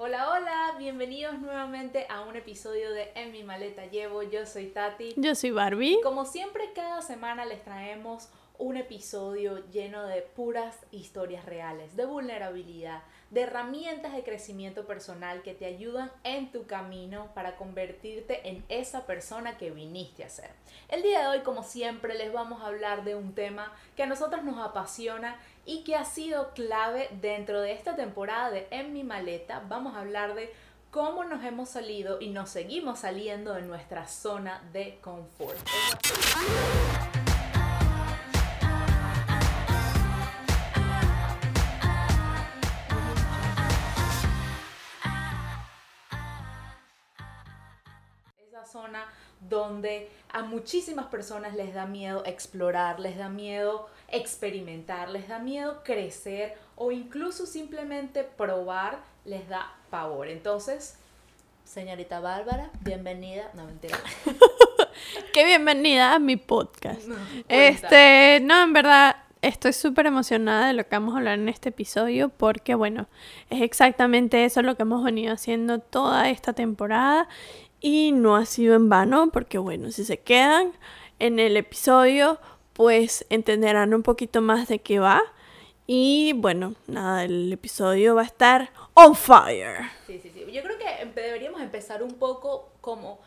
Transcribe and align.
Hola, 0.00 0.30
hola, 0.30 0.76
bienvenidos 0.78 1.40
nuevamente 1.40 2.06
a 2.08 2.20
un 2.20 2.36
episodio 2.36 2.92
de 2.92 3.10
En 3.16 3.32
mi 3.32 3.42
maleta 3.42 3.84
llevo. 3.86 4.22
Yo 4.22 4.46
soy 4.46 4.66
Tati. 4.66 5.12
Yo 5.16 5.34
soy 5.34 5.50
Barbie. 5.50 5.98
Como 6.04 6.24
siempre, 6.24 6.72
cada 6.72 7.02
semana 7.02 7.44
les 7.44 7.64
traemos 7.64 8.28
un 8.58 8.76
episodio 8.76 9.64
lleno 9.70 10.04
de 10.06 10.20
puras 10.22 10.76
historias 10.90 11.44
reales, 11.44 11.96
de 11.96 12.04
vulnerabilidad, 12.04 13.02
de 13.30 13.42
herramientas 13.42 14.14
de 14.14 14.24
crecimiento 14.24 14.84
personal 14.84 15.42
que 15.42 15.54
te 15.54 15.66
ayudan 15.66 16.10
en 16.24 16.50
tu 16.50 16.66
camino 16.66 17.28
para 17.34 17.56
convertirte 17.56 18.48
en 18.48 18.64
esa 18.68 19.06
persona 19.06 19.56
que 19.56 19.70
viniste 19.70 20.24
a 20.24 20.28
ser. 20.28 20.50
El 20.88 21.02
día 21.02 21.20
de 21.20 21.28
hoy, 21.28 21.40
como 21.44 21.62
siempre, 21.62 22.14
les 22.14 22.32
vamos 22.32 22.62
a 22.62 22.66
hablar 22.66 23.04
de 23.04 23.14
un 23.14 23.34
tema 23.34 23.72
que 23.96 24.02
a 24.02 24.06
nosotros 24.06 24.42
nos 24.42 24.58
apasiona 24.58 25.36
y 25.64 25.84
que 25.84 25.94
ha 25.94 26.04
sido 26.04 26.50
clave 26.54 27.08
dentro 27.20 27.60
de 27.60 27.72
esta 27.72 27.94
temporada 27.94 28.50
de 28.50 28.66
En 28.70 28.92
mi 28.92 29.04
maleta. 29.04 29.62
Vamos 29.68 29.94
a 29.94 30.00
hablar 30.00 30.34
de 30.34 30.52
cómo 30.90 31.24
nos 31.24 31.44
hemos 31.44 31.68
salido 31.68 32.20
y 32.20 32.30
nos 32.30 32.50
seguimos 32.50 33.00
saliendo 33.00 33.54
de 33.54 33.62
nuestra 33.62 34.08
zona 34.08 34.62
de 34.72 34.98
confort. 35.00 35.58
Zona 48.88 49.04
donde 49.48 50.10
a 50.32 50.42
muchísimas 50.42 51.06
personas 51.06 51.54
les 51.54 51.72
da 51.72 51.86
miedo 51.86 52.24
explorar, 52.26 52.98
les 52.98 53.16
da 53.16 53.28
miedo 53.28 53.88
experimentar, 54.08 55.08
les 55.10 55.28
da 55.28 55.38
miedo 55.38 55.82
crecer 55.84 56.56
o 56.74 56.90
incluso 56.90 57.46
simplemente 57.46 58.24
probar 58.24 58.98
les 59.24 59.48
da 59.48 59.72
pavor. 59.90 60.28
Entonces, 60.28 60.98
señorita 61.64 62.18
Bárbara, 62.20 62.70
bienvenida. 62.80 63.50
No, 63.54 63.64
mentira. 63.64 63.96
Qué 65.32 65.44
bienvenida 65.44 66.14
a 66.14 66.18
mi 66.18 66.36
podcast. 66.36 67.06
No, 67.06 67.16
este, 67.48 68.40
no, 68.42 68.64
en 68.64 68.72
verdad, 68.72 69.16
estoy 69.42 69.72
súper 69.72 70.06
emocionada 70.06 70.66
de 70.66 70.72
lo 70.72 70.82
que 70.88 70.96
vamos 70.96 71.14
a 71.14 71.18
hablar 71.18 71.38
en 71.38 71.48
este 71.48 71.68
episodio 71.68 72.28
porque, 72.28 72.74
bueno, 72.74 73.06
es 73.50 73.62
exactamente 73.62 74.44
eso 74.44 74.62
lo 74.62 74.76
que 74.76 74.82
hemos 74.82 75.04
venido 75.04 75.32
haciendo 75.32 75.78
toda 75.78 76.28
esta 76.30 76.54
temporada 76.54 77.28
y 77.80 78.12
no 78.12 78.36
ha 78.36 78.46
sido 78.46 78.74
en 78.74 78.88
vano 78.88 79.30
porque, 79.32 79.58
bueno, 79.58 79.90
si 79.90 80.04
se 80.04 80.20
quedan 80.20 80.72
en 81.18 81.38
el 81.38 81.56
episodio, 81.56 82.38
pues 82.72 83.26
entenderán 83.30 83.94
un 83.94 84.02
poquito 84.02 84.40
más 84.40 84.68
de 84.68 84.80
qué 84.80 84.98
va. 84.98 85.22
Y 85.86 86.34
bueno, 86.34 86.74
nada, 86.86 87.24
el 87.24 87.52
episodio 87.52 88.14
va 88.14 88.22
a 88.22 88.26
estar 88.26 88.70
on 88.94 89.14
fire. 89.14 89.90
Sí, 90.06 90.20
sí, 90.22 90.30
sí. 90.34 90.44
Yo 90.52 90.62
creo 90.62 90.76
que 90.78 91.06
deberíamos 91.20 91.60
empezar 91.60 92.02
un 92.02 92.14
poco 92.14 92.72
como 92.80 93.20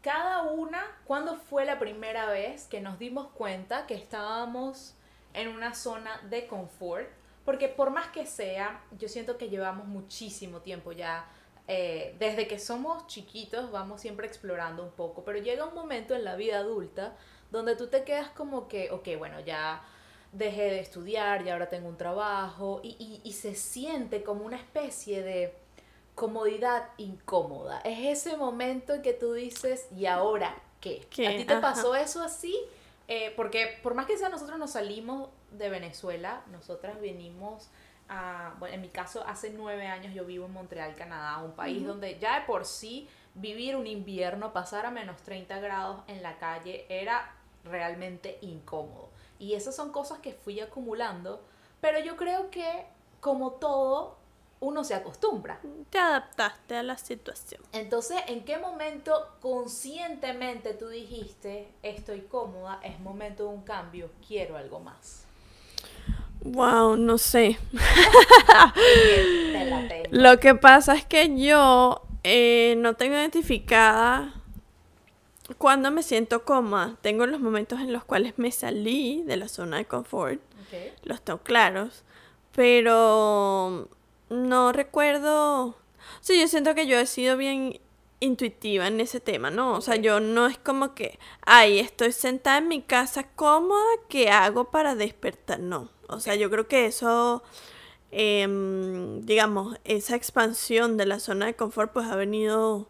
cada 0.00 0.42
una, 0.42 0.84
¿cuándo 1.06 1.36
fue 1.36 1.64
la 1.64 1.78
primera 1.78 2.26
vez 2.26 2.66
que 2.66 2.80
nos 2.80 2.98
dimos 2.98 3.28
cuenta 3.28 3.86
que 3.86 3.94
estábamos 3.94 4.94
en 5.32 5.48
una 5.48 5.74
zona 5.74 6.20
de 6.28 6.46
confort? 6.46 7.08
Porque 7.44 7.68
por 7.68 7.90
más 7.90 8.08
que 8.08 8.26
sea, 8.26 8.82
yo 8.98 9.08
siento 9.08 9.38
que 9.38 9.48
llevamos 9.48 9.86
muchísimo 9.86 10.60
tiempo 10.60 10.92
ya, 10.92 11.26
eh, 11.66 12.14
desde 12.18 12.46
que 12.46 12.58
somos 12.58 13.06
chiquitos 13.06 13.70
vamos 13.70 14.00
siempre 14.00 14.26
explorando 14.26 14.82
un 14.84 14.90
poco, 14.92 15.24
pero 15.24 15.38
llega 15.38 15.64
un 15.66 15.74
momento 15.74 16.14
en 16.14 16.24
la 16.24 16.36
vida 16.36 16.58
adulta 16.58 17.16
donde 17.50 17.76
tú 17.76 17.86
te 17.88 18.04
quedas 18.04 18.28
como 18.30 18.68
que, 18.68 18.90
ok, 18.90 19.08
bueno, 19.18 19.40
ya 19.40 19.82
dejé 20.32 20.62
de 20.64 20.80
estudiar 20.80 21.46
y 21.46 21.50
ahora 21.50 21.68
tengo 21.68 21.88
un 21.88 21.96
trabajo 21.96 22.80
y, 22.82 22.96
y- 22.98 23.20
y 23.28 23.32
se 23.32 23.54
siente 23.54 24.22
como 24.24 24.44
una 24.44 24.56
especie 24.56 25.22
de 25.22 25.54
comodidad 26.14 26.90
incómoda. 26.98 27.80
Es 27.84 28.26
ese 28.26 28.36
momento 28.36 28.94
en 28.94 29.02
que 29.02 29.12
tú 29.14 29.32
dices, 29.32 29.86
¿y 29.96 30.06
ahora 30.06 30.54
qué? 30.80 31.06
¿Qué? 31.10 31.26
¿A 31.28 31.36
ti 31.36 31.44
te 31.44 31.54
Ajá. 31.54 31.62
pasó 31.62 31.94
eso 31.94 32.22
así? 32.22 32.56
Eh, 33.08 33.32
porque 33.36 33.78
por 33.82 33.94
más 33.94 34.06
que 34.06 34.16
sea, 34.16 34.28
nosotros 34.28 34.58
nos 34.58 34.72
salimos 34.72 35.28
de 35.50 35.68
Venezuela, 35.68 36.42
nosotras 36.50 37.00
venimos 37.00 37.68
a, 38.08 38.54
bueno, 38.58 38.74
en 38.74 38.80
mi 38.82 38.88
caso, 38.88 39.24
hace 39.26 39.50
nueve 39.50 39.86
años 39.86 40.14
yo 40.14 40.24
vivo 40.24 40.46
en 40.46 40.52
Montreal, 40.52 40.94
Canadá, 40.94 41.38
un 41.38 41.52
país 41.52 41.86
donde 41.86 42.18
ya 42.18 42.40
de 42.40 42.46
por 42.46 42.64
sí 42.64 43.08
vivir 43.34 43.76
un 43.76 43.86
invierno, 43.86 44.52
pasar 44.52 44.86
a 44.86 44.90
menos 44.90 45.20
30 45.22 45.58
grados 45.60 46.02
en 46.06 46.22
la 46.22 46.38
calle 46.38 46.86
era 46.88 47.34
realmente 47.64 48.38
incómodo. 48.42 49.10
Y 49.38 49.54
esas 49.54 49.74
son 49.74 49.90
cosas 49.90 50.18
que 50.20 50.32
fui 50.32 50.60
acumulando, 50.60 51.42
pero 51.80 51.98
yo 51.98 52.16
creo 52.16 52.50
que 52.50 52.86
como 53.20 53.52
todo, 53.52 54.18
uno 54.60 54.84
se 54.84 54.94
acostumbra. 54.94 55.60
Te 55.90 55.98
adaptaste 55.98 56.76
a 56.76 56.82
la 56.82 56.96
situación. 56.96 57.62
Entonces, 57.72 58.18
¿en 58.26 58.44
qué 58.44 58.58
momento 58.58 59.36
conscientemente 59.40 60.74
tú 60.74 60.88
dijiste, 60.88 61.72
estoy 61.82 62.22
cómoda, 62.22 62.80
es 62.82 62.98
momento 63.00 63.44
de 63.44 63.48
un 63.50 63.62
cambio, 63.62 64.10
quiero 64.26 64.56
algo 64.56 64.80
más? 64.80 65.26
Wow, 66.44 66.96
no 66.96 67.16
sé. 67.16 67.58
Lo 70.10 70.38
que 70.38 70.54
pasa 70.54 70.94
es 70.94 71.04
que 71.06 71.34
yo 71.36 72.02
eh, 72.22 72.74
no 72.78 72.94
tengo 72.94 73.14
identificada 73.14 74.34
cuando 75.56 75.90
me 75.90 76.02
siento 76.02 76.44
cómoda. 76.44 76.96
Tengo 77.00 77.26
los 77.26 77.40
momentos 77.40 77.80
en 77.80 77.92
los 77.92 78.04
cuales 78.04 78.34
me 78.36 78.52
salí 78.52 79.22
de 79.22 79.38
la 79.38 79.48
zona 79.48 79.78
de 79.78 79.86
confort, 79.86 80.40
los 81.04 81.22
tengo 81.22 81.40
claros, 81.42 82.04
pero 82.54 83.88
no 84.28 84.72
recuerdo. 84.72 85.76
Sí, 86.20 86.38
yo 86.38 86.46
siento 86.48 86.74
que 86.74 86.86
yo 86.86 86.98
he 86.98 87.06
sido 87.06 87.36
bien 87.36 87.80
intuitiva 88.20 88.86
en 88.86 89.00
ese 89.00 89.20
tema, 89.20 89.50
¿no? 89.50 89.72
O 89.72 89.80
sea, 89.80 89.96
yo 89.96 90.20
no 90.20 90.46
es 90.46 90.58
como 90.58 90.94
que, 90.94 91.18
ay, 91.46 91.78
estoy 91.78 92.12
sentada 92.12 92.58
en 92.58 92.68
mi 92.68 92.82
casa 92.82 93.28
cómoda, 93.34 93.82
¿qué 94.08 94.30
hago 94.30 94.70
para 94.70 94.94
despertar? 94.94 95.60
No. 95.60 95.93
O 96.08 96.20
sea, 96.20 96.34
yo 96.34 96.50
creo 96.50 96.68
que 96.68 96.86
eso, 96.86 97.42
em, 98.10 99.20
digamos, 99.22 99.78
esa 99.84 100.16
expansión 100.16 100.96
de 100.96 101.06
la 101.06 101.20
zona 101.20 101.46
de 101.46 101.54
confort, 101.54 101.92
pues 101.92 102.06
ha 102.06 102.16
venido 102.16 102.88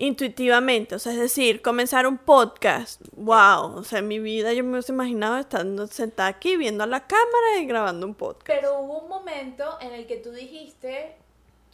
intuitivamente. 0.00 0.94
O 0.94 0.98
sea, 0.98 1.12
es 1.12 1.18
decir, 1.18 1.62
comenzar 1.62 2.06
un 2.06 2.18
podcast. 2.18 3.02
Wow. 3.12 3.76
O 3.76 3.84
sea, 3.84 4.00
en 4.00 4.08
mi 4.08 4.18
vida 4.18 4.52
yo 4.52 4.64
me 4.64 4.72
hubiese 4.72 4.92
imaginado 4.92 5.38
estando 5.38 5.86
sentada 5.86 6.28
aquí 6.28 6.56
viendo 6.56 6.84
a 6.84 6.86
la 6.86 7.06
cámara 7.06 7.58
y 7.60 7.66
grabando 7.66 8.06
un 8.06 8.14
podcast. 8.14 8.46
Pero 8.46 8.80
hubo 8.80 9.02
un 9.02 9.08
momento 9.08 9.78
en 9.80 9.92
el 9.92 10.06
que 10.06 10.16
tú 10.16 10.32
dijiste, 10.32 11.16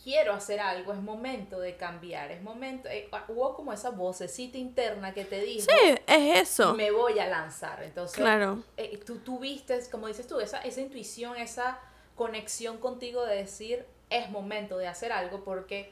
quiero 0.06 0.32
hacer 0.34 0.60
algo, 0.60 0.92
es 0.92 1.00
momento 1.00 1.58
de 1.58 1.74
cambiar, 1.76 2.30
es 2.30 2.40
momento, 2.40 2.88
eh, 2.88 3.10
hubo 3.26 3.56
como 3.56 3.72
esa 3.72 3.90
vocecita 3.90 4.56
interna 4.56 5.12
que 5.12 5.24
te 5.24 5.40
dijo, 5.40 5.66
Sí, 5.68 5.94
es 6.06 6.40
eso. 6.42 6.74
me 6.74 6.92
voy 6.92 7.18
a 7.18 7.26
lanzar. 7.26 7.82
Entonces, 7.82 8.16
Claro. 8.16 8.62
eh, 8.76 9.00
tú 9.04 9.18
tuviste, 9.18 9.80
como 9.90 10.06
dices 10.06 10.28
tú, 10.28 10.38
esa, 10.38 10.60
esa 10.60 10.80
intuición, 10.80 11.36
esa 11.36 11.80
conexión 12.14 12.78
contigo 12.78 13.24
de 13.26 13.34
decir, 13.34 13.84
es 14.08 14.30
momento 14.30 14.78
de 14.78 14.86
hacer 14.86 15.10
algo 15.10 15.42
porque... 15.42 15.90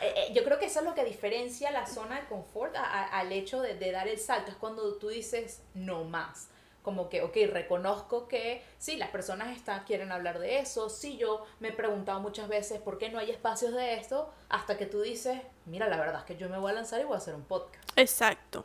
eh, 0.00 0.14
eh, 0.16 0.32
yo 0.32 0.44
creo 0.44 0.58
que 0.58 0.64
eso 0.66 0.78
es 0.78 0.86
lo 0.86 0.94
que 0.94 1.04
diferencia 1.04 1.70
la 1.72 1.86
zona 1.86 2.20
de 2.22 2.26
confort 2.28 2.74
a- 2.76 2.82
a- 2.84 3.18
al 3.20 3.32
hecho 3.32 3.60
de, 3.60 3.74
de 3.74 3.90
dar 3.92 4.08
el 4.08 4.18
salto. 4.18 4.50
Es 4.50 4.56
cuando 4.56 4.94
tú 4.94 5.08
dices 5.08 5.60
no 5.74 6.04
más. 6.04 6.48
Como 6.82 7.08
que, 7.08 7.22
ok, 7.22 7.36
reconozco 7.52 8.26
que 8.26 8.64
sí, 8.78 8.96
las 8.96 9.10
personas 9.10 9.56
están, 9.56 9.84
quieren 9.84 10.10
hablar 10.10 10.38
de 10.40 10.58
eso. 10.58 10.88
Sí, 10.88 11.16
yo 11.16 11.44
me 11.60 11.68
he 11.68 11.72
preguntado 11.72 12.20
muchas 12.20 12.48
veces 12.48 12.80
por 12.80 12.98
qué 12.98 13.08
no 13.08 13.18
hay 13.18 13.30
espacios 13.30 13.72
de 13.72 13.94
esto. 13.94 14.32
Hasta 14.48 14.76
que 14.76 14.86
tú 14.86 15.00
dices, 15.00 15.40
mira, 15.66 15.88
la 15.88 15.96
verdad 15.96 16.20
es 16.20 16.24
que 16.24 16.36
yo 16.36 16.48
me 16.48 16.58
voy 16.58 16.72
a 16.72 16.74
lanzar 16.74 17.00
y 17.00 17.04
voy 17.04 17.14
a 17.14 17.18
hacer 17.18 17.34
un 17.34 17.44
podcast. 17.44 17.88
Exacto. 17.96 18.64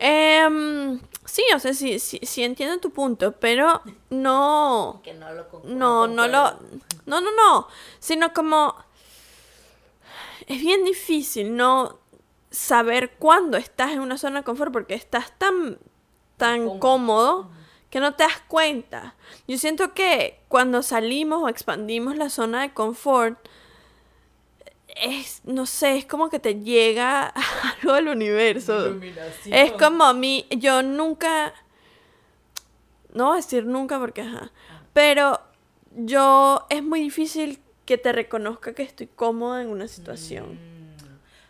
Em, 0.00 1.00
sí, 1.24 1.42
o 1.54 1.58
sea, 1.58 1.74
sí, 1.74 1.98
sí, 1.98 2.20
sí 2.22 2.44
entiendo 2.44 2.78
tu 2.78 2.92
punto, 2.92 3.32
pero 3.32 3.82
no, 4.10 5.00
Que 5.04 5.12
no 5.14 5.32
lo 5.32 5.46
no, 5.64 6.06
no 6.06 6.28
lo, 6.28 6.52
no, 7.06 7.20
no, 7.20 7.30
no, 7.34 7.68
sino 7.98 8.32
como 8.32 8.76
es 10.46 10.60
bien 10.60 10.84
difícil 10.84 11.56
no 11.56 11.98
saber 12.50 13.16
cuándo 13.18 13.56
estás 13.56 13.90
en 13.92 14.00
una 14.00 14.18
zona 14.18 14.40
de 14.40 14.44
confort 14.44 14.72
porque 14.72 14.94
estás 14.94 15.36
tan, 15.36 15.78
tan 16.38 16.64
Cómodo. 16.64 16.80
cómodo 16.80 17.50
que 17.90 18.00
no 18.00 18.14
te 18.14 18.22
das 18.22 18.40
cuenta. 18.48 19.14
Yo 19.46 19.58
siento 19.58 19.92
que 19.92 20.40
cuando 20.48 20.82
salimos 20.82 21.42
o 21.42 21.48
expandimos 21.48 22.16
la 22.16 22.30
zona 22.30 22.62
de 22.62 22.72
confort, 22.72 23.38
es, 24.96 25.42
no 25.44 25.66
sé, 25.66 25.96
es 25.98 26.06
como 26.06 26.28
que 26.28 26.38
te 26.38 26.56
llega 26.56 27.32
algo 27.82 27.94
del 27.94 28.08
universo. 28.08 28.96
Es 29.46 29.72
como 29.72 30.04
a 30.04 30.14
mí, 30.14 30.46
yo 30.50 30.82
nunca, 30.82 31.54
no 33.12 33.26
voy 33.26 33.34
a 33.34 33.36
decir 33.36 33.64
nunca 33.64 33.98
porque 33.98 34.22
ajá, 34.22 34.50
pero 34.92 35.40
yo 35.94 36.66
es 36.70 36.82
muy 36.82 37.00
difícil 37.00 37.60
que 37.84 37.96
te 37.96 38.12
reconozca 38.12 38.74
que 38.74 38.82
estoy 38.82 39.06
cómoda 39.06 39.62
en 39.62 39.68
una 39.68 39.88
situación. 39.88 40.54
Mm. 40.54 40.68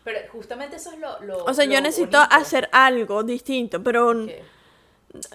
Pero 0.04 0.20
justamente 0.32 0.76
eso 0.76 0.92
es 0.92 0.98
lo... 1.00 1.20
lo 1.20 1.44
O 1.44 1.52
sea, 1.52 1.64
yo 1.66 1.80
necesito 1.82 2.18
bonito. 2.18 2.34
hacer 2.34 2.68
algo 2.72 3.24
distinto, 3.24 3.82
pero. 3.82 4.14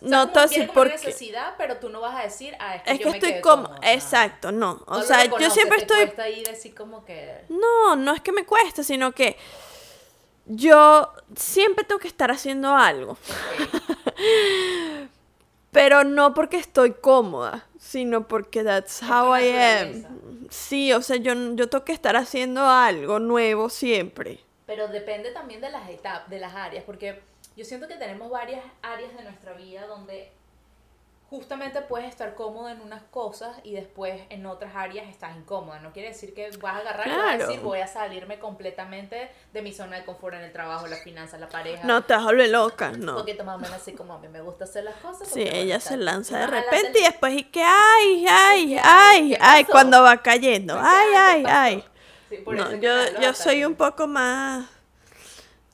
No 0.01 0.27
te 0.27 0.33
voy 0.33 0.39
a 0.39 0.47
decir 0.47 0.67
por 0.67 0.75
por 0.75 0.87
qué. 0.87 0.93
necesidad, 1.07 1.55
pero 1.57 1.77
tú 1.77 1.89
no 1.89 2.01
vas 2.01 2.19
a 2.19 2.23
decir, 2.23 2.55
ah, 2.59 2.75
es 2.75 2.83
que, 2.83 2.91
Es 2.91 2.99
yo 2.99 3.03
que 3.05 3.09
me 3.11 3.17
estoy 3.17 3.41
como, 3.41 3.63
cómoda. 3.69 3.91
exacto, 3.91 4.51
no. 4.51 4.83
No 4.87 4.87
O 4.87 5.01
sea, 5.01 5.25
yo 5.25 5.49
siempre 5.49 5.81
te 5.85 6.03
estoy 6.03 6.71
como 6.71 7.03
que... 7.05 7.41
No, 7.49 7.95
no 7.95 8.13
es 8.13 8.21
que 8.21 8.31
me 8.31 8.45
cueste, 8.45 8.83
sino 8.83 9.11
que 9.13 9.37
yo 10.45 11.11
siempre 11.35 11.85
tengo 11.85 11.99
que 11.99 12.07
estar 12.07 12.31
haciendo 12.31 12.75
algo. 12.75 13.17
Pero 15.71 16.03
no 16.03 16.35
porque 16.35 16.57
estoy 16.57 16.91
cómoda, 16.93 17.65
sino 17.79 18.27
porque 18.27 18.63
that's 18.63 19.01
how 19.01 19.35
I 19.35 19.49
am. 19.49 20.47
Sí, 20.51 20.93
o 20.93 21.01
sea, 21.01 21.15
yo, 21.15 21.33
yo 21.55 21.67
tengo 21.67 21.83
que 21.83 21.93
estar 21.93 22.15
haciendo 22.15 22.63
algo 22.67 23.17
nuevo 23.19 23.69
siempre. 23.69 24.39
Pero 24.67 24.87
depende 24.87 25.31
también 25.31 25.61
de 25.61 25.71
las 25.71 25.89
etapas, 25.89 26.29
de 26.29 26.39
las 26.39 26.53
áreas, 26.53 26.83
porque 26.83 27.19
yo 27.55 27.65
siento 27.65 27.87
que 27.87 27.95
tenemos 27.95 28.29
varias 28.29 28.63
áreas 28.81 29.15
de 29.15 29.23
nuestra 29.23 29.53
vida 29.53 29.85
donde 29.87 30.31
justamente 31.33 31.81
puedes 31.81 32.07
estar 32.09 32.35
cómodo 32.35 32.69
en 32.69 32.79
unas 32.79 33.01
cosas 33.03 33.57
y 33.63 33.73
después 33.73 34.21
en 34.29 34.45
otras 34.45 34.75
áreas 34.75 35.09
estás 35.09 35.35
incómoda. 35.35 35.79
No 35.79 35.91
quiere 35.91 36.09
decir 36.09 36.35
que 36.35 36.51
vas 36.61 36.75
a 36.75 36.79
agarrar 36.79 37.07
y 37.07 37.09
vas 37.09 37.33
a 37.33 37.37
decir 37.37 37.59
voy 37.59 37.79
a 37.79 37.87
salirme 37.87 38.37
completamente 38.37 39.31
de 39.51 39.61
mi 39.63 39.73
zona 39.73 39.97
de 39.97 40.05
confort 40.05 40.35
en 40.35 40.43
el 40.43 40.51
trabajo, 40.51 40.85
las 40.85 41.01
finanzas, 41.01 41.39
la 41.39 41.49
pareja. 41.49 41.87
No 41.87 42.03
te 42.03 42.13
vas 42.13 42.31
loca, 42.49 42.91
Un 42.93 42.99
no. 42.99 43.15
poquito 43.15 43.43
más 43.43 43.55
o 43.55 43.59
menos 43.59 43.77
así 43.77 43.93
como 43.93 44.13
a 44.13 44.19
mí 44.19 44.27
me 44.27 44.41
gusta 44.41 44.65
hacer 44.65 44.83
las 44.83 44.95
cosas. 44.97 45.27
Sí, 45.27 45.43
porque, 45.43 45.61
ella 45.61 45.79
se 45.79 45.97
lanza 45.97 46.37
de 46.37 46.47
repente 46.47 46.99
y 46.99 47.03
después 47.03 47.33
y 47.33 47.45
que 47.45 47.63
ay, 47.63 48.27
ay, 48.29 48.77
ay, 48.83 49.29
¿Qué 49.31 49.37
ay, 49.41 49.65
cuando 49.65 50.03
va 50.03 50.21
cayendo. 50.21 50.77
Ay, 50.79 51.07
¿Qué 51.09 51.17
ay, 51.17 51.45
ay. 51.47 51.83
Yo, 52.79 53.21
yo 53.21 53.33
soy 53.33 53.65
un 53.65 53.73
poco 53.73 54.05
más... 54.05 54.67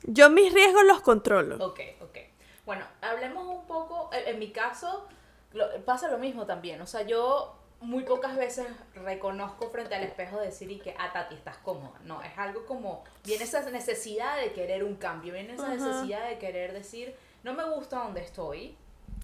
Yo 0.04 0.30
mis 0.30 0.52
riesgos 0.52 0.84
los 0.84 1.00
controlo. 1.00 1.56
Ok, 1.64 1.80
ok. 2.00 2.18
Bueno, 2.66 2.84
hablemos 3.00 3.46
un 3.46 3.66
poco, 3.66 4.10
en, 4.12 4.38
mi 4.38 4.50
caso, 4.50 5.06
lo- 5.52 5.68
pasa 5.84 6.08
lo 6.08 6.18
mismo 6.18 6.46
también. 6.46 6.80
O 6.80 6.86
sea, 6.86 7.02
yo 7.02 7.56
muy 7.80 8.04
pocas 8.04 8.36
veces 8.36 8.66
reconozco 8.94 9.70
frente 9.70 9.94
al 9.94 10.02
espejo 10.04 10.38
decir 10.38 10.70
y 10.70 10.78
que, 10.78 10.94
ah, 10.98 11.12
Tati, 11.12 11.34
estás 11.34 11.56
cómoda. 11.58 11.98
No, 12.04 12.22
es 12.22 12.36
algo 12.36 12.66
como, 12.66 13.04
viene 13.24 13.44
esa 13.44 13.62
necesidad 13.70 14.36
de 14.40 14.52
querer 14.52 14.84
un 14.84 14.96
cambio, 14.96 15.32
viene 15.32 15.54
esa 15.54 15.64
Ajá. 15.72 15.74
necesidad 15.76 16.28
de 16.28 16.38
querer 16.38 16.72
decir, 16.72 17.14
no 17.42 17.54
me 17.54 17.64
gusta 17.64 17.98
donde 18.00 18.20
estoy. 18.20 18.76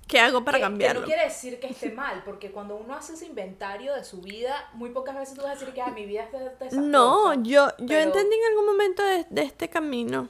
¿Qué 0.09 0.21
hago 0.21 0.45
para 0.45 0.59
que, 0.59 0.63
que 0.63 0.67
cambiarlo? 0.67 1.01
no 1.01 1.07
quiere 1.07 1.25
decir 1.25 1.59
que 1.59 1.67
esté 1.67 1.91
mal, 1.91 2.23
porque 2.25 2.51
cuando 2.53 2.77
uno 2.77 2.95
hace 2.95 3.15
ese 3.15 3.27
inventario 3.27 3.93
de 3.95 4.05
su 4.05 4.21
vida, 4.21 4.71
muy 4.75 4.91
pocas 4.91 5.17
veces 5.17 5.35
tú 5.35 5.43
vas 5.43 5.51
a 5.51 5.55
decir 5.59 5.75
que, 5.75 5.83
ah, 5.83 5.91
mi 5.91 6.07
vida 6.07 6.23
está 6.23 6.39
desastrosa. 6.39 6.77
No, 6.81 7.35
yo, 7.43 7.69
yo 7.79 7.87
pero- 7.89 8.01
entendí 8.03 8.37
en 8.37 8.51
algún 8.53 8.67
momento 8.67 9.03
de, 9.03 9.27
de 9.31 9.43
este 9.43 9.69
camino 9.69 10.29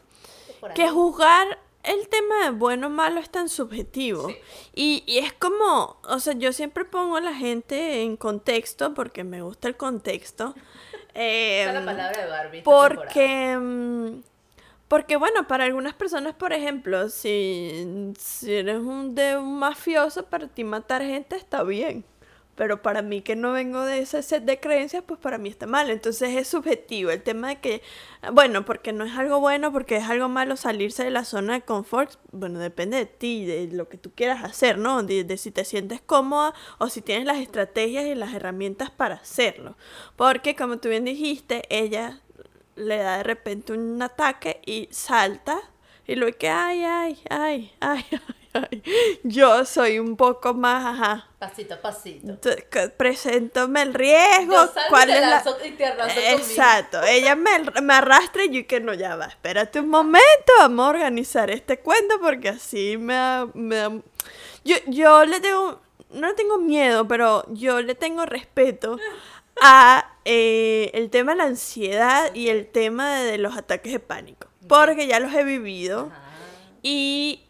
Por 0.66 0.72
ahí. 0.72 0.82
que 0.84 0.88
juzgar 0.88 1.58
el 1.84 2.08
tema 2.08 2.44
de 2.44 2.50
bueno 2.50 2.88
o 2.88 2.90
malo 2.90 3.20
es 3.20 3.30
tan 3.30 3.48
subjetivo. 3.48 4.28
Sí. 4.28 4.36
Y, 4.74 5.04
y 5.06 5.18
es 5.18 5.32
como, 5.34 5.98
o 6.08 6.18
sea, 6.20 6.34
yo 6.34 6.52
siempre 6.52 6.84
pongo 6.84 7.16
a 7.16 7.20
la 7.20 7.34
gente 7.34 8.02
en 8.02 8.16
contexto 8.16 8.94
porque 8.94 9.24
me 9.24 9.42
gusta 9.42 9.68
el 9.68 9.76
contexto. 9.76 10.54
Esa 11.60 11.68
es 11.68 11.74
la 11.74 11.80
Em, 11.80 11.84
palabra 11.84 12.22
de 12.22 12.28
Barbie. 12.28 12.62
porque, 12.62 13.56
mm, 13.58 14.22
porque 14.88 15.16
bueno, 15.16 15.46
para 15.48 15.64
algunas 15.64 15.94
personas, 15.94 16.34
por 16.34 16.52
ejemplo, 16.52 17.08
si, 17.08 18.12
si 18.18 18.52
eres 18.54 18.78
un, 18.78 19.14
de 19.14 19.36
un 19.36 19.58
mafioso, 19.58 20.26
para 20.26 20.48
ti 20.48 20.64
matar 20.64 21.02
gente 21.02 21.36
está 21.36 21.62
bien. 21.62 22.04
Pero 22.56 22.82
para 22.82 23.02
mí 23.02 23.20
que 23.20 23.36
no 23.36 23.52
vengo 23.52 23.82
de 23.82 24.00
ese 24.00 24.22
set 24.22 24.44
de 24.44 24.58
creencias, 24.58 25.04
pues 25.06 25.20
para 25.20 25.38
mí 25.38 25.48
está 25.48 25.66
mal. 25.66 25.90
Entonces 25.90 26.34
es 26.34 26.48
subjetivo 26.48 27.10
el 27.10 27.22
tema 27.22 27.48
de 27.48 27.60
que, 27.60 27.82
bueno, 28.32 28.64
porque 28.64 28.92
no 28.92 29.04
es 29.04 29.14
algo 29.16 29.40
bueno, 29.40 29.72
porque 29.72 29.96
es 29.96 30.04
algo 30.04 30.28
malo 30.28 30.56
salirse 30.56 31.04
de 31.04 31.10
la 31.10 31.24
zona 31.24 31.54
de 31.54 31.60
confort. 31.60 32.18
Bueno, 32.32 32.58
depende 32.58 32.96
de 32.96 33.06
ti, 33.06 33.44
de 33.44 33.68
lo 33.72 33.88
que 33.88 33.98
tú 33.98 34.10
quieras 34.14 34.42
hacer, 34.42 34.78
¿no? 34.78 35.02
De, 35.02 35.36
si 35.36 35.50
te 35.50 35.64
sientes 35.64 36.00
cómoda 36.00 36.54
o 36.78 36.88
si 36.88 37.02
tienes 37.02 37.26
las 37.26 37.38
estrategias 37.38 38.06
y 38.06 38.14
las 38.14 38.32
herramientas 38.34 38.90
para 38.90 39.16
hacerlo. 39.16 39.76
Porque, 40.16 40.56
como 40.56 40.78
tú 40.78 40.88
bien 40.88 41.04
dijiste, 41.04 41.62
ella 41.68 42.20
le 42.74 42.96
da 42.98 43.18
de 43.18 43.22
repente 43.22 43.72
un 43.72 44.00
ataque 44.02 44.60
y 44.64 44.88
salta 44.90 45.58
y 46.06 46.14
luego 46.14 46.36
que 46.38 46.48
ay, 46.48 46.84
ay, 46.84 47.18
ay, 47.28 47.72
ay, 47.80 48.04
ay. 48.10 48.45
Yo 49.22 49.64
soy 49.64 49.98
un 49.98 50.16
poco 50.16 50.54
más, 50.54 50.84
ajá. 50.84 51.28
Pasito 51.38 51.74
a 51.74 51.80
pasito. 51.80 52.38
Preséntame 52.96 53.82
el 53.82 53.94
riesgo. 53.94 54.52
Yo 54.54 54.66
salgo 54.66 54.80
y 54.86 54.90
¿Cuál 54.90 55.06
te 55.08 55.14
es 55.14 55.20
la... 55.20 55.44
lanzo- 55.44 55.56
y 55.64 55.70
te 55.72 55.86
arraso 55.86 56.14
conmigo. 56.14 56.36
Exacto, 56.38 57.02
ella 57.02 57.36
me, 57.36 57.50
me 57.82 57.94
arrastra 57.94 58.44
y 58.44 58.50
yo 58.50 58.66
que 58.66 58.80
no, 58.80 58.94
ya 58.94 59.16
va, 59.16 59.26
espérate 59.26 59.80
un 59.80 59.88
momento, 59.88 60.52
vamos 60.58 60.86
a 60.86 60.90
organizar 60.90 61.50
este 61.50 61.78
cuento 61.80 62.18
porque 62.20 62.48
así 62.50 62.96
me 62.96 63.46
me 63.54 64.02
Yo, 64.64 64.76
yo 64.86 65.24
le 65.24 65.40
tengo, 65.40 65.80
no 66.10 66.28
le 66.28 66.34
tengo 66.34 66.58
miedo, 66.58 67.06
pero 67.06 67.44
yo 67.52 67.80
le 67.82 67.94
tengo 67.94 68.26
respeto 68.26 68.98
a 69.60 70.12
eh, 70.24 70.90
el 70.94 71.08
tema 71.10 71.32
de 71.32 71.38
la 71.38 71.44
ansiedad 71.44 72.34
y 72.34 72.48
el 72.48 72.66
tema 72.66 73.14
de, 73.20 73.38
los 73.38 73.56
ataques 73.56 73.92
de 73.92 74.00
pánico, 74.00 74.48
porque 74.68 75.06
ya 75.06 75.20
los 75.20 75.32
he 75.32 75.44
vivido 75.44 76.10
Ajá. 76.12 76.22
y 76.82 77.45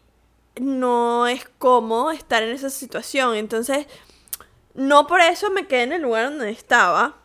no 0.59 1.27
es 1.27 1.47
cómodo 1.57 2.11
estar 2.11 2.43
en 2.43 2.49
esa 2.49 2.69
situación. 2.69 3.35
Entonces, 3.35 3.87
no 4.73 5.07
por 5.07 5.21
eso 5.21 5.49
me 5.51 5.67
quedé 5.67 5.83
en 5.83 5.93
el 5.93 6.01
lugar 6.01 6.29
donde 6.29 6.49
estaba. 6.49 7.15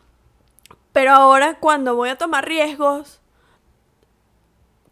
Pero 0.92 1.12
ahora 1.12 1.58
cuando 1.58 1.94
voy 1.94 2.10
a 2.10 2.18
tomar 2.18 2.46
riesgos, 2.46 3.20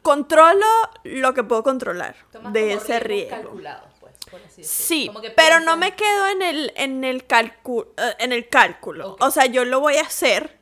controlo 0.02 0.66
lo 1.04 1.34
que 1.34 1.44
puedo 1.44 1.62
controlar 1.62 2.16
Tomas 2.32 2.52
de 2.52 2.68
como 2.68 2.82
ese 2.82 3.00
riesgo. 3.00 3.36
calculados, 3.36 3.90
pues, 4.00 4.14
por 4.30 4.40
así 4.40 4.62
decirlo. 4.62 4.86
Sí, 4.86 5.06
Como 5.08 5.20
que 5.20 5.30
pero 5.30 5.60
no 5.60 5.76
me 5.76 5.94
quedo 5.94 6.28
en 6.28 6.42
el, 6.42 6.72
en 6.76 7.04
el, 7.04 7.18
eh, 7.18 8.14
en 8.18 8.32
el 8.32 8.48
cálculo. 8.48 9.16
O 9.20 9.30
sea, 9.30 9.46
yo 9.46 9.64
lo 9.64 9.80
voy 9.80 9.96
a 9.96 10.02
hacer, 10.02 10.58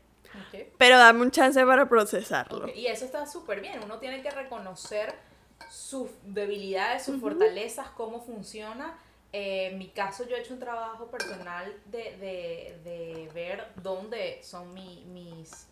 pero 0.77 0.99
dame 0.99 1.23
un 1.23 1.31
chance 1.31 1.65
para 1.65 1.89
procesarlo. 1.89 2.69
Y 2.75 2.87
eso 2.87 3.05
está 3.05 3.27
súper 3.27 3.61
bien. 3.61 3.81
Uno 3.85 3.99
tiene 3.99 4.23
que 4.23 4.31
reconocer 4.31 5.15
sus 5.70 6.08
debilidades, 6.22 7.05
sus 7.05 7.20
fortalezas, 7.20 7.88
cómo 7.90 8.20
funciona. 8.20 8.96
Eh, 9.32 9.69
en 9.72 9.78
mi 9.78 9.88
caso, 9.88 10.26
yo 10.26 10.37
he 10.37 10.40
hecho 10.40 10.55
un 10.55 10.60
trabajo 10.60 11.06
personal 11.08 11.75
de, 11.87 12.16
de, 12.16 12.81
de 12.84 13.31
ver 13.34 13.66
dónde 13.82 14.40
son 14.43 14.72
mi- 14.72 15.05
mis. 15.06 15.66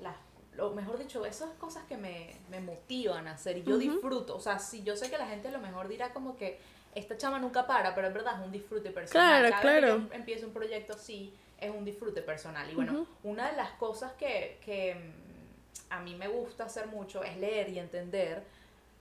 Las, 0.00 0.14
lo 0.52 0.70
mejor 0.70 0.98
dicho, 0.98 1.24
esas 1.24 1.50
cosas 1.54 1.84
que 1.86 1.96
me, 1.96 2.36
me 2.50 2.60
motivan 2.60 3.26
a 3.28 3.32
hacer 3.32 3.56
y 3.58 3.62
yo 3.62 3.78
disfruto. 3.78 4.36
O 4.36 4.40
sea, 4.40 4.58
si 4.58 4.82
yo 4.82 4.96
sé 4.96 5.08
que 5.10 5.16
la 5.16 5.26
gente 5.26 5.48
a 5.48 5.52
lo 5.52 5.60
mejor 5.60 5.88
dirá 5.88 6.12
como 6.12 6.36
que 6.36 6.58
esta 6.94 7.16
chama 7.16 7.38
nunca 7.38 7.66
para, 7.66 7.94
pero 7.94 8.08
en 8.08 8.14
verdad 8.14 8.34
es 8.40 8.44
un 8.44 8.52
disfrute 8.52 8.90
personal. 8.90 9.40
Claro, 9.46 9.50
Cada 9.50 9.62
vez 9.72 9.74
que 9.74 9.86
claro. 9.86 10.08
empiezo 10.12 10.46
un 10.46 10.52
proyecto 10.52 10.94
así, 10.94 11.32
es 11.60 11.70
un 11.70 11.84
disfrute 11.84 12.22
personal. 12.22 12.68
Y 12.70 12.74
bueno, 12.74 13.06
una 13.22 13.50
de 13.50 13.56
las 13.56 13.70
cosas 13.72 14.12
que, 14.14 14.58
que 14.64 14.94
mm, 14.96 15.92
a 15.92 16.00
mí 16.00 16.14
me 16.16 16.28
gusta 16.28 16.64
hacer 16.64 16.88
mucho 16.88 17.22
es 17.22 17.36
leer 17.38 17.68
y 17.70 17.78
entender 17.78 18.42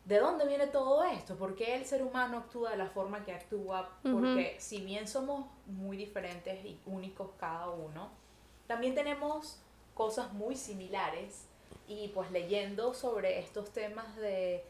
de 0.08 0.20
dónde 0.20 0.48
viene 0.48 0.68
todo 0.68 1.04
esto, 1.04 1.36
por 1.36 1.54
qué 1.56 1.76
el 1.76 1.86
ser 1.86 2.02
humano 2.02 2.38
actúa 2.38 2.72
de 2.72 2.78
la 2.78 2.88
forma 2.88 3.26
que 3.26 3.34
actúa, 3.34 3.90
porque 4.02 4.56
si 4.58 4.80
bien 4.80 5.06
somos 5.06 5.46
muy 5.66 5.98
diferentes 5.98 6.64
y 6.64 6.80
únicos 6.86 7.32
cada 7.38 7.70
uno, 7.72 8.10
también 8.68 8.96
tenemos 8.96 9.60
cosas 9.94 10.32
muy 10.32 10.56
similares 10.56 11.48
y 11.90 12.08
pues 12.10 12.32
leyendo 12.32 12.94
sobre 12.94 13.40
estos 13.40 13.72
temas 13.72 14.16
de 14.16 14.64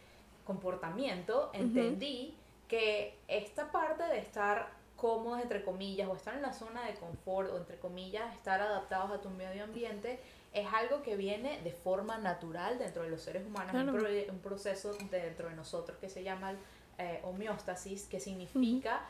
comportamiento, 0.43 1.51
entendí 1.53 2.33
que 2.67 3.15
esta 3.27 3.71
parte 3.71 4.05
de 4.05 4.17
estar 4.17 4.71
cómodos, 4.95 5.43
entre 5.43 5.63
comillas, 5.63 6.09
o 6.09 6.15
estar 6.15 6.33
en 6.33 6.41
la 6.41 6.53
zona 6.53 6.83
de 6.87 6.95
confort, 6.95 7.51
o 7.51 7.57
entre 7.57 7.77
comillas, 7.77 8.33
estar 8.33 8.59
adaptados 8.59 9.11
a 9.11 9.21
tu 9.21 9.29
medio 9.29 9.63
ambiente, 9.63 10.19
es 10.61 10.67
algo 10.73 11.01
que 11.03 11.15
viene 11.15 11.61
de 11.61 11.71
forma 11.71 12.17
natural 12.17 12.77
dentro 12.79 13.03
de 13.03 13.09
los 13.09 13.21
seres 13.21 13.45
humanos, 13.45 13.71
Claro. 13.71 13.91
un, 13.93 13.99
pro- 13.99 14.33
un 14.33 14.39
proceso 14.39 14.93
dentro 15.11 15.49
de 15.49 15.55
nosotros 15.55 15.97
que 15.99 16.09
se 16.09 16.23
llama 16.23 16.53
eh, 16.97 17.19
homeostasis, 17.23 18.05
que 18.05 18.19
significa 18.19 19.01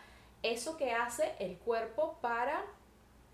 eso 0.44 0.78
que 0.78 0.92
hace 0.94 1.36
el 1.40 1.58
cuerpo 1.58 2.18
para 2.22 2.64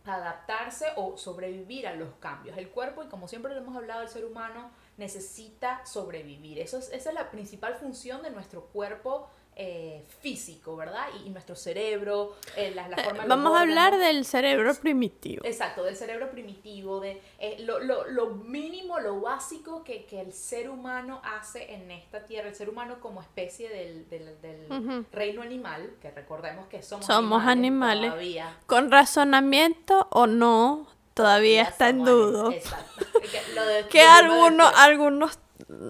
adaptarse 0.05 0.87
o 0.97 1.17
sobrevivir 1.17 1.87
a 1.87 1.93
los 1.95 2.13
cambios. 2.19 2.57
El 2.57 2.69
cuerpo, 2.69 3.03
y 3.03 3.07
como 3.07 3.27
siempre 3.27 3.53
lo 3.53 3.59
hemos 3.61 3.75
hablado, 3.75 4.01
el 4.01 4.09
ser 4.09 4.25
humano 4.25 4.69
necesita 4.97 5.85
sobrevivir. 5.85 6.59
Eso 6.59 6.77
es, 6.77 6.91
esa 6.91 7.09
es 7.09 7.15
la 7.15 7.31
principal 7.31 7.75
función 7.75 8.21
de 8.21 8.29
nuestro 8.31 8.65
cuerpo 8.65 9.29
eh, 9.55 10.03
físico, 10.21 10.75
¿verdad? 10.75 11.05
Y, 11.23 11.27
y 11.27 11.29
nuestro 11.29 11.55
cerebro, 11.55 12.35
eh, 12.55 12.71
la, 12.75 12.87
la 12.87 12.97
forma 12.97 13.25
Vamos 13.25 13.55
a 13.57 13.61
hablar 13.61 13.97
del 13.97 14.25
cerebro 14.25 14.73
primitivo. 14.75 15.45
Exacto, 15.45 15.83
del 15.83 15.95
cerebro 15.95 16.31
primitivo, 16.31 16.99
de 16.99 17.21
eh, 17.39 17.57
lo, 17.59 17.79
lo- 17.79 18.05
lo 18.07 18.27
mínimo, 18.31 18.99
lo 18.99 19.19
básico 19.21 19.83
que, 19.83 20.05
que 20.05 20.21
el 20.21 20.33
ser 20.33 20.69
humano 20.69 21.21
hace 21.23 21.73
en 21.73 21.91
esta 21.91 22.25
tierra, 22.25 22.49
el 22.49 22.55
ser 22.55 22.69
humano 22.69 22.99
como 22.99 23.21
especie 23.21 23.69
del, 23.69 24.09
del- 24.09 24.41
del 24.41 25.05
reino 25.11 25.41
animal, 25.41 25.93
que 26.01 26.09
recordemos 26.11 26.67
que 26.67 26.81
somos, 26.81 27.05
Somos 27.05 27.43
animales. 27.45 28.09
todavía. 28.11 28.57
Con 28.65 28.89
razonamiento 28.91 30.07
o 30.11 30.27
no, 30.27 30.87
todavía 31.13 31.63
está 31.63 31.89
en 31.89 32.03
animales, 32.03 32.51
Exacto. 32.51 33.05
Que, 33.23 33.53
lo 33.55 33.65
de- 33.65 33.87
Que 33.89 33.99
lo 34.03 34.13
mismo 34.23 34.45
algunos, 34.45 34.73
algunos... 34.75 35.39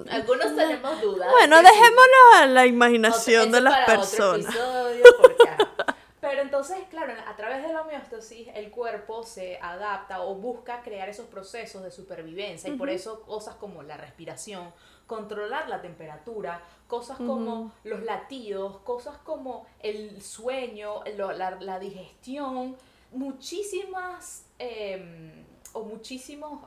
algunos 0.10 0.56
tenemos 0.56 1.02
dudas. 1.02 1.32
Bueno, 1.32 1.58
dejémoslo 1.62 2.34
a 2.36 2.46
la 2.48 2.66
imaginación 2.66 3.52
de 3.52 3.62
las 3.62 3.74
para 3.74 3.84
otro 3.84 4.00
personas. 4.00 4.56
episodio, 4.56 5.04
porque, 5.20 5.50
ajá. 5.50 5.96
Pero 6.24 6.42
entonces, 6.42 6.78
claro, 6.90 7.14
a 7.28 7.36
través 7.36 7.64
de 7.64 7.74
la 7.74 7.82
homeostasis 7.82 8.48
el 8.56 8.72
cuerpo 8.72 9.24
se 9.24 9.60
adapta 9.62 10.22
o 10.22 10.36
busca 10.36 10.82
crear 10.82 11.10
esos 11.10 11.28
procesos 11.28 11.84
de 11.84 11.92
supervivencia 11.92 12.70
y 12.70 12.78
por 12.78 12.90
eso 12.90 13.24
cosas 13.24 13.56
como 13.56 13.84
la 13.84 13.98
respiración, 13.98 14.72
controlar 15.06 15.68
la 15.68 15.82
temperatura, 15.82 16.64
cosas 16.88 17.18
como 17.18 17.74
los 17.84 18.04
latidos, 18.04 18.78
cosas 18.80 19.18
como 19.18 19.68
el 19.80 20.22
sueño, 20.22 21.04
la, 21.18 21.80
digestión, 21.80 22.78
muchísimas 23.12 24.46
em, 24.60 25.46
o 25.74 25.84
muchísimos 25.84 26.62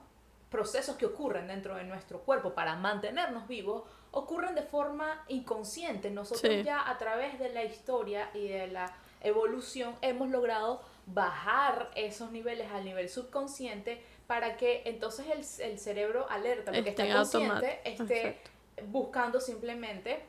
procesos 0.57 0.97
que 0.97 1.05
ocurren 1.05 1.49
dentro 1.49 1.75
de 1.77 1.85
nuestro 1.85 2.21
cuerpo 2.21 2.55
para 2.55 2.77
mantenernos 2.77 3.47
vivos 3.47 3.83
ocurren 4.11 4.55
de 4.55 4.63
forma 4.63 5.23
inconsciente. 5.29 6.11
Nosotros 6.11 6.65
ya 6.65 6.89
a 6.89 6.97
través 6.97 7.39
de 7.39 7.51
la 7.51 7.63
historia 7.63 8.31
y 8.33 8.49
de 8.49 8.67
la 8.69 8.91
evolución 9.21 9.95
hemos 10.01 10.31
logrado 10.31 10.81
bajar 11.05 11.91
esos 11.95 12.33
niveles 12.33 12.73
al 12.73 12.87
nivel 12.87 13.11
subconsciente 13.11 14.03
para 14.27 14.57
que 14.57 14.81
entonces 14.87 15.27
el, 15.61 15.79
cerebro 15.79 16.27
alerta, 16.31 16.73
porque 16.73 16.89
está 16.89 17.07
consciente, 17.15 17.81
esté 17.85 18.41
buscando 18.87 19.43
simplemente 19.43 20.25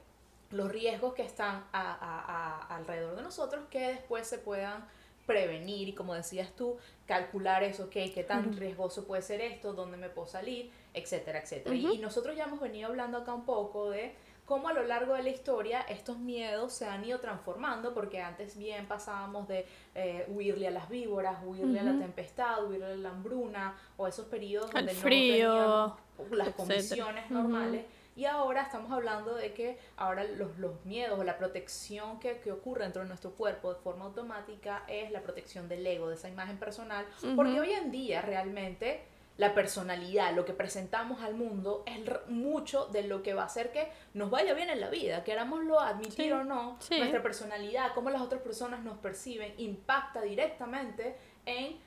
los 0.52 0.70
riesgos 0.70 1.14
que 1.14 1.22
están 1.24 1.68
alrededor 1.72 3.16
de 3.16 3.22
nosotros 3.22 3.64
que 3.70 3.80
después 3.80 4.28
se 4.28 4.40
puedan 4.40 4.86
prevenir 5.28 5.90
y 5.90 5.94
como 5.94 6.16
decías 6.16 6.52
tú, 6.56 6.78
calcular 7.06 7.62
eso, 7.62 7.84
ok, 7.84 7.92
qué 8.14 8.26
tan 8.28 8.58
riesgoso 8.58 9.06
puede 9.06 9.22
ser 9.22 9.42
esto, 9.42 9.74
dónde 9.74 9.98
me 9.98 10.10
puedo 10.10 10.28
salir, 10.28 10.72
etcétera, 10.96 11.40
etcétera. 11.40 11.76
y, 11.76 12.00
nosotros 12.00 12.36
ya 12.36 12.46
hemos 12.46 12.60
venido 12.60 12.88
hablando 12.88 13.20
acá 13.20 13.34
un 13.34 13.46
poco 13.46 13.92
de 13.92 14.16
cómo 14.48 14.70
a 14.70 14.74
lo 14.74 14.84
largo 14.84 15.14
de 15.14 15.24
la 15.24 15.30
historia 15.30 15.82
estos 15.82 16.18
miedos 16.18 16.72
se 16.74 16.86
han 16.86 17.04
ido 17.04 17.20
transformando, 17.20 17.94
porque 17.94 18.22
antes 18.22 18.58
bien 18.58 18.88
pasábamos 18.88 19.48
de 19.48 19.68
eh, 19.94 20.26
huirle 20.30 20.70
a 20.70 20.72
las 20.72 20.90
víboras, 20.90 21.38
huirle 21.46 21.82
a 21.82 21.84
la 21.84 22.00
tempestad, 22.00 22.66
huirle 22.66 22.86
a 22.86 22.96
la 22.96 23.10
hambruna, 23.10 23.78
o 23.98 24.08
esos 24.08 24.26
periodos 24.28 24.72
donde 24.72 24.94
no 24.94 25.02
teníamos 25.02 25.94
las 26.32 26.50
condiciones 26.50 27.30
normales. 27.30 27.86
Y 28.18 28.26
ahora 28.26 28.64
estamos 28.64 28.92
hablando 28.92 29.36
de 29.36 29.54
que 29.54 29.78
ahora 29.96 30.24
los, 30.24 30.58
los 30.58 30.84
miedos 30.86 31.20
o 31.20 31.24
la 31.24 31.38
protección 31.38 32.20
que, 32.20 32.40
que, 32.40 32.52
ocurre 32.52 32.82
dentro 32.82 33.04
de 33.04 33.08
nuestro 33.08 33.30
cuerpo 33.32 33.72
de 33.72 33.80
forma 33.80 34.06
automática 34.06 34.84
es 34.88 35.12
la 35.12 35.22
protección 35.22 35.70
del 35.70 35.86
ego, 35.86 36.10
de 36.10 36.16
esa 36.16 36.28
imagen 36.28 36.58
personal, 36.58 37.06
porque 37.36 37.60
hoy 37.60 37.74
en 37.74 37.92
día 37.92 38.24
realmente 38.24 39.04
la 39.38 39.54
personalidad, 39.54 40.36
lo 40.36 40.46
que 40.46 40.54
presentamos 40.54 41.22
al 41.22 41.36
mundo, 41.36 41.84
es 41.86 42.02
mucho 42.28 42.88
de 42.88 43.04
lo 43.04 43.22
que 43.22 43.36
va 43.36 43.44
a 43.44 43.46
hacer 43.46 43.72
que 43.72 43.92
nos 44.16 44.32
vaya 44.32 44.56
bien 44.56 44.72
en 44.72 44.82
la 44.82 44.90
vida, 44.90 45.24
querámoslo 45.24 45.80
admitir 45.80 46.34
o 46.34 46.44
no, 46.44 46.80
nuestra 46.90 47.22
personalidad, 47.22 47.94
cómo 47.94 48.10
las 48.10 48.24
otras 48.24 48.42
personas 48.42 48.84
nos 48.84 48.98
perciben, 48.98 49.54
impacta 49.58 50.24
directamente 50.24 51.16
en 51.46 51.78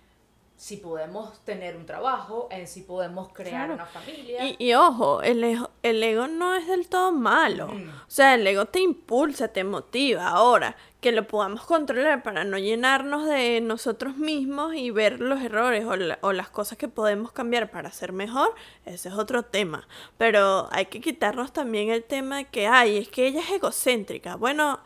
si 0.61 0.77
podemos 0.77 1.43
tener 1.47 1.75
un 1.75 1.87
trabajo, 1.87 2.47
en 2.51 2.69
si 2.69 2.83
podemos 2.83 3.33
crear 3.33 3.71
una 3.71 3.87
familia. 3.87 4.55
Y, 4.59 4.75
ojo, 4.75 5.23
el 5.23 5.43
ego, 5.43 5.71
el 5.83 6.03
ego 6.03 6.27
no 6.27 6.55
es 6.55 6.67
del 6.67 6.87
todo 6.87 7.13
malo. 7.13 7.69
O 7.69 8.11
sea, 8.11 8.35
el 8.35 8.47
ego 8.47 8.67
te 8.67 8.81
impulsa, 8.81 9.49
te 9.49 9.65
motiva. 9.65 10.29
Ahora, 10.29 10.77
que 11.01 11.13
lo 11.13 11.27
podamos 11.27 11.63
controlar 11.63 12.23
para 12.23 12.45
no 12.45 12.59
llenarnos 12.59 13.27
de 13.27 13.63
nosotros 13.63 14.19
mismos 14.19 14.75
y 14.75 14.91
ver 14.91 15.19
los 15.19 15.41
errores 15.41 15.87
o, 15.87 15.95
o 16.27 16.33
las 16.35 16.51
cosas 16.51 16.77
que 16.77 16.89
podemos 16.89 17.33
cambiar 17.33 17.71
para 17.71 17.91
ser 17.91 18.13
mejor, 18.13 18.55
ese 18.85 19.09
es 19.09 19.15
otro 19.15 19.43
tema. 19.43 19.89
Pero 20.19 20.69
hay 20.73 20.87
que 20.87 21.01
quitarnos 21.01 21.55
también 21.55 21.89
el 21.89 22.05
tema 22.05 22.37
de 22.37 22.45
que, 22.45 22.67
ay, 22.67 22.99
es 22.99 23.09
que 23.09 23.27
ella 23.27 23.41
es 23.41 23.51
egocéntrica. 23.51 24.37
Bueno, 24.37 24.81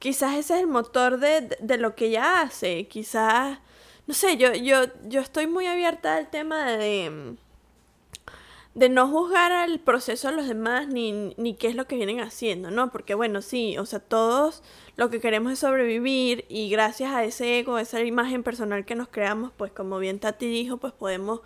quizás 0.00 0.34
ese 0.34 0.54
es 0.54 0.60
el 0.62 0.66
motor 0.66 1.18
de, 1.18 1.56
de 1.60 1.78
lo 1.78 1.94
que 1.94 2.06
ella 2.06 2.40
hace. 2.40 2.88
Quizás 2.88 3.60
no 4.06 4.14
sé, 4.14 4.36
yo, 4.36 4.52
yo, 4.54 4.84
yo 5.08 5.20
estoy 5.20 5.46
muy 5.46 5.66
abierta 5.66 6.16
al 6.16 6.28
tema 6.28 6.72
de, 6.72 7.36
de 8.74 8.88
no 8.88 9.08
juzgar 9.08 9.52
al 9.52 9.80
proceso 9.80 10.28
de 10.28 10.36
los 10.36 10.46
demás 10.46 10.88
ni, 10.88 11.34
ni 11.36 11.54
qué 11.54 11.68
es 11.68 11.74
lo 11.74 11.86
que 11.86 11.96
vienen 11.96 12.20
haciendo, 12.20 12.70
¿no? 12.70 12.90
Porque 12.90 13.14
bueno, 13.14 13.40
sí, 13.40 13.78
o 13.78 13.86
sea, 13.86 14.00
todos 14.00 14.62
lo 14.96 15.08
que 15.08 15.20
queremos 15.20 15.52
es 15.52 15.60
sobrevivir 15.60 16.44
y 16.48 16.68
gracias 16.68 17.12
a 17.12 17.24
ese 17.24 17.58
ego, 17.60 17.78
esa 17.78 18.02
imagen 18.02 18.42
personal 18.42 18.84
que 18.84 18.94
nos 18.94 19.08
creamos, 19.08 19.52
pues 19.56 19.72
como 19.72 19.98
bien 19.98 20.18
Tati 20.18 20.46
dijo, 20.46 20.76
pues 20.76 20.92
podemos 20.92 21.40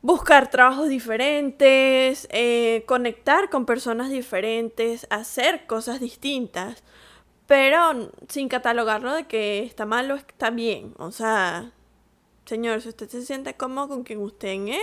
buscar 0.00 0.50
trabajos 0.50 0.88
diferentes, 0.88 2.28
eh, 2.30 2.84
conectar 2.86 3.50
con 3.50 3.66
personas 3.66 4.08
diferentes, 4.08 5.06
hacer 5.10 5.66
cosas 5.66 6.00
distintas 6.00 6.82
pero 7.46 8.10
sin 8.28 8.48
catalogarlo 8.48 9.14
de 9.14 9.26
que 9.26 9.62
está 9.62 9.86
mal 9.86 10.10
o 10.10 10.16
está 10.16 10.50
bien. 10.50 10.94
O 10.98 11.10
sea, 11.10 11.72
señor, 12.44 12.80
si 12.80 12.88
usted 12.88 13.08
se 13.08 13.24
siente 13.24 13.54
cómodo 13.54 13.88
con 13.88 14.02
quien 14.02 14.20
usted 14.20 14.48
es, 14.68 14.82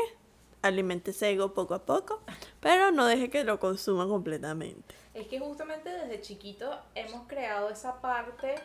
alimente 0.62 1.12
ese 1.12 1.32
ego 1.32 1.54
poco 1.54 1.74
a 1.74 1.86
poco, 1.86 2.22
pero 2.60 2.92
no 2.92 3.06
deje 3.06 3.30
que 3.30 3.44
lo 3.44 3.60
consuma 3.60 4.08
completamente. 4.08 4.96
Es 5.14 5.28
que 5.28 5.40
justamente 5.40 5.90
desde 5.90 6.22
chiquito 6.22 6.72
hemos 6.96 7.28
creado 7.28 7.70
esa 7.70 8.02
parte 8.02 8.56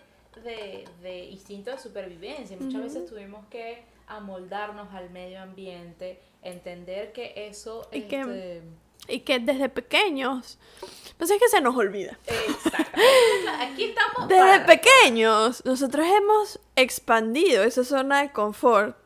de, 0.42 0.88
de 1.02 1.24
instinto 1.26 1.70
de 1.70 1.78
supervivencia. 1.78 2.56
Muchas 2.58 2.82
veces 2.82 3.06
tuvimos 3.06 3.44
que 3.48 3.82
amoldarnos 4.06 4.94
al 4.94 5.10
medio 5.10 5.42
ambiente, 5.42 6.20
entender 6.42 7.12
que 7.12 7.34
eso... 7.48 7.86
Y 7.92 8.02
que 8.02 8.20
este, 8.20 8.62
y 9.08 9.20
que 9.20 9.38
desde 9.38 9.68
pequeños, 9.68 10.58
pues 11.16 11.30
es 11.30 11.40
que 11.40 11.48
se 11.48 11.60
nos 11.60 11.76
olvida. 11.76 12.18
Exacto. 12.26 13.00
Aquí 13.60 13.84
estamos. 13.84 14.28
Desde 14.28 14.60
pequeños, 14.60 15.64
nosotros 15.64 16.06
hemos 16.06 16.60
expandido 16.76 17.64
esa 17.64 17.84
zona 17.84 18.22
de 18.22 18.32
confort. 18.32 18.96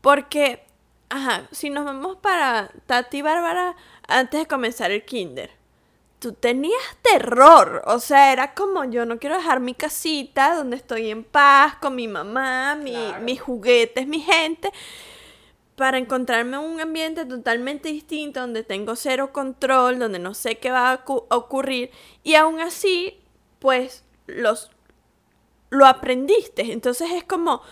Porque, 0.00 0.64
ajá, 1.08 1.48
si 1.50 1.70
nos 1.70 1.84
vamos 1.84 2.16
para 2.18 2.70
Tati 2.86 3.20
Bárbara 3.20 3.76
antes 4.06 4.40
de 4.40 4.46
comenzar 4.46 4.92
el 4.92 5.04
kinder, 5.04 5.50
tú 6.20 6.32
tenías 6.32 6.80
terror. 7.02 7.82
O 7.86 7.98
sea, 7.98 8.32
era 8.32 8.54
como 8.54 8.84
yo 8.84 9.04
no 9.04 9.18
quiero 9.18 9.36
dejar 9.36 9.60
mi 9.60 9.74
casita 9.74 10.54
donde 10.54 10.76
estoy 10.76 11.10
en 11.10 11.24
paz 11.24 11.76
con 11.76 11.96
mi 11.96 12.06
mamá, 12.06 12.76
mi, 12.76 12.96
mis 13.22 13.40
juguetes, 13.40 14.06
mi 14.06 14.20
gente 14.20 14.72
para 15.78 15.96
encontrarme 15.96 16.58
un 16.58 16.80
ambiente 16.80 17.24
totalmente 17.24 17.88
distinto, 17.88 18.40
donde 18.40 18.64
tengo 18.64 18.96
cero 18.96 19.32
control, 19.32 20.00
donde 20.00 20.18
no 20.18 20.34
sé 20.34 20.58
qué 20.58 20.70
va 20.70 20.92
a, 20.92 21.04
ocurrir, 21.06 21.90
y 22.24 22.34
aún 22.34 22.60
así, 22.60 23.18
pues, 23.60 24.04
los, 24.26 24.70
lo 25.70 25.86
aprendiste. 25.86 26.72
Entonces 26.72 27.12
es 27.12 27.24
como, 27.24 27.62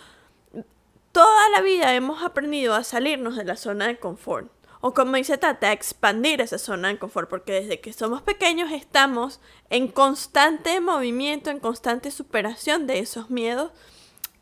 toda 1.10 1.48
la 1.50 1.60
vida 1.60 1.94
hemos 1.94 2.22
aprendido 2.22 2.75
a 2.75 2.84
salirnos 2.84 3.36
de 3.36 3.44
la 3.44 3.56
zona 3.56 3.88
de 3.88 3.98
confort. 3.98 4.50
O 4.80 4.94
como 4.94 5.16
dice 5.16 5.36
Tata, 5.36 5.70
a 5.70 5.72
expandir 5.72 6.40
esa 6.40 6.58
zona 6.58 6.88
de 6.88 6.98
confort, 6.98 7.28
porque 7.28 7.52
desde 7.52 7.80
que 7.80 7.92
somos 7.92 8.22
pequeños 8.22 8.70
estamos 8.70 9.40
en 9.68 9.88
constante 9.88 10.80
movimiento, 10.80 11.50
en 11.50 11.58
constante 11.58 12.12
superación 12.12 12.86
de 12.86 13.00
esos 13.00 13.30
miedos 13.30 13.72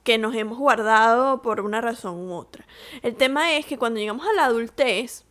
que 0.05 0.19
nos 0.19 0.35
hemos 0.35 0.59
guardado 0.59 1.43
por 1.43 1.61
una 1.61 1.81
razón 1.81 2.29
u 2.29 2.35
otra. 2.35 2.67
El 3.03 3.17
tema 3.17 3.57
es 3.57 3.67
que 3.67 3.79
cuando 3.79 3.99
llegamos 3.99 4.27
a 4.27 4.33
la 4.35 4.45
adultez, 4.45 5.25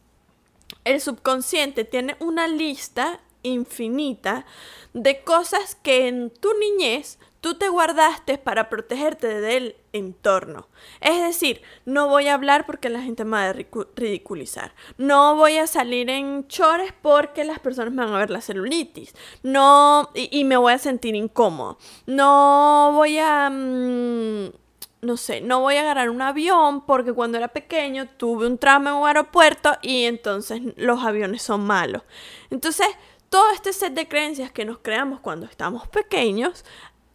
el 0.83 0.99
subconsciente 0.99 1.85
tiene 1.85 2.17
una 2.19 2.47
lista 2.47 3.21
infinita 3.43 4.45
de 4.93 5.23
cosas 5.23 5.75
que 5.75 6.07
en 6.07 6.29
tu 6.31 6.49
niñez 6.59 7.19
tú 7.43 7.55
te 7.55 7.67
guardaste 7.67 8.37
para 8.37 8.69
protegerte 8.69 9.41
del 9.41 9.75
entorno. 9.91 10.69
Es 11.01 11.21
decir, 11.21 11.61
no 11.83 12.07
voy 12.07 12.27
a 12.27 12.35
hablar 12.35 12.65
porque 12.65 12.89
la 12.89 13.01
gente 13.01 13.25
me 13.25 13.31
va 13.31 13.49
a 13.49 13.53
ridiculizar. 13.95 14.73
No 14.97 15.35
voy 15.35 15.57
a 15.57 15.67
salir 15.67 16.09
en 16.09 16.47
chores 16.47 16.93
porque 17.01 17.43
las 17.43 17.59
personas 17.59 17.93
me 17.93 18.05
van 18.05 18.13
a 18.13 18.19
ver 18.19 18.29
la 18.29 18.39
celulitis. 18.39 19.13
No, 19.43 20.09
y, 20.15 20.45
me 20.45 20.55
voy 20.55 20.71
a 20.71 20.77
sentir 20.77 21.15
incómodo. 21.15 21.77
No 22.05 22.91
voy 22.93 23.17
a... 23.17 23.49
Mm, 23.49 24.62
no 25.03 25.17
sé, 25.17 25.41
no 25.41 25.59
voy 25.59 25.75
a 25.75 25.81
agarrar 25.81 26.09
un 26.09 26.21
avión 26.21 26.85
porque 26.85 27.13
cuando 27.13 27.37
era 27.37 27.49
pequeño 27.49 28.07
tuve 28.17 28.47
un 28.47 28.57
trauma 28.57 28.91
en 28.91 28.95
un 28.95 29.07
aeropuerto 29.07 29.77
y 29.81 30.05
entonces 30.05 30.61
los 30.77 31.03
aviones 31.03 31.41
son 31.41 31.65
malos. 31.65 32.03
Entonces, 32.49 32.87
todo 33.29 33.51
este 33.51 33.73
set 33.73 33.93
de 33.93 34.07
creencias 34.07 34.51
que 34.51 34.65
nos 34.65 34.79
creamos 34.79 35.19
cuando 35.19 35.45
estamos 35.45 35.87
pequeños, 35.87 36.63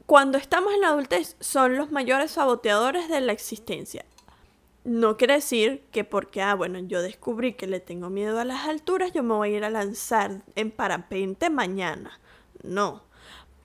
cuando 0.05 0.39
estamos 0.39 0.75
en 0.75 0.83
la 0.83 0.89
adultez, 0.89 1.37
son 1.41 1.77
los 1.77 1.91
mayores 1.91 2.33
saboteadores 2.33 3.09
de 3.09 3.21
la 3.21 3.33
existencia. 3.33 4.05
No 4.85 5.17
quiere 5.17 5.35
decir 5.35 5.85
que 5.91 6.05
porque, 6.05 6.43
ah, 6.43 6.55
bueno, 6.55 6.79
yo 6.79 7.03
descubrí 7.03 7.55
que 7.55 7.67
le 7.67 7.81
tengo 7.81 8.11
miedo 8.11 8.41
a 8.41 8.45
las 8.45 8.67
alturas, 8.67 9.13
yo 9.13 9.23
me 9.23 9.35
voy 9.35 9.55
a 9.55 9.57
ir 9.59 9.65
a 9.65 9.71
lanzar 9.71 10.43
en 10.55 10.71
parapente 10.71 11.51
mañana. 11.51 12.19
No. 12.63 13.05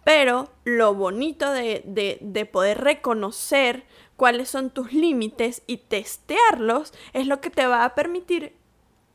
Pero 0.04 0.52
lo 0.66 0.94
bonito 0.94 1.50
de, 1.52 1.82
de, 1.86 2.18
de 2.22 2.46
poder 2.46 2.82
reconocer 2.82 3.86
cuáles 4.18 4.50
son 4.50 4.70
tus 4.70 4.94
límites 4.94 5.64
y 5.68 5.78
testearlos 5.78 6.94
es 7.14 7.28
lo 7.28 7.42
que 7.42 7.50
te 7.50 7.66
va 7.66 7.86
a 7.86 7.96
permitir 7.96 8.56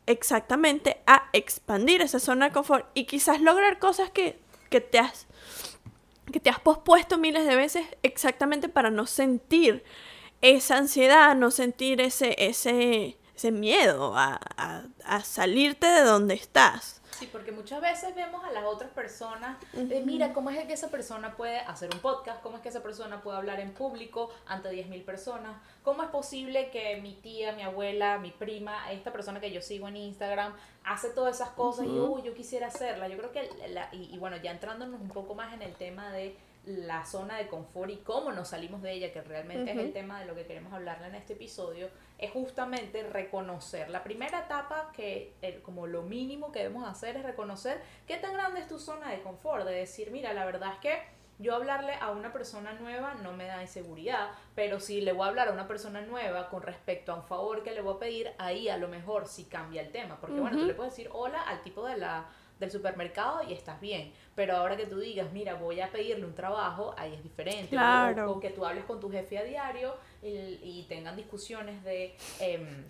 exactamente 0.07 1.01
a 1.07 1.25
expandir 1.33 2.01
esa 2.01 2.19
zona 2.19 2.47
de 2.47 2.53
confort 2.53 2.87
y 2.95 3.05
quizás 3.05 3.41
lograr 3.41 3.79
cosas 3.79 4.11
que, 4.11 4.39
te 4.71 4.99
has 4.99 5.27
que 6.33 6.41
te 6.41 6.51
has 6.51 6.61
pospuesto 6.61 7.19
miles 7.19 7.47
de 7.47 7.57
veces 7.57 7.87
exactamente 8.03 8.69
para 8.69 8.91
no 8.91 9.07
sentir 9.07 9.85
esa 10.41 10.79
ansiedad, 10.79 11.35
no 11.35 11.51
sentir 11.51 12.01
ese, 12.01 12.35
ese, 12.39 13.19
ese 13.35 13.51
miedo 13.51 14.17
a, 14.17 14.41
a 15.05 15.21
salirte 15.25 15.87
de 15.87 16.03
donde 16.03 16.35
estás. 16.35 16.98
Sí, 17.19 17.29
porque 17.33 17.51
muchas 17.51 17.81
veces 17.81 18.15
vemos 18.15 18.45
a 18.45 18.53
las 18.53 18.65
otras 18.65 18.91
personas, 18.91 19.59
de, 19.73 20.03
mira, 20.03 20.33
¿cómo 20.33 20.51
es 20.51 20.65
que 20.67 20.75
esa 20.75 20.89
persona 20.89 21.37
puede 21.37 21.59
hacer 21.59 21.91
un 21.93 21.99
podcast? 21.99 22.41
¿Cómo 22.43 22.57
es 22.57 22.63
que 22.63 22.69
esa 22.69 22.81
persona 22.81 23.21
puede 23.23 23.39
hablar 23.39 23.59
en 23.59 23.73
público 23.73 24.31
ante 24.47 24.71
10.000 24.71 25.05
personas? 25.05 25.57
¿Cómo 25.83 26.05
es 26.05 26.11
posible 26.11 26.71
que 26.71 27.01
mi 27.01 27.15
tía, 27.15 27.53
mi 27.53 27.63
abuela, 27.63 28.19
mi 28.19 28.31
prima, 28.31 28.93
esta 28.93 29.13
persona 29.13 29.41
que 29.41 29.51
yo 29.51 29.61
sigo 29.61 29.89
en 29.89 29.97
Instagram, 29.97 30.55
hace 30.85 31.11
todas 31.11 31.35
esas 31.35 31.51
cosas 31.51 31.87
y, 31.87 31.91
uy, 31.91 32.23
yo 32.23 32.35
quisiera 32.35 32.69
hacerla? 32.69 33.09
Yo 33.09 33.19
creo 33.19 33.33
que, 33.33 33.51
la, 33.69 33.89
y, 33.93 34.15
y 34.15 34.19
bueno, 34.19 34.37
ya 34.37 34.53
entrándonos 34.53 35.01
un 35.01 35.09
poco 35.09 35.35
más 35.35 35.53
en 35.55 35.63
el 35.63 35.75
tema 35.75 36.13
de 36.13 36.37
la 36.69 37.05
zona 37.05 37.39
de 37.39 37.49
confort 37.49 37.91
y 37.91 37.97
cómo 37.97 38.33
nos 38.33 38.49
salimos 38.49 38.83
de 38.83 38.93
ella, 38.93 39.13
que 39.13 39.23
realmente 39.23 39.73
es 39.73 39.79
el 39.79 39.93
tema 39.93 40.21
de 40.21 40.27
lo 40.27 40.35
que 40.35 40.47
queremos 40.47 40.73
hablarle 40.73 41.09
en 41.09 41.15
este 41.15 41.33
episodio, 41.33 41.89
es 42.19 42.31
justamente 42.31 43.03
reconocer. 43.03 43.89
La 43.91 44.05
primera 44.05 44.41
etapa 44.41 44.93
que, 44.95 45.35
como 45.63 45.87
lo 45.87 46.03
mínimo 46.03 46.53
que 46.53 46.61
debemos 46.61 46.87
hacer 46.89 47.17
es 47.17 47.23
reconocer 47.23 47.81
qué 48.07 48.17
tan 48.17 48.35
grande 48.35 48.61
es 48.61 48.69
tu 48.69 48.79
zona 48.79 49.11
de 49.11 49.23
confort, 49.23 49.65
de 49.65 49.75
decir, 49.75 50.11
mira, 50.11 50.33
la 50.33 50.45
verdad 50.45 50.75
es 50.75 50.79
que 50.81 51.19
yo 51.39 51.55
hablarle 51.55 51.95
a 52.01 52.11
una 52.11 52.33
persona 52.33 52.73
nueva 52.73 53.15
no 53.15 53.33
me 53.33 53.47
da 53.47 53.63
inseguridad, 53.63 54.31
pero 54.57 54.81
si 54.81 55.01
le 55.01 55.13
voy 55.13 55.25
a 55.25 55.29
hablar 55.29 55.49
a 55.49 55.53
una 55.53 55.69
persona 55.69 56.01
nueva 56.01 56.49
con 56.49 56.63
respecto 56.63 57.13
a 57.13 57.15
un 57.15 57.25
favor 57.25 57.63
que 57.63 57.73
le 57.73 57.81
voy 57.81 57.95
a 57.95 57.99
pedir, 58.01 58.33
ahí 58.39 58.69
a 58.69 58.77
lo 58.77 58.89
mejor 58.89 59.29
sí 59.29 59.45
cambia 59.45 59.83
el 59.83 59.93
tema, 59.93 60.19
porque 60.21 60.41
bueno, 60.41 60.59
tú 60.59 60.67
le 60.67 60.75
puedes 60.75 60.93
decir 60.93 61.09
hola 61.13 61.41
al 61.43 61.63
tipo 61.63 61.87
de 61.87 61.97
la 61.97 62.27
del 62.59 62.71
supermercado 62.71 63.43
y 63.49 63.53
estás 63.53 63.81
bien. 63.81 64.13
Pero 64.35 64.57
ahora 64.57 64.77
que 64.77 64.87
tú 64.87 64.99
digas, 64.99 65.33
mira, 65.33 65.55
voy 65.55 65.81
a 65.81 65.91
pedirle 65.91 66.25
un 66.25 66.35
trabajo, 66.35 66.95
ahí 66.97 67.15
es 67.15 67.23
diferente. 67.23 67.71
Claro. 67.71 68.33
O, 68.33 68.41
que 68.41 68.51
tú 68.51 68.65
hables 68.65 68.85
con 68.85 69.01
tu 69.01 69.11
jefe 69.11 69.39
a 69.39 69.45
diario 69.45 69.97
y, 70.23 70.29
y 70.63 70.87
tengan 70.89 71.17
discusiones 71.17 71.83
de... 71.85 72.17
Eh, 72.41 72.85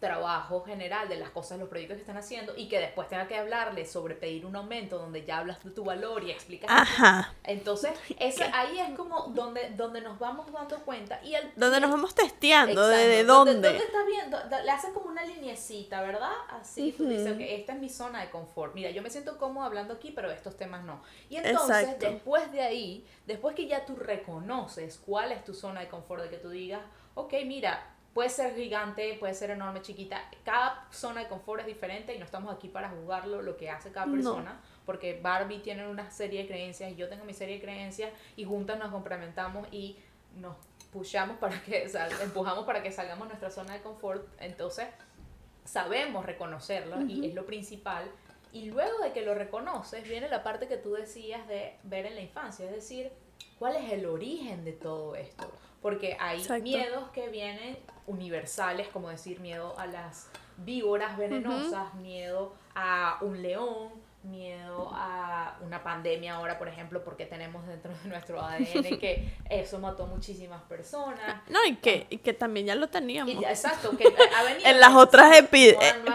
trabajo 0.00 0.62
general 0.62 1.08
de 1.08 1.16
las 1.16 1.30
cosas, 1.30 1.58
los 1.58 1.68
proyectos 1.68 1.96
que 1.96 2.00
están 2.00 2.16
haciendo 2.16 2.56
y 2.56 2.68
que 2.68 2.80
después 2.80 3.08
tenga 3.08 3.28
que 3.28 3.36
hablarle 3.36 3.86
sobre 3.86 4.14
pedir 4.14 4.46
un 4.46 4.56
aumento 4.56 4.98
donde 4.98 5.24
ya 5.24 5.38
hablas 5.38 5.62
de 5.62 5.70
tu 5.70 5.84
valor 5.84 6.24
y 6.24 6.30
explicas. 6.30 6.70
Ajá. 6.70 7.34
Entonces, 7.44 7.92
ese, 8.18 8.44
ahí 8.44 8.78
es 8.78 8.96
como 8.96 9.28
donde, 9.28 9.70
donde 9.76 10.00
nos 10.00 10.18
vamos 10.18 10.50
dando 10.50 10.78
cuenta. 10.80 11.20
y 11.22 11.34
el, 11.34 11.52
Donde 11.54 11.80
nos 11.80 11.90
vamos 11.90 12.14
testeando, 12.14 12.88
de, 12.88 13.24
dónde. 13.24 13.52
¿Dónde 13.52 13.76
estás 13.76 14.06
viendo? 14.06 14.38
Le 14.64 14.70
haces 14.70 14.90
como 14.92 15.10
una 15.10 15.24
linecita, 15.24 16.00
¿verdad? 16.00 16.32
Así, 16.48 16.92
tú 16.92 17.06
dices, 17.06 17.36
que 17.36 17.56
esta 17.56 17.74
es 17.74 17.78
mi 17.78 17.90
zona 17.90 18.22
de 18.22 18.30
confort. 18.30 18.74
Mira, 18.74 18.90
yo 18.90 19.02
me 19.02 19.10
siento 19.10 19.36
cómodo 19.36 19.66
hablando 19.66 19.94
aquí, 19.94 20.12
pero 20.12 20.30
estos 20.30 20.56
temas 20.56 20.82
no. 20.82 21.02
Y 21.28 21.36
entonces, 21.36 21.98
después 21.98 22.50
de 22.52 22.62
ahí, 22.62 23.06
después 23.26 23.54
que 23.54 23.66
ya 23.66 23.84
tú 23.84 23.96
reconoces 23.96 24.98
cuál 25.04 25.32
es 25.32 25.44
tu 25.44 25.52
zona 25.52 25.80
de 25.80 25.88
confort, 25.88 26.22
de 26.22 26.30
que 26.30 26.38
tú 26.38 26.48
digas, 26.48 26.80
ok, 27.14 27.34
mira, 27.44 27.96
Puede 28.14 28.28
ser 28.28 28.56
gigante, 28.56 29.16
puede 29.20 29.34
ser 29.34 29.50
enorme, 29.50 29.82
chiquita. 29.82 30.20
Cada 30.44 30.88
zona 30.90 31.20
de 31.20 31.28
confort 31.28 31.60
es 31.60 31.66
diferente 31.66 32.14
y 32.14 32.18
no 32.18 32.24
estamos 32.24 32.52
aquí 32.52 32.68
para 32.68 32.90
juzgarlo, 32.90 33.40
lo 33.40 33.56
que 33.56 33.70
hace 33.70 33.92
cada 33.92 34.10
persona. 34.10 34.60
Porque 34.84 35.20
Barbie 35.20 35.60
tiene 35.60 35.86
una 35.86 36.10
serie 36.10 36.42
de 36.42 36.48
creencias 36.48 36.90
y 36.90 36.96
yo 36.96 37.08
tengo 37.08 37.24
mi 37.24 37.34
serie 37.34 37.56
de 37.56 37.60
creencias 37.60 38.10
y 38.36 38.44
juntas 38.44 38.78
nos 38.78 38.90
complementamos 38.90 39.68
y 39.70 39.96
nos 40.36 40.56
pushamos 40.92 41.36
para 41.38 41.62
que, 41.62 41.88
empujamos 42.22 42.64
para 42.64 42.82
que 42.82 42.90
salgamos 42.90 43.28
de 43.28 43.34
nuestra 43.34 43.50
zona 43.50 43.74
de 43.74 43.80
confort. 43.80 44.26
Entonces, 44.40 44.88
sabemos 45.64 46.26
reconocerlo 46.26 47.02
y 47.02 47.26
es 47.28 47.34
lo 47.34 47.46
principal. 47.46 48.10
Y 48.52 48.70
luego 48.70 48.98
de 48.98 49.12
que 49.12 49.22
lo 49.22 49.34
reconoces, 49.34 50.02
viene 50.02 50.28
la 50.28 50.42
parte 50.42 50.66
que 50.66 50.76
tú 50.76 50.94
decías 50.94 51.46
de 51.46 51.76
ver 51.84 52.06
en 52.06 52.16
la 52.16 52.22
infancia, 52.22 52.66
es 52.66 52.72
decir, 52.72 53.12
¿cuál 53.60 53.76
es 53.76 53.92
el 53.92 54.06
origen 54.06 54.64
de 54.64 54.72
todo 54.72 55.14
esto? 55.14 55.48
Porque 55.80 56.16
hay 56.20 56.44
miedos 56.60 57.10
que 57.10 57.28
vienen 57.28 57.78
universales, 58.06 58.88
como 58.88 59.08
decir 59.08 59.40
miedo 59.40 59.78
a 59.78 59.86
las 59.86 60.28
víboras 60.58 61.16
venenosas, 61.16 61.94
miedo 61.94 62.54
a 62.74 63.18
un 63.22 63.40
león, 63.40 63.88
miedo 64.22 64.90
a 64.92 65.58
una 65.62 65.82
pandemia 65.82 66.34
ahora, 66.34 66.58
por 66.58 66.68
ejemplo, 66.68 67.02
porque 67.02 67.24
tenemos 67.24 67.66
dentro 67.66 67.92
de 68.02 68.08
nuestro 68.08 68.40
ADN 68.40 68.98
que 69.00 69.32
eso 69.48 69.78
mató 69.78 70.06
muchísimas 70.06 70.62
personas. 70.62 71.42
No, 71.48 71.64
y 71.64 71.76
que, 71.76 72.06
y 72.10 72.18
que 72.18 72.34
también 72.34 72.66
ya 72.66 72.74
lo 72.74 72.88
teníamos. 72.88 73.42
exacto, 73.42 73.96
que 73.96 74.04
ha 74.36 74.42
venido... 74.42 74.68
en 74.68 74.80
las 74.80 74.94
otras 74.94 75.48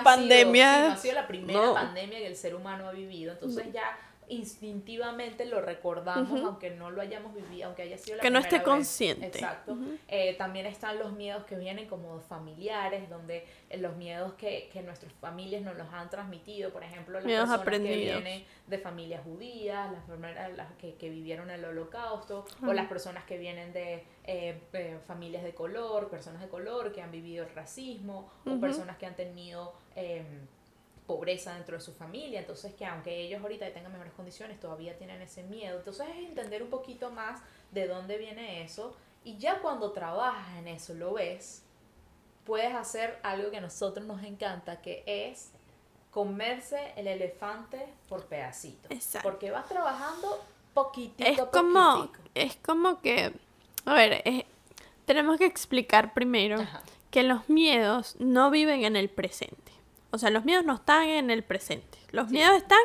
pandemias... 0.04 0.88
no 0.88 0.94
ha 0.94 0.98
sido 0.98 1.16
la 1.16 1.28
primera 1.28 1.74
pandemia 1.74 2.20
que 2.20 2.28
el 2.28 2.36
ser 2.36 2.54
humano 2.56 2.88
ha 2.88 2.92
vivido, 2.92 3.34
entonces 3.34 3.72
ya 3.74 3.98
instintivamente 4.30 5.46
lo 5.46 5.62
recordamos, 5.62 6.42
aunque 6.42 6.72
no 6.72 6.92
lo 6.92 7.02
hayamos 7.02 7.34
vivido, 7.34 7.68
aunque 7.68 7.84
haya 7.84 7.98
sido 7.98 8.18
la 8.18 8.22
Que 8.24 8.30
no 8.30 8.40
esté 8.40 8.64
consciente. 8.64 9.28
Exacto. 9.28 9.78
Eh, 10.08 10.36
también 10.38 10.66
están 10.66 11.00
los 11.00 11.14
miedos 11.14 11.44
que 11.46 11.56
vienen 11.56 11.88
como 11.88 12.20
familiares, 12.22 13.10
donde 13.10 13.46
eh, 13.70 13.78
los 13.78 13.96
miedos 13.96 14.34
que, 14.34 14.70
que 14.72 14.82
nuestras 14.82 15.12
familias 15.14 15.62
nos 15.62 15.78
los 15.78 15.88
han 15.94 16.10
transmitido, 16.10 16.72
por 16.72 16.84
ejemplo, 16.84 17.20
las 17.20 17.26
personas 17.26 17.62
que 17.66 17.80
vienen 17.80 18.46
de 18.68 18.78
familias 18.78 19.24
judías, 19.24 19.92
las, 19.92 20.56
las 20.56 20.72
que, 20.74 20.96
que, 20.96 21.10
vivieron 21.10 21.50
el 21.50 21.64
holocausto, 21.64 22.46
o 22.62 22.74
las 22.74 22.88
personas 22.88 23.26
que 23.26 23.38
vienen 23.38 23.74
de 23.74 24.04
eh, 24.24 25.00
familias 25.08 25.44
de 25.44 25.54
color, 25.54 26.10
personas 26.10 26.42
de 26.42 26.50
color 26.50 26.92
que 26.92 27.02
han 27.02 27.12
vivido 27.12 27.46
el 27.46 27.54
racismo, 27.54 28.32
o 28.46 28.60
personas 28.60 28.98
que 28.98 29.06
han 29.06 29.16
tenido... 29.16 29.74
Pobreza 31.08 31.54
dentro 31.54 31.78
de 31.78 31.84
su 31.84 31.94
familia, 31.94 32.40
entonces 32.40 32.74
que 32.74 32.86
aunque 32.86 33.22
ellos 33.22 33.42
ahorita 33.42 33.72
tengan 33.74 33.92
mejores 33.92 34.14
condiciones, 34.14 34.60
todavía 34.60 34.98
tienen 34.98 35.22
ese 35.22 35.44
miedo. 35.44 35.78
Entonces 35.78 36.08
es 36.10 36.18
entender 36.18 36.64
un 36.64 36.70
poquito 36.70 37.12
más 37.12 37.42
de 37.72 37.88
dónde 37.88 38.18
viene 38.18 38.64
eso 38.64 38.96
y 39.24 39.38
ya 39.38 39.60
cuando 39.60 39.92
trabajas 39.92 40.58
en 40.60 40.68
eso, 40.68 40.94
lo 40.94 41.14
ves, 41.14 41.64
puedes 42.46 42.74
hacer 42.74 43.20
algo 43.24 43.50
que 43.50 43.58
a 43.58 43.62
nosotros 43.62 44.06
nos 44.06 44.24
encanta, 44.24 44.82
que 44.82 45.04
es 45.06 45.52
comerse 46.12 46.94
el 46.96 47.08
elefante 47.08 47.88
por 48.08 48.26
pedacitos. 48.26 48.90
Exacto. 48.92 49.28
Porque 49.28 49.52
vas 49.52 49.68
trabajando 49.68 50.44
poquitito, 50.74 51.28
es 51.28 51.42
como 51.52 52.10
Es 52.36 52.56
como 52.58 53.02
que, 53.02 53.34
a 53.86 53.94
ver, 53.94 54.46
tenemos 55.06 55.38
que 55.38 55.46
explicar 55.46 56.14
primero 56.14 56.66
que 57.10 57.24
los 57.24 57.50
miedos 57.50 58.16
no 58.20 58.52
viven 58.52 58.86
en 58.86 58.96
el 58.96 59.10
presente. 59.10 59.65
O 60.12 60.18
sea, 60.18 60.30
los 60.30 60.46
miedos 60.46 60.66
no 60.66 60.76
están 60.76 61.04
en 61.04 61.30
el 61.30 61.44
presente. 61.44 61.98
Los 62.12 62.30
miedos 62.30 62.56
están 62.56 62.80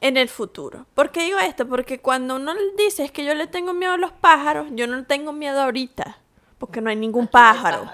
en 0.00 0.16
el 0.16 0.28
futuro. 0.28 0.86
¿Por 0.94 1.10
qué 1.10 1.22
digo 1.22 1.38
esto? 1.38 1.66
Porque 1.66 2.00
cuando 2.00 2.36
uno 2.36 2.52
dice 2.76 3.04
es 3.04 3.12
que 3.12 3.24
yo 3.24 3.34
le 3.34 3.46
tengo 3.46 3.72
miedo 3.72 3.92
a 3.92 3.98
los 3.98 4.12
pájaros, 4.12 4.68
yo 4.72 4.86
no 4.86 5.04
tengo 5.04 5.32
miedo 5.32 5.62
ahorita, 5.62 6.18
porque 6.58 6.80
no 6.80 6.90
hay 6.90 6.96
ningún 6.96 7.28
pájaro. 7.28 7.90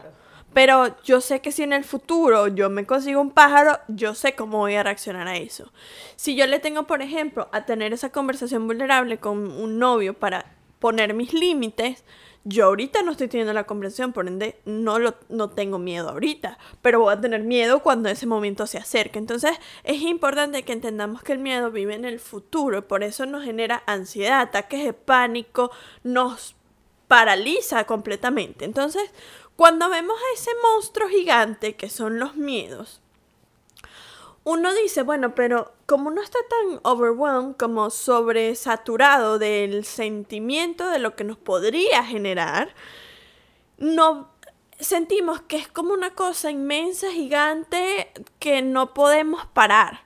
Pero 0.55 1.01
yo 1.03 1.21
sé 1.21 1.41
que 1.41 1.53
si 1.53 1.63
en 1.63 1.75
el 1.75 1.85
futuro 1.85 2.49
yo 2.49 2.71
me 2.71 2.87
consigo 2.87 3.21
un 3.21 3.31
pájaro, 3.31 3.79
yo 3.89 4.15
sé 4.15 4.35
cómo 4.35 4.59
voy 4.59 4.75
a 4.75 4.83
reaccionar 4.83 5.29
a 5.29 5.37
eso. 5.37 5.71
Si 6.17 6.35
yo 6.35 6.47
le 6.47 6.59
tengo, 6.59 6.87
por 6.87 7.03
ejemplo, 7.03 7.49
a 7.53 7.67
tener 7.67 7.93
esa 7.93 8.11
conversación 8.11 8.67
vulnerable 8.67 9.19
con 9.19 9.51
un 9.51 9.79
novio 9.79 10.15
para 10.15 10.47
poner 10.79 11.13
mis 11.13 11.35
límites, 11.35 12.05
yo 12.49 12.65
ahorita 12.65 13.03
no 13.03 13.13
estoy 13.13 13.29
teniendo 13.29 13.53
la 13.53 13.65
conversación, 13.65 14.15
por 14.15 14.27
ende 14.27 14.59
no, 14.65 14.99
lo, 14.99 15.15
no 15.29 15.51
tengo 15.51 15.79
miedo 15.79 16.09
ahorita, 16.09 16.59
pero 16.81 17.01
voy 17.01 17.13
a 17.13 17.21
tener 17.21 17.43
miedo 17.43 17.83
cuando 17.83 18.09
ese 18.09 18.27
momento 18.27 18.67
se 18.67 18.79
acerque. 18.79 19.19
Entonces 19.19 19.53
es 19.85 20.01
importante 20.01 20.63
que 20.63 20.73
entendamos 20.73 21.23
que 21.23 21.33
el 21.33 21.41
miedo 21.41 21.71
vive 21.71 21.95
en 21.95 22.07
el 22.07 22.19
futuro, 22.19 22.89
por 22.89 23.03
eso 23.03 23.27
nos 23.27 23.45
genera 23.45 23.83
ansiedad, 23.87 24.41
ataques 24.41 24.83
de 24.83 24.95
pánico, 24.95 25.71
nos 26.03 26.57
paraliza 27.07 27.85
completamente. 27.85 28.65
Entonces, 28.65 29.11
cuando 29.55 29.91
vemos 29.91 30.17
a 30.17 30.35
ese 30.35 30.51
monstruo 30.63 31.09
gigante 31.09 31.77
que 31.77 31.91
son 31.91 32.19
los 32.19 32.37
miedos, 32.37 33.03
uno 34.49 34.73
dice, 34.73 35.03
bueno, 35.03 35.35
pero 35.35 35.75
como 35.85 36.11
no 36.11 36.23
está 36.23 36.39
tan 36.49 36.81
overwhelmed, 36.83 37.57
como 37.57 37.91
sobresaturado 37.91 39.39
del 39.39 39.85
sentimiento 39.85 40.89
de 40.89 40.99
lo 40.99 41.15
que 41.15 41.25
nos 41.25 41.37
podría 41.37 42.03
generar, 42.03 42.75
no 43.77 44.31
sentimos 44.81 45.43
que 45.43 45.59
es 45.59 45.69
como 45.69 45.93
una 45.93 46.15
cosa 46.15 46.51
inmensa, 46.51 47.11
gigante, 47.11 48.11
que 48.39 48.63
no 48.63 48.95
podemos 48.95 49.45
parar. 49.45 50.01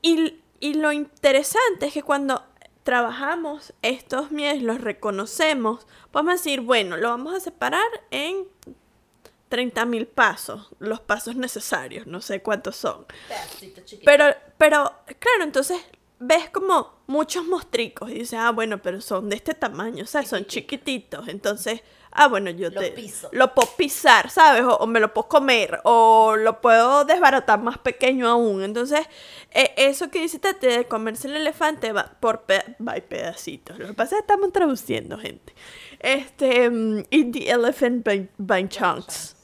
Y, 0.00 0.40
y 0.58 0.74
lo 0.74 0.90
interesante 0.90 1.86
es 1.86 1.92
que 1.92 2.02
cuando 2.02 2.42
trabajamos 2.82 3.72
estos 3.82 4.32
miedos, 4.32 4.64
los 4.64 4.80
reconocemos, 4.80 5.86
podemos 6.10 6.42
decir, 6.42 6.60
bueno, 6.60 6.96
lo 6.96 7.10
vamos 7.10 7.34
a 7.34 7.40
separar 7.40 7.86
en 8.10 8.48
30.000 9.52 10.06
pasos, 10.06 10.70
los 10.78 11.00
pasos 11.00 11.36
necesarios, 11.36 12.06
no 12.06 12.20
sé 12.22 12.40
cuántos 12.40 12.76
son. 12.76 13.04
Pero, 14.04 14.24
pero, 14.58 14.92
claro, 15.18 15.42
entonces 15.44 15.78
ves 16.18 16.48
como 16.50 17.02
muchos 17.06 17.44
mostricos 17.46 18.10
y 18.10 18.14
dices, 18.20 18.38
ah, 18.40 18.50
bueno, 18.52 18.80
pero 18.80 19.00
son 19.00 19.28
de 19.28 19.36
este 19.36 19.54
tamaño, 19.54 20.04
o 20.04 20.06
sea, 20.06 20.24
son 20.24 20.46
chiquititos. 20.46 21.26
Entonces, 21.28 21.82
ah, 22.12 22.28
bueno, 22.28 22.50
yo 22.50 22.70
Lo 22.70 22.80
te 22.80 22.92
piso. 22.92 23.28
lo 23.32 23.52
puedo 23.54 23.68
pisar, 23.76 24.30
¿sabes? 24.30 24.62
O, 24.62 24.76
o 24.76 24.86
me 24.86 25.00
lo 25.00 25.12
puedo 25.12 25.28
comer, 25.28 25.80
o 25.82 26.36
lo 26.36 26.60
puedo 26.60 27.04
desbaratar 27.04 27.60
más 27.60 27.78
pequeño 27.78 28.28
aún. 28.28 28.62
Entonces, 28.62 29.00
eh, 29.50 29.74
eso 29.76 30.10
que 30.10 30.20
dice 30.20 30.38
Tati 30.38 30.66
de 30.68 30.84
comerse 30.86 31.26
el 31.26 31.36
elefante 31.36 31.92
va 31.92 32.12
por 32.20 32.42
pe- 32.42 32.76
va 32.80 32.94
pedacitos. 32.94 33.76
Lo 33.78 33.88
que 33.88 33.94
pasa 33.94 34.14
es 34.16 34.22
que 34.22 34.32
estamos 34.32 34.52
traduciendo, 34.52 35.18
gente. 35.18 35.52
Este, 35.98 36.70
mm, 36.70 36.98
eat 37.10 37.32
the 37.32 37.50
elephant 37.50 38.04
by, 38.04 38.28
by 38.38 38.68
chunks. 38.68 39.34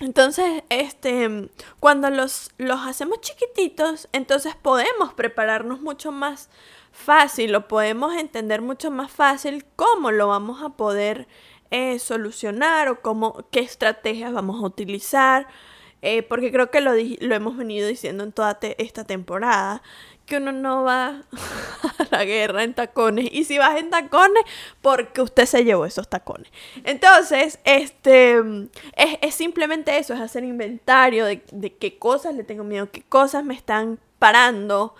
Entonces, 0.00 0.62
este, 0.68 1.50
cuando 1.80 2.08
los, 2.10 2.52
los 2.56 2.86
hacemos 2.86 3.20
chiquititos, 3.20 4.08
entonces 4.12 4.54
podemos 4.54 5.12
prepararnos 5.14 5.80
mucho 5.80 6.12
más 6.12 6.50
fácil 6.92 7.54
o 7.56 7.66
podemos 7.66 8.14
entender 8.14 8.62
mucho 8.62 8.90
más 8.90 9.10
fácil 9.10 9.64
cómo 9.76 10.12
lo 10.12 10.28
vamos 10.28 10.62
a 10.62 10.70
poder 10.70 11.26
eh, 11.70 11.98
solucionar 11.98 12.88
o 12.88 13.02
cómo, 13.02 13.44
qué 13.50 13.60
estrategias 13.60 14.32
vamos 14.32 14.62
a 14.62 14.66
utilizar. 14.66 15.48
Eh, 16.02 16.22
porque 16.22 16.52
creo 16.52 16.70
que 16.70 16.80
lo, 16.80 16.92
lo 16.92 17.34
hemos 17.34 17.56
venido 17.56 17.88
diciendo 17.88 18.24
en 18.24 18.32
toda 18.32 18.58
esta 18.78 19.04
temporada, 19.04 19.82
que 20.28 20.36
uno 20.36 20.52
no 20.52 20.84
va 20.84 21.22
a 21.98 22.06
la 22.10 22.24
guerra 22.24 22.62
en 22.62 22.74
tacones. 22.74 23.28
Y 23.32 23.44
si 23.44 23.58
vas 23.58 23.78
en 23.78 23.90
tacones, 23.90 24.44
porque 24.82 25.22
usted 25.22 25.46
se 25.46 25.64
llevó 25.64 25.86
esos 25.86 26.08
tacones. 26.08 26.52
Entonces, 26.84 27.58
este 27.64 28.38
es, 28.96 29.18
es 29.22 29.34
simplemente 29.34 29.96
eso, 29.98 30.14
es 30.14 30.20
hacer 30.20 30.44
inventario 30.44 31.24
de, 31.24 31.42
de 31.50 31.74
qué 31.74 31.98
cosas 31.98 32.34
le 32.34 32.44
tengo 32.44 32.62
miedo, 32.62 32.90
qué 32.90 33.02
cosas 33.02 33.44
me 33.44 33.54
están 33.54 33.98
parando 34.18 34.94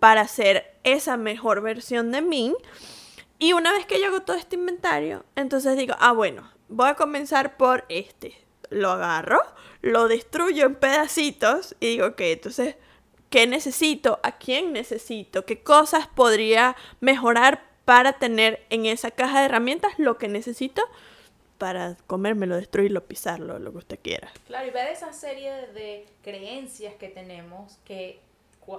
para 0.00 0.22
hacer 0.22 0.74
esa 0.82 1.16
mejor 1.16 1.62
versión 1.62 2.10
de 2.10 2.20
mí. 2.20 2.54
Y 3.38 3.54
una 3.54 3.72
vez 3.72 3.86
que 3.86 4.00
yo 4.00 4.08
hago 4.08 4.22
todo 4.22 4.36
este 4.36 4.56
inventario, 4.56 5.24
entonces 5.36 5.76
digo, 5.76 5.94
ah, 5.98 6.12
bueno, 6.12 6.50
voy 6.68 6.88
a 6.88 6.94
comenzar 6.94 7.56
por 7.56 7.84
este. 7.88 8.41
Lo 8.72 8.90
agarro, 8.90 9.40
lo 9.82 10.08
destruyo 10.08 10.66
en 10.66 10.74
pedacitos 10.76 11.74
y 11.80 11.88
digo, 11.88 12.06
ok, 12.06 12.20
entonces, 12.20 12.76
¿qué 13.30 13.46
necesito? 13.46 14.20
¿A 14.22 14.38
quién 14.38 14.72
necesito? 14.72 15.44
¿Qué 15.44 15.62
cosas 15.62 16.06
podría 16.06 16.76
mejorar 17.00 17.64
para 17.84 18.14
tener 18.14 18.64
en 18.70 18.86
esa 18.86 19.10
caja 19.10 19.40
de 19.40 19.46
herramientas 19.46 19.92
lo 19.98 20.18
que 20.18 20.28
necesito 20.28 20.82
para 21.58 21.96
comérmelo, 22.06 22.56
destruirlo, 22.56 23.04
pisarlo, 23.04 23.58
lo 23.58 23.72
que 23.72 23.78
usted 23.78 23.98
quiera? 24.00 24.32
Claro, 24.46 24.66
y 24.66 24.70
ver 24.70 24.88
esa 24.88 25.12
serie 25.12 25.68
de, 25.68 26.06
creencias 26.22 26.94
que 26.94 27.08
tenemos 27.08 27.78
que, 27.84 28.20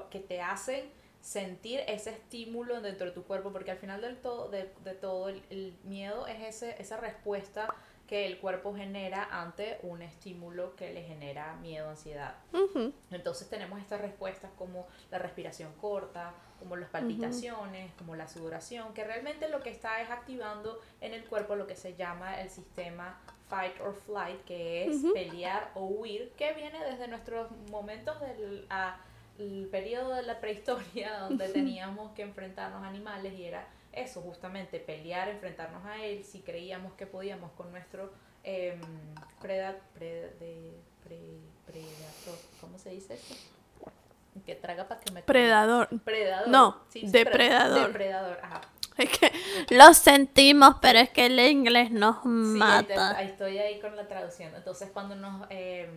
que 0.10 0.20
te 0.20 0.42
hacen 0.42 0.86
sentir 1.22 1.82
ese 1.88 2.12
estímulo 2.12 2.82
dentro 2.82 3.08
de 3.08 3.14
tu 3.14 3.24
cuerpo, 3.24 3.52
porque 3.52 3.72
al 3.72 3.78
final 3.78 4.02
del 4.02 4.18
todo, 4.18 4.50
de, 4.50 4.70
de 4.84 4.94
todo, 4.94 5.30
el, 5.30 5.42
el 5.50 5.74
miedo 5.86 6.28
es 6.28 6.42
ese, 6.42 6.76
esa 6.80 6.98
respuesta 6.98 7.74
que 8.14 8.28
el 8.28 8.38
cuerpo 8.38 8.76
genera 8.76 9.28
ante 9.32 9.80
un 9.82 10.04
estímulo 10.04 10.76
que 10.76 10.94
le 10.94 11.02
genera 11.02 11.56
miedo, 11.56 11.90
ansiedad. 11.90 12.36
Ujú. 12.54 12.94
Entonces 13.10 13.50
tenemos 13.50 13.82
estas 13.82 14.02
respuestas 14.02 14.52
como 14.56 14.86
la 15.10 15.18
respiración 15.18 15.74
corta, 15.82 16.32
como 16.60 16.76
las 16.76 16.90
palpitaciones, 16.92 17.92
como 17.98 18.16
la 18.16 18.28
sudoración, 18.28 18.94
que 18.94 19.04
realmente 19.04 19.50
lo 19.50 19.64
que 19.64 19.72
está 19.72 20.00
es 20.00 20.12
activando 20.12 20.80
en 21.02 21.16
el 21.16 21.26
cuerpo 21.26 21.56
lo 21.56 21.66
que 21.66 21.76
se 21.76 21.96
llama 21.96 22.40
el 22.40 22.52
sistema 22.52 23.20
fight 23.50 23.82
or 23.82 23.96
flight, 23.96 24.44
que 24.44 24.86
es 24.86 24.98
pelear 25.12 25.72
o 25.74 25.86
huir, 25.88 26.34
que 26.38 26.54
viene 26.54 26.86
desde 26.86 27.08
nuestros 27.08 27.50
momentos 27.72 28.20
del 28.20 28.68
a- 28.70 28.96
el 29.40 29.68
periodo 29.72 30.14
de 30.14 30.22
la 30.22 30.40
prehistoria 30.40 31.18
donde 31.18 31.50
teníamos 31.50 32.12
que 32.12 32.22
enfrentarnos 32.22 32.84
a 32.84 32.88
animales 32.88 33.34
y 33.34 33.46
era 33.46 33.68
eso 33.94 34.22
justamente 34.22 34.80
pelear 34.80 35.30
enfrentarnos 35.30 35.86
a 35.86 36.04
él 36.04 36.24
si 36.24 36.42
creíamos 36.42 36.94
que 36.94 37.06
podíamos 37.08 37.52
con 37.54 37.72
nuestro 37.72 38.12
preda, 39.42 39.76
pre- 39.94 40.34
de- 40.40 40.74
pre- 41.04 41.40
predator 41.66 42.38
¿cómo 42.62 42.78
se 42.78 42.90
dice 42.90 43.14
eso? 43.16 43.36
que 44.46 44.56
traga 44.56 44.88
para 44.88 45.00
que 45.00 45.12
me 45.12 45.22
Predador. 45.22 45.88
predador 46.04 46.48
No, 46.50 46.82
sí, 46.90 47.04
depredador. 47.08 47.88
depredador 47.88 48.40
ajá 48.42 48.62
Es 48.98 49.10
que 49.18 49.32
lo 49.76 49.94
sentimos, 49.94 50.76
pero 50.82 51.00
es 51.00 51.10
que 51.10 51.26
el 51.28 51.40
inglés 51.40 51.90
nos 51.92 52.18
Sí, 52.24 52.28
ahí, 52.62 52.84
te- 52.86 52.96
mata. 52.96 53.18
ahí 53.18 53.28
estoy 53.28 53.58
ahí 53.60 53.80
con 53.80 53.96
la 53.96 54.08
traducción. 54.08 54.54
Entonces, 54.56 54.90
cuando 54.92 55.16
nos, 55.16 55.48
eh, 55.50 55.90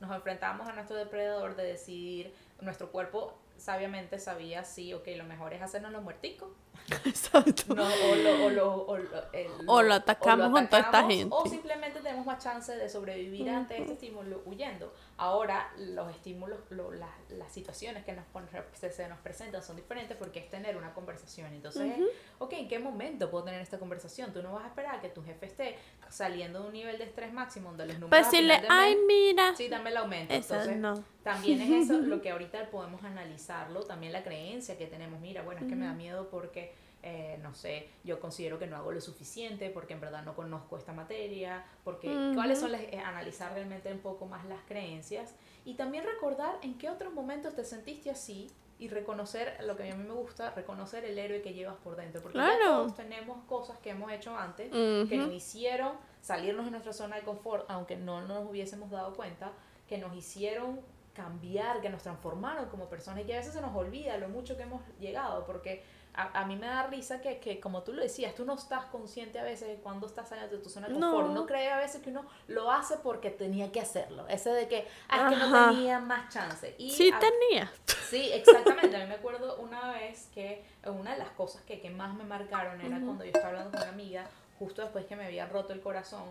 nos 0.00 0.14
enfrentamos 0.14 0.68
a 0.68 0.72
nuestro 0.74 0.96
depredador 0.96 1.56
de 1.56 1.62
decidir, 1.64 2.34
nuestro 2.60 2.90
cuerpo 2.90 3.38
sabiamente 3.56 4.18
sabía, 4.18 4.62
sí, 4.64 4.92
ok, 4.92 5.06
lo 5.16 5.24
mejor 5.24 5.54
es 5.54 5.62
hacernos 5.62 5.90
los 5.90 6.02
muerticos. 6.02 6.50
Exacto. 7.04 7.74
No, 7.74 7.84
o, 7.84 8.14
lo, 8.16 8.44
o, 8.46 8.50
lo, 8.50 8.86
o, 8.86 8.96
lo, 8.98 9.32
el- 9.32 9.48
O 9.66 9.82
lo 9.82 9.94
atacamos 9.94 10.50
junto 10.50 10.76
a 10.76 10.80
esta 10.80 11.04
gente. 11.06 11.34
O 11.36 11.46
simplemente 11.46 12.00
tenemos 12.00 12.24
más 12.26 12.42
chance 12.42 12.74
de 12.74 12.88
sobrevivir 12.88 13.50
ante 13.50 13.78
este 13.78 13.92
estímulo 13.92 14.42
huyendo. 14.46 14.92
Ahora, 15.18 15.70
los 15.78 16.10
estímulos, 16.10 16.58
lo- 16.70 16.92
las, 16.92 17.10
las 17.30 17.52
situaciones 17.52 18.04
que 18.04 18.12
nos, 18.12 18.24
se, 18.72 18.90
se 18.90 19.08
nos 19.08 19.18
presentan 19.18 19.62
son 19.62 19.76
diferentes 19.76 20.16
porque 20.16 20.38
es 20.40 20.48
tener 20.48 20.76
una 20.76 20.94
conversación. 20.94 21.52
Entonces, 21.52 21.92
ok, 22.38 22.52
¿en 22.54 22.68
qué 22.68 22.78
momento 22.78 23.30
puedo 23.30 23.44
tener 23.44 23.60
esta 23.60 23.78
conversación? 23.78 24.32
Tú 24.32 24.42
no 24.42 24.52
vas 24.54 24.64
a 24.64 24.68
esperar 24.68 25.00
que 25.00 25.08
tu 25.08 25.22
jefe 25.22 25.46
esté 25.46 25.76
saliendo 26.08 26.60
de 26.62 26.66
un 26.68 26.72
nivel 26.72 26.96
de 26.98 27.04
estrés 27.04 27.32
máximo 27.32 27.68
donde 27.70 27.86
los 27.86 27.98
números. 27.98 28.18
A 28.26 28.30
decirle, 28.30 28.54
final 28.60 28.68
de 28.68 28.74
ay, 28.74 28.96
mira. 29.06 29.54
Sí, 29.56 29.68
dame 29.68 29.90
el 29.90 29.96
aumento. 29.98 30.32
Entonces, 30.32 30.76
no. 30.76 31.04
también 31.22 31.60
es 31.60 31.84
eso 31.84 31.98
lo 32.00 32.22
que 32.22 32.30
ahorita 32.30 32.70
podemos 32.70 33.02
analizarlo, 33.04 33.82
también 33.82 34.12
la 34.12 34.22
creencia 34.22 34.78
que 34.78 34.86
tenemos, 34.86 35.20
mira, 35.20 35.42
bueno, 35.42 35.60
es 35.62 35.66
que 35.68 35.74
me 35.76 35.84
da 35.84 35.92
miedo 35.92 36.28
porque, 36.30 36.67
eh, 37.02 37.38
no 37.42 37.54
sé, 37.54 37.88
yo 38.04 38.18
considero 38.20 38.58
que 38.58 38.66
no 38.66 38.76
hago 38.76 38.90
lo 38.92 39.00
suficiente, 39.00 39.70
porque 39.70 39.94
en 39.94 40.00
verdad 40.00 40.24
no 40.24 40.34
conozco 40.34 40.76
esta 40.76 40.92
materia, 40.92 41.64
porque 41.84 42.32
cuáles 42.34 42.58
son 42.58 42.72
las, 42.72 42.80
eh, 42.82 42.98
analizar 43.04 43.52
realmente 43.54 43.92
un 43.92 44.00
poco 44.00 44.26
más 44.26 44.44
las 44.46 44.60
creencias 44.66 45.34
y 45.64 45.74
también 45.74 46.04
recordar 46.04 46.56
en 46.62 46.76
qué 46.78 46.90
otros 46.90 47.12
momentos 47.12 47.54
te 47.54 47.64
sentiste 47.64 48.10
así 48.10 48.50
y 48.80 48.88
reconocer 48.88 49.56
lo 49.64 49.76
que 49.76 49.90
a 49.90 49.94
mí 49.96 50.04
me 50.04 50.14
gusta, 50.14 50.50
reconocer 50.50 51.04
el 51.04 51.18
héroe 51.18 51.42
que 51.42 51.52
llevas 51.52 51.76
por 51.76 51.96
dentro, 51.96 52.20
porque 52.22 52.38
ya 52.38 52.44
Claro. 52.44 52.76
todos 52.82 52.94
tenemos 52.94 53.44
cosas 53.46 53.78
que 53.78 53.90
hemos 53.90 54.10
hecho 54.12 54.36
antes 54.36 54.70
que 54.70 55.16
nos 55.16 55.32
hicieron 55.32 55.92
salirnos 56.20 56.64
de 56.64 56.70
nuestra 56.72 56.92
zona 56.92 57.16
de 57.16 57.22
confort, 57.22 57.64
aunque 57.68 57.96
no 57.96 58.22
nos 58.26 58.48
hubiésemos 58.48 58.90
dado 58.90 59.14
cuenta, 59.14 59.52
que 59.88 59.98
nos 59.98 60.14
hicieron 60.14 60.80
cambiar, 61.12 61.80
que 61.80 61.88
nos 61.90 62.02
transformaron 62.02 62.66
como 62.68 62.88
personas 62.88 63.24
y 63.24 63.26
que 63.26 63.34
a 63.34 63.38
veces 63.38 63.52
se 63.52 63.60
nos 63.60 63.74
olvida 63.74 64.16
lo 64.18 64.28
mucho 64.28 64.56
que 64.56 64.62
hemos 64.62 64.82
llegado, 65.00 65.44
porque 65.44 65.82
a, 66.14 66.40
a 66.40 66.46
mí 66.46 66.56
me 66.56 66.66
da 66.66 66.86
risa 66.88 67.20
que, 67.20 67.38
que, 67.38 67.60
como 67.60 67.82
tú 67.82 67.92
lo 67.92 68.02
decías, 68.02 68.34
tú 68.34 68.44
no 68.44 68.54
estás 68.54 68.86
consciente 68.86 69.38
a 69.38 69.44
veces 69.44 69.68
de 69.68 69.74
cuando 69.76 70.06
estás 70.06 70.28
saliendo 70.28 70.56
de 70.56 70.62
tu 70.62 70.68
zona 70.68 70.88
de 70.88 70.94
confort, 70.94 71.26
No. 71.26 71.32
uno 71.32 71.46
cree 71.46 71.70
a 71.70 71.76
veces 71.78 72.02
que 72.02 72.10
uno 72.10 72.24
lo 72.48 72.70
hace 72.72 72.96
porque 72.98 73.30
tenía 73.30 73.70
que 73.72 73.80
hacerlo, 73.80 74.26
ese 74.28 74.50
de 74.50 74.66
que, 74.68 74.86
ah, 75.08 75.28
es 75.30 75.38
que 75.38 75.44
no 75.46 75.70
tenía 75.70 76.00
más 76.00 76.32
chance. 76.32 76.74
Y 76.78 76.90
Sí 76.90 77.10
a- 77.12 77.18
tenía. 77.18 77.72
Sí, 78.08 78.30
exactamente. 78.32 78.96
A 78.96 79.00
mí 79.00 79.06
me 79.06 79.14
acuerdo 79.16 79.56
una 79.58 79.92
vez 79.92 80.28
que 80.34 80.64
una 80.86 81.12
de 81.12 81.18
las 81.18 81.30
cosas 81.30 81.62
que, 81.62 81.80
que 81.80 81.90
más 81.90 82.14
me 82.14 82.24
marcaron 82.24 82.80
era 82.80 82.98
cuando 83.00 83.22
yo 83.24 83.30
estaba 83.30 83.48
hablando 83.48 83.70
con 83.72 83.82
una 83.82 83.90
amiga, 83.90 84.26
justo 84.58 84.82
después 84.82 85.04
que 85.06 85.14
me 85.14 85.26
había 85.26 85.46
roto 85.46 85.72
el 85.72 85.80
corazón, 85.80 86.24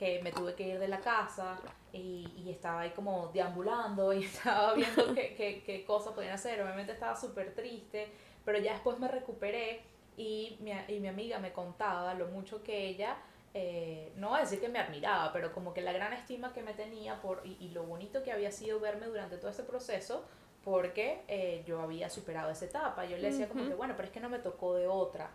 que 0.00 0.22
me 0.22 0.32
tuve 0.32 0.54
que 0.54 0.66
ir 0.66 0.78
de 0.78 0.88
la 0.88 0.98
casa 0.98 1.58
y, 1.92 2.26
y 2.34 2.50
estaba 2.50 2.80
ahí 2.80 2.90
como 2.90 3.28
deambulando 3.34 4.14
y 4.14 4.24
estaba 4.24 4.72
viendo 4.72 5.14
qué, 5.14 5.34
qué, 5.36 5.62
qué 5.62 5.84
cosas 5.84 6.14
podían 6.14 6.32
hacer. 6.32 6.62
Obviamente 6.62 6.92
estaba 6.92 7.14
súper 7.14 7.54
triste, 7.54 8.10
pero 8.46 8.58
ya 8.58 8.72
después 8.72 8.98
me 8.98 9.08
recuperé 9.08 9.82
y 10.16 10.56
mi, 10.60 10.72
y 10.88 11.00
mi 11.00 11.08
amiga 11.08 11.38
me 11.38 11.52
contaba 11.52 12.14
lo 12.14 12.28
mucho 12.28 12.62
que 12.62 12.86
ella, 12.88 13.18
eh, 13.52 14.10
no 14.16 14.30
voy 14.30 14.38
a 14.38 14.40
decir 14.40 14.58
que 14.58 14.70
me 14.70 14.78
admiraba, 14.78 15.34
pero 15.34 15.52
como 15.52 15.74
que 15.74 15.82
la 15.82 15.92
gran 15.92 16.14
estima 16.14 16.54
que 16.54 16.62
me 16.62 16.72
tenía 16.72 17.20
por, 17.20 17.42
y, 17.44 17.58
y 17.60 17.68
lo 17.68 17.82
bonito 17.82 18.22
que 18.22 18.32
había 18.32 18.52
sido 18.52 18.80
verme 18.80 19.04
durante 19.06 19.36
todo 19.36 19.50
ese 19.50 19.64
proceso, 19.64 20.24
porque 20.64 21.22
eh, 21.28 21.62
yo 21.66 21.80
había 21.82 22.08
superado 22.08 22.50
esa 22.50 22.64
etapa. 22.64 23.04
Yo 23.04 23.18
le 23.18 23.28
decía 23.28 23.48
como 23.48 23.66
que, 23.66 23.74
bueno, 23.74 23.94
pero 23.96 24.06
es 24.08 24.12
que 24.14 24.20
no 24.20 24.30
me 24.30 24.38
tocó 24.38 24.74
de 24.74 24.86
otra. 24.86 25.30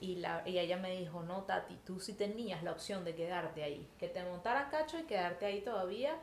Y, 0.00 0.16
la, 0.16 0.42
y 0.46 0.58
ella 0.58 0.76
me 0.78 0.96
dijo, 0.98 1.22
no, 1.22 1.42
Tati, 1.44 1.76
tú 1.84 2.00
sí 2.00 2.14
tenías 2.14 2.62
la 2.62 2.72
opción 2.72 3.04
de 3.04 3.14
quedarte 3.14 3.62
ahí, 3.62 3.86
que 3.98 4.08
te 4.08 4.22
montaran 4.24 4.70
cacho 4.70 4.98
y 4.98 5.02
quedarte 5.02 5.44
ahí 5.46 5.60
todavía. 5.60 6.16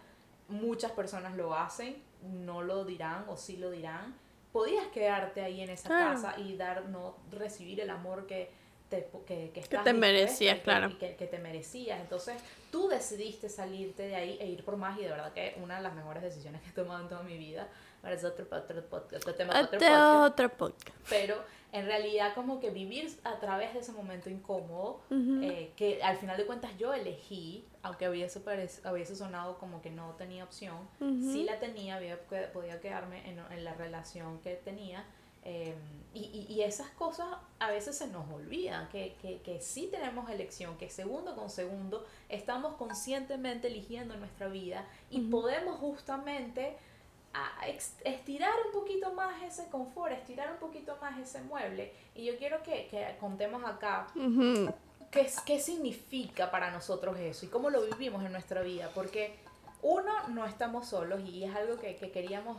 Muchas 0.47 0.91
personas 0.93 1.35
lo 1.35 1.53
hacen, 1.53 2.01
no 2.23 2.61
lo 2.63 2.85
dirán 2.85 3.25
o 3.27 3.37
sí 3.37 3.57
lo 3.57 3.69
dirán. 3.69 4.15
Podías 4.51 4.87
quedarte 4.87 5.41
ahí 5.41 5.61
en 5.61 5.69
esa 5.69 5.89
Claro. 5.89 6.13
casa 6.21 6.39
y 6.39 6.55
dar, 6.55 6.85
no 6.85 7.17
recibir 7.31 7.79
el 7.81 7.89
amor 7.89 8.25
que 8.25 8.49
te, 8.89 9.09
que, 9.27 9.51
que, 9.53 9.59
estás 9.59 9.83
te 9.83 9.91
dispuesta 9.91 9.93
merecías, 9.93 10.55
que- 10.57 10.63
claro. 10.63 10.97
que, 10.97 11.15
que 11.17 11.27
te 11.27 11.37
merecías. 11.39 11.99
Entonces, 11.99 12.41
tú 12.71 12.87
decidiste 12.87 13.49
salirte 13.49 14.03
de 14.07 14.15
ahí 14.15 14.37
e 14.39 14.47
ir 14.47 14.63
por 14.63 14.77
más 14.77 14.97
y 14.97 15.03
de 15.03 15.09
verdad 15.09 15.33
que 15.33 15.55
una 15.61 15.75
de 15.75 15.83
las 15.83 15.93
mejores 15.93 16.23
decisiones 16.23 16.61
que 16.61 16.69
he 16.69 16.73
tomado 16.73 17.01
en 17.03 17.09
toda 17.09 17.21
mi 17.23 17.37
vida. 17.37 17.67
Ahora 18.01 18.15
es 18.15 18.23
otro, 18.23 18.45
otro, 18.49 18.89
podcast- 18.89 19.17
otro 19.17 19.35
tema, 19.35 19.59
otro 19.59 20.23
otro 20.23 20.49
podcast. 20.49 20.97
pero 21.09 21.35
en 21.71 21.85
realidad 21.85 22.33
como 22.33 22.59
que 22.59 22.69
vivir 22.69 23.11
a 23.23 23.39
través 23.39 23.73
de 23.73 23.79
ese 23.79 23.91
momento 23.91 24.29
incómodo, 24.29 25.01
eh, 25.11 25.71
que 25.75 26.01
al 26.01 26.17
final 26.17 26.37
de 26.37 26.45
cuentas 26.45 26.71
yo 26.77 26.93
elegí, 26.93 27.65
aunque 27.83 28.07
hubiese, 28.09 28.39
hubiese 28.39 29.15
sonado 29.15 29.57
como 29.57 29.81
que 29.81 29.89
no 29.89 30.15
tenía 30.17 30.43
opción, 30.43 30.77
sí 30.99 31.43
la 31.43 31.59
tenía, 31.59 31.95
había, 31.97 32.19
podía 32.53 32.79
quedarme 32.79 33.29
en, 33.29 33.39
en 33.51 33.63
la 33.63 33.73
relación 33.73 34.39
que 34.39 34.55
tenía 34.55 35.03
Eh, 35.49 35.73
y, 36.13 36.45
y, 36.49 36.61
esas 36.63 36.89
cosas 36.97 37.27
a 37.59 37.71
veces 37.71 37.97
se 37.97 38.07
nos 38.07 38.29
olvidan, 38.29 38.89
que, 38.89 39.15
que, 39.21 39.39
que 39.43 39.61
sí 39.61 39.87
tenemos 39.89 40.29
elección, 40.29 40.77
que 40.77 40.89
segundo 40.89 41.35
con 41.35 41.49
segundo 41.49 42.05
estamos 42.27 42.75
conscientemente 42.75 43.67
eligiendo 43.67 44.17
nuestra 44.17 44.49
vida 44.49 44.83
y 45.09 45.19
podemos 45.29 45.79
justamente 45.79 46.75
a 47.33 47.67
estirar 48.03 48.53
un 48.65 48.71
poquito 48.71 49.13
más 49.13 49.43
ese 49.43 49.69
confort, 49.69 50.13
estirar 50.13 50.51
un 50.51 50.57
poquito 50.57 50.97
más 51.01 51.19
ese 51.19 51.41
mueble. 51.41 51.93
Y 52.15 52.25
yo 52.25 52.37
quiero 52.37 52.63
que, 52.63 52.87
que 52.87 53.15
contemos 53.19 53.63
acá 53.63 54.07
qué, 55.11 55.29
qué 55.45 55.59
significa 55.59 56.49
para 56.49 56.71
nosotros 56.71 57.17
eso 57.19 57.45
y 57.45 57.49
cómo 57.49 57.69
lo 57.69 57.85
vivimos 57.85 58.23
en 58.25 58.31
nuestra 58.31 58.61
vida. 58.61 58.89
Porque 58.95 59.35
uno, 59.81 60.27
no 60.29 60.45
estamos 60.45 60.87
solos 60.87 61.21
y 61.21 61.43
es 61.43 61.55
algo 61.55 61.77
que, 61.79 61.95
que 61.95 62.11
queríamos 62.11 62.57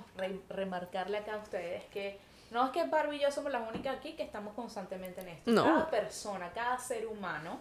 remarcarle 0.49 1.19
acá 1.19 1.35
a 1.35 1.39
ustedes, 1.39 1.85
que 1.87 2.19
no 2.51 2.65
es 2.65 2.71
que 2.71 2.87
Barbie 2.87 3.17
y 3.17 3.21
yo 3.21 3.31
somos 3.31 3.53
las 3.53 3.69
únicas 3.69 3.97
aquí 3.97 4.15
que 4.15 4.23
estamos 4.23 4.55
constantemente 4.55 5.21
en 5.21 5.29
esto. 5.29 5.55
Cada 5.55 5.91
persona, 5.91 6.53
cada 6.53 6.79
ser 6.79 7.07
humano, 7.07 7.59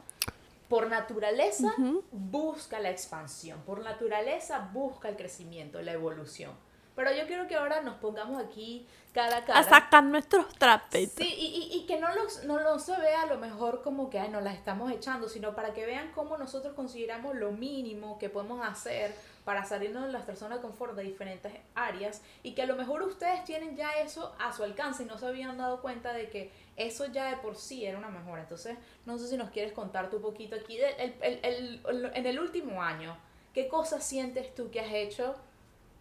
por 0.70 0.88
naturaleza 0.88 1.74
busca 2.12 2.80
la 2.80 2.90
expansión, 2.90 3.62
por 3.66 3.84
naturaleza 3.84 4.70
busca 4.74 5.10
el 5.10 5.16
crecimiento, 5.16 5.82
la 5.82 5.94
evolución. 5.94 6.52
Pero 6.98 7.14
yo 7.14 7.28
quiero 7.28 7.48
que 7.48 7.54
ahora 7.54 7.82
nos 7.82 7.94
pongamos 7.98 8.44
aquí 8.44 8.88
cara 9.14 9.38
a 9.38 9.46
cara. 9.46 9.60
A 9.60 9.64
sacar 9.64 10.04
nuestros 10.04 10.52
trapitos. 10.56 11.14
Sí, 11.16 11.32
y, 11.32 11.70
y, 11.72 11.78
y, 11.78 11.86
que 11.86 12.00
no, 12.00 12.12
los, 12.16 12.44
no 12.46 12.60
lo 12.60 12.80
se 12.80 12.98
vea 12.98 13.22
a 13.22 13.26
lo 13.28 13.38
mejor 13.38 13.84
como 13.84 14.10
que 14.10 14.20
nos 14.30 14.42
las 14.42 14.56
estamos 14.56 14.92
echando, 14.92 15.30
sino 15.30 15.54
para 15.54 15.76
que 15.76 15.86
vean 15.86 16.12
cómo 16.16 16.40
nosotros 16.40 16.74
consideramos 16.74 17.36
lo 17.36 17.52
mínimo 17.52 18.18
que 18.18 18.30
podemos 18.30 18.68
hacer 18.68 19.14
para 19.46 19.64
salirnos 19.64 20.08
de 20.08 20.12
nuestra 20.12 20.36
zona 20.36 20.56
de 20.56 20.64
confort 20.64 20.96
de 20.96 21.04
diferentes 21.04 21.54
áreas 21.76 22.24
y 22.42 22.56
que 22.56 22.64
a 22.64 22.66
lo 22.66 22.76
mejor 22.76 23.04
ustedes 23.04 23.44
tienen 23.44 23.76
ya 23.76 23.92
eso 24.00 24.36
a 24.40 24.52
su 24.52 24.64
alcance 24.64 25.04
y 25.04 25.06
no 25.06 25.20
se 25.20 25.28
habían 25.28 25.56
dado 25.56 25.84
cuenta 25.84 26.14
de 26.14 26.32
que 26.32 26.52
eso 26.78 27.06
ya 27.06 27.30
de 27.30 27.38
por 27.38 27.58
sí 27.58 27.86
era 27.86 28.00
una 28.00 28.10
mejora. 28.10 28.42
Entonces, 28.42 28.76
no 29.06 29.20
sé 29.20 29.28
si 29.28 29.38
nos 29.38 29.52
quieres 29.52 29.72
contar 29.72 30.10
tu 30.10 30.20
poquito 30.20 30.56
aquí 30.56 30.80
el, 30.80 31.14
el, 31.22 31.40
el, 31.44 32.12
en 32.16 32.26
el 32.26 32.40
último 32.40 32.82
año, 32.82 33.16
¿qué 33.54 33.68
cosas 33.68 34.04
sientes 34.04 34.56
tú 34.56 34.72
que 34.72 34.80
has 34.80 34.92
hecho? 34.92 35.36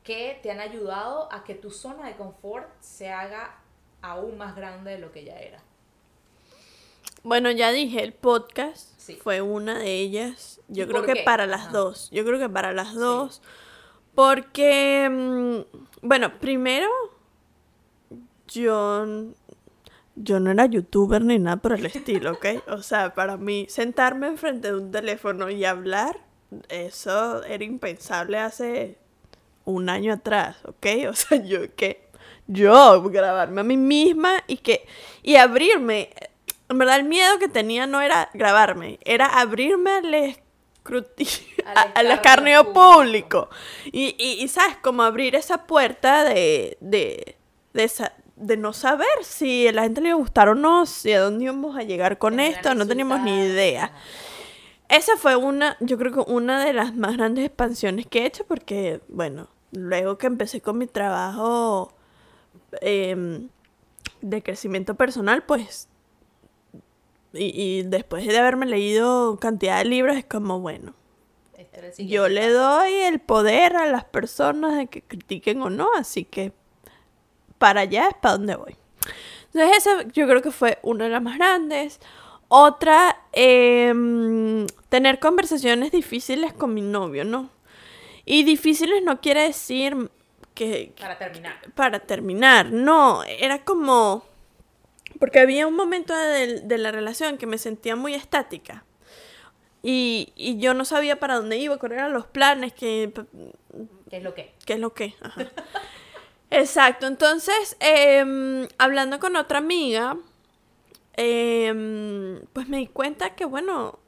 Que 0.06 0.38
te 0.40 0.52
han 0.52 0.60
ayudado 0.60 1.30
a 1.32 1.42
que 1.42 1.54
tu 1.54 1.70
zona 1.70 2.06
de 2.06 2.14
confort 2.14 2.68
se 2.80 3.10
haga 3.10 3.58
aún 4.00 4.38
más 4.38 4.54
grande 4.54 4.92
de 4.92 4.98
lo 4.98 5.10
que 5.10 5.24
ya 5.24 5.36
era. 5.40 5.60
Bueno, 7.24 7.50
ya 7.50 7.72
dije, 7.72 8.04
el 8.04 8.12
podcast 8.12 9.00
fue 9.20 9.42
una 9.42 9.80
de 9.80 9.98
ellas. 9.98 10.60
Yo 10.68 10.86
creo 10.86 11.02
que 11.02 11.16
para 11.24 11.46
las 11.46 11.72
dos. 11.72 12.08
Yo 12.12 12.24
creo 12.24 12.38
que 12.38 12.48
para 12.48 12.72
las 12.72 12.94
dos. 12.94 13.42
Porque, 14.14 15.08
mm, 15.10 16.06
bueno, 16.06 16.38
primero, 16.38 16.88
yo, 18.46 19.04
yo 20.14 20.38
no 20.38 20.52
era 20.52 20.66
youtuber 20.66 21.24
ni 21.24 21.40
nada 21.40 21.56
por 21.56 21.72
el 21.72 21.84
estilo, 21.84 22.34
¿ok? 22.34 22.46
O 22.68 22.82
sea, 22.82 23.12
para 23.12 23.36
mí, 23.36 23.66
sentarme 23.68 24.28
enfrente 24.28 24.68
de 24.68 24.78
un 24.78 24.92
teléfono 24.92 25.50
y 25.50 25.64
hablar, 25.64 26.20
eso 26.68 27.42
era 27.42 27.64
impensable 27.64 28.38
hace 28.38 28.98
un 29.66 29.90
año 29.90 30.14
atrás, 30.14 30.56
¿ok? 30.64 30.86
O 31.10 31.14
sea, 31.14 31.42
yo 31.42 31.74
que 31.76 32.06
yo 32.46 33.02
grabarme 33.02 33.60
a 33.60 33.64
mí 33.64 33.76
misma 33.76 34.42
y 34.46 34.56
que 34.56 34.86
y 35.22 35.36
abrirme. 35.36 36.10
En 36.68 36.78
verdad 36.78 36.96
el 36.96 37.04
miedo 37.04 37.38
que 37.38 37.48
tenía 37.48 37.86
no 37.86 38.00
era 38.00 38.28
grabarme, 38.34 38.98
era 39.04 39.26
abrirme 39.26 39.90
al 39.92 40.14
escrutinio, 40.14 41.64
al 41.94 42.10
escarnio 42.10 42.72
público. 42.72 43.50
Y, 43.84 44.16
y, 44.18 44.48
sabes, 44.48 44.76
como 44.78 45.04
abrir 45.04 45.36
esa 45.36 45.66
puerta 45.66 46.24
de, 46.24 46.76
de, 46.80 47.36
de, 47.72 47.90
de 48.34 48.56
no 48.56 48.72
saber 48.72 49.06
si 49.22 49.68
a 49.68 49.72
la 49.72 49.82
gente 49.82 50.00
le 50.00 50.08
iba 50.08 50.16
a 50.16 50.20
gustar 50.20 50.48
o 50.48 50.56
no, 50.56 50.86
si 50.86 51.12
a 51.12 51.20
dónde 51.20 51.44
íbamos 51.44 51.76
a 51.76 51.82
llegar 51.82 52.18
con 52.18 52.40
esto, 52.40 52.74
no 52.74 52.84
teníamos 52.84 53.20
ni 53.20 53.44
idea. 53.44 53.92
Esa 54.88 55.16
fue 55.16 55.36
una, 55.36 55.76
yo 55.78 55.98
creo 55.98 56.12
que 56.12 56.32
una 56.32 56.64
de 56.64 56.72
las 56.72 56.96
más 56.96 57.16
grandes 57.16 57.44
expansiones 57.44 58.06
que 58.06 58.22
he 58.22 58.26
hecho 58.26 58.44
porque, 58.44 59.00
bueno, 59.08 59.48
luego 59.72 60.18
que 60.18 60.26
empecé 60.26 60.60
con 60.60 60.78
mi 60.78 60.86
trabajo 60.86 61.92
em, 62.80 63.48
de 64.22 64.42
crecimiento 64.42 64.94
personal, 64.94 65.44
pues, 65.44 65.88
y, 67.32 67.82
después 67.82 68.26
de 68.26 68.38
haberme 68.38 68.66
leído 68.66 69.36
cantidad 69.38 69.78
de 69.78 69.84
libros, 69.84 70.16
es 70.16 70.24
como, 70.24 70.60
bueno, 70.60 70.94
este 71.56 72.06
yo 72.06 72.28
le 72.28 72.50
doy 72.50 72.92
el 72.92 73.20
poder 73.20 73.76
a 73.76 73.86
las 73.86 74.04
personas 74.04 74.76
de 74.76 74.86
que 74.86 75.02
critiquen 75.02 75.60
o 75.62 75.70
no, 75.70 75.88
así 75.96 76.24
que 76.24 76.52
para 77.58 77.82
allá 77.82 78.08
es 78.08 78.14
para 78.14 78.38
donde 78.38 78.56
voy. 78.56 78.76
Entonces 79.52 79.76
esa 79.78 80.02
yo 80.08 80.26
creo 80.26 80.42
que 80.42 80.50
fue 80.50 80.78
una 80.82 81.04
de 81.04 81.10
las 81.10 81.22
más 81.22 81.36
grandes. 81.38 82.00
Otra, 82.48 83.24
em, 83.32 84.66
tener 84.88 85.18
conversaciones 85.18 85.92
difíciles 85.92 86.52
con 86.52 86.74
mi 86.74 86.82
novio, 86.82 87.24
¿no? 87.24 87.50
Y 88.26 88.42
difíciles 88.42 89.02
no 89.04 89.20
quiere 89.20 89.42
decir 89.42 90.10
que... 90.52 90.92
Para 90.98 91.16
terminar. 91.16 91.72
Para 91.74 92.00
terminar, 92.00 92.72
no, 92.72 93.22
era 93.24 93.64
como... 93.64 94.24
Porque 95.20 95.38
había 95.38 95.66
un 95.66 95.74
momento 95.74 96.14
de, 96.14 96.76
la 96.76 96.90
relación 96.90 97.38
que 97.38 97.46
me 97.46 97.56
sentía 97.56 97.94
muy 97.94 98.14
estática. 98.14 98.84
Y, 99.82 100.32
y, 100.34 100.58
yo 100.58 100.74
no 100.74 100.84
sabía 100.84 101.20
para 101.20 101.36
dónde 101.36 101.56
iba, 101.56 101.78
cuáles 101.78 101.98
eran 101.98 102.12
los 102.12 102.26
planes, 102.26 102.72
que... 102.72 103.12
¿Qué 104.10 104.16
es 104.16 104.22
lo 104.24 104.34
que? 104.34 104.52
¿Qué 104.66 104.72
es 104.74 104.80
lo 104.80 104.92
que? 104.92 105.14
Exacto, 106.50 107.06
entonces, 107.06 107.76
em, 107.78 108.66
hablando 108.78 109.20
con 109.20 109.36
otra 109.36 109.58
amiga, 109.58 110.16
em, 111.14 112.40
pues 112.52 112.68
me 112.68 112.78
di 112.78 112.88
cuenta 112.88 113.36
que, 113.36 113.44
bueno, 113.44 114.00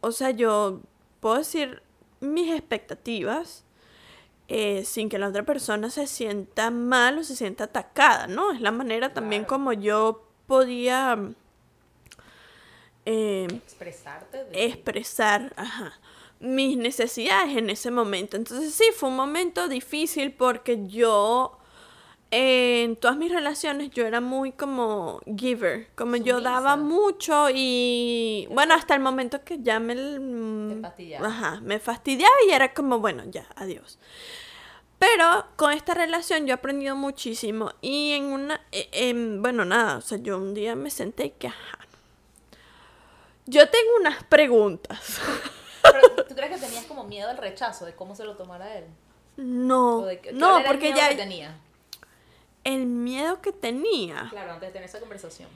o 0.00 0.12
sea, 0.12 0.30
yo 0.30 0.80
puedo 1.20 1.36
decir 1.36 1.82
mis 2.20 2.52
expectativas 2.52 3.65
eh, 4.48 4.84
sin 4.84 5.08
que 5.08 5.18
la 5.18 5.28
otra 5.28 5.42
persona 5.42 5.90
se 5.90 6.06
sienta 6.06 6.70
mal 6.70 7.18
o 7.18 7.24
se 7.24 7.34
sienta 7.34 7.64
atacada, 7.64 8.26
¿no? 8.26 8.52
Es 8.52 8.60
la 8.60 8.70
manera 8.70 9.12
también 9.12 9.44
como 9.44 9.72
yo 9.72 10.28
podía... 10.46 11.18
Eh, 13.04 13.46
Expresarte. 13.50 14.46
Expresar, 14.52 15.52
ajá, 15.56 15.98
mis 16.40 16.76
necesidades 16.76 17.56
en 17.56 17.70
ese 17.70 17.90
momento. 17.90 18.36
Entonces 18.36 18.74
sí, 18.74 18.84
fue 18.94 19.08
un 19.08 19.16
momento 19.16 19.68
difícil 19.68 20.32
porque 20.32 20.86
yo 20.86 21.58
en 22.30 22.96
todas 22.96 23.16
mis 23.16 23.30
relaciones 23.30 23.90
yo 23.90 24.06
era 24.06 24.20
muy 24.20 24.52
como 24.52 25.20
giver, 25.36 25.88
como 25.94 26.16
yo 26.16 26.40
daba 26.40 26.76
mucho 26.76 27.48
y 27.54 28.48
bueno, 28.50 28.74
hasta 28.74 28.94
el 28.94 29.00
momento 29.00 29.44
que 29.44 29.62
ya 29.62 29.78
me... 29.78 29.94
Mm, 29.94 30.82
fastidiaba. 30.82 31.28
Ajá, 31.28 31.60
me 31.62 31.78
fastidiaba 31.78 32.34
y 32.48 32.52
era 32.52 32.74
como, 32.74 32.98
bueno, 32.98 33.22
ya, 33.26 33.46
adiós. 33.54 33.98
Pero 34.98 35.46
con 35.56 35.72
esta 35.72 35.94
relación 35.94 36.46
yo 36.46 36.52
he 36.52 36.54
aprendido 36.54 36.96
muchísimo 36.96 37.72
y 37.80 38.12
en 38.12 38.24
una, 38.24 38.60
e, 38.72 39.12
bueno, 39.38 39.64
nada, 39.64 39.98
o 39.98 40.00
sea, 40.00 40.18
yo 40.18 40.38
un 40.38 40.54
día 40.54 40.74
me 40.74 40.90
senté 40.90 41.26
y 41.26 41.30
que, 41.30 41.48
ajá, 41.48 41.78
yo 43.44 43.68
tengo 43.68 43.90
unas 44.00 44.24
preguntas. 44.24 45.20
Pero, 45.82 46.24
¿Tú 46.26 46.34
crees 46.34 46.54
que 46.54 46.66
tenías 46.66 46.86
como 46.86 47.04
miedo 47.04 47.28
al 47.28 47.36
rechazo 47.36 47.84
de 47.84 47.94
cómo 47.94 48.16
se 48.16 48.24
lo 48.24 48.36
tomara 48.36 48.76
él? 48.76 48.86
No, 49.36 50.04
no, 50.32 50.62
porque 50.66 50.92
ya... 50.92 51.14
tenía? 51.14 51.56
El 52.66 52.86
miedo 52.86 53.40
que 53.40 53.52
tenía. 53.52 54.26
Claro, 54.30 54.52
antes 54.52 54.68
de 54.68 54.72
tener 54.72 54.88
esa 54.88 54.98
conversación. 54.98 55.48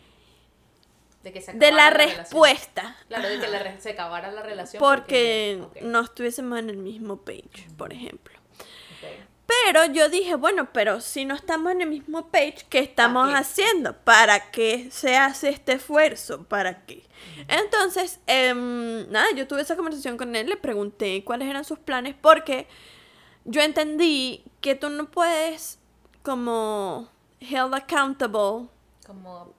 De, 1.24 1.32
que 1.32 1.42
se 1.42 1.52
de 1.52 1.72
la, 1.72 1.90
respuesta. 1.90 2.96
Claro, 3.08 3.28
de 3.28 3.38
que 3.38 3.80
se 3.80 3.90
acabara 3.90 4.30
la 4.30 4.42
relación. 4.42 4.80
Porque, 4.80 5.62
no 5.82 6.00
estuviésemos 6.00 6.58
en 6.60 6.70
el 6.70 6.78
mismo 6.78 7.18
page, 7.18 7.68
por 7.76 7.92
ejemplo. 7.92 8.38
Pero 9.64 9.86
yo 9.86 10.08
dije, 10.08 10.36
bueno, 10.36 10.72
pero 10.72 11.00
si 11.00 11.24
no 11.24 11.34
estamos 11.34 11.72
en 11.72 11.80
el 11.80 11.88
mismo 11.88 12.28
page, 12.28 12.64
¿qué 12.68 12.78
estamos 12.78 13.28
haciendo? 13.34 13.96
¿Para 13.96 14.52
qué 14.52 14.88
se 14.92 15.16
hace 15.16 15.48
este 15.48 15.72
esfuerzo? 15.72 16.44
¿Para 16.44 16.86
qué? 16.86 17.02
Entonces, 17.48 18.20
em, 18.28 19.10
nada, 19.10 19.26
yo 19.34 19.48
tuve 19.48 19.62
esa 19.62 19.74
conversación 19.74 20.16
con 20.16 20.36
él, 20.36 20.46
le 20.46 20.56
pregunté 20.56 21.24
cuáles 21.24 21.48
eran 21.48 21.64
sus 21.64 21.80
planes, 21.80 22.14
porque 22.20 22.68
yo 23.44 23.60
entendí 23.60 24.44
que 24.60 24.76
tú 24.76 24.88
no 24.88 25.10
puedes 25.10 25.79
como 26.22 27.08
held 27.40 27.74
accountable. 27.74 28.68
Como 29.06 29.54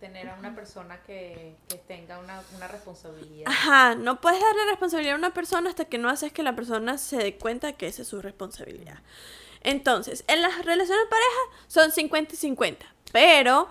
tener 0.00 0.28
a 0.28 0.34
una 0.34 0.54
persona 0.54 1.02
que, 1.02 1.56
que 1.68 1.76
tenga 1.76 2.18
una, 2.18 2.42
una, 2.56 2.68
responsabilidad. 2.68 3.50
Ajá, 3.50 3.94
no 3.94 4.20
puedes 4.20 4.40
darle 4.40 4.64
responsabilidad 4.66 5.14
a 5.14 5.18
una 5.18 5.32
persona 5.32 5.70
hasta 5.70 5.86
que 5.86 5.98
no 5.98 6.10
haces 6.10 6.32
que 6.32 6.42
la 6.42 6.54
persona 6.54 6.98
se 6.98 7.16
dé 7.16 7.38
cuenta 7.38 7.72
que 7.72 7.86
esa 7.86 8.02
es 8.02 8.08
su 8.08 8.20
responsabilidad. 8.20 8.98
Entonces, 9.62 10.24
en 10.26 10.42
las 10.42 10.64
relaciones 10.64 11.04
de 11.04 11.08
pareja 11.08 11.66
son 11.68 11.92
50 11.92 12.34
y 12.34 12.36
50, 12.36 12.86
pero 13.12 13.68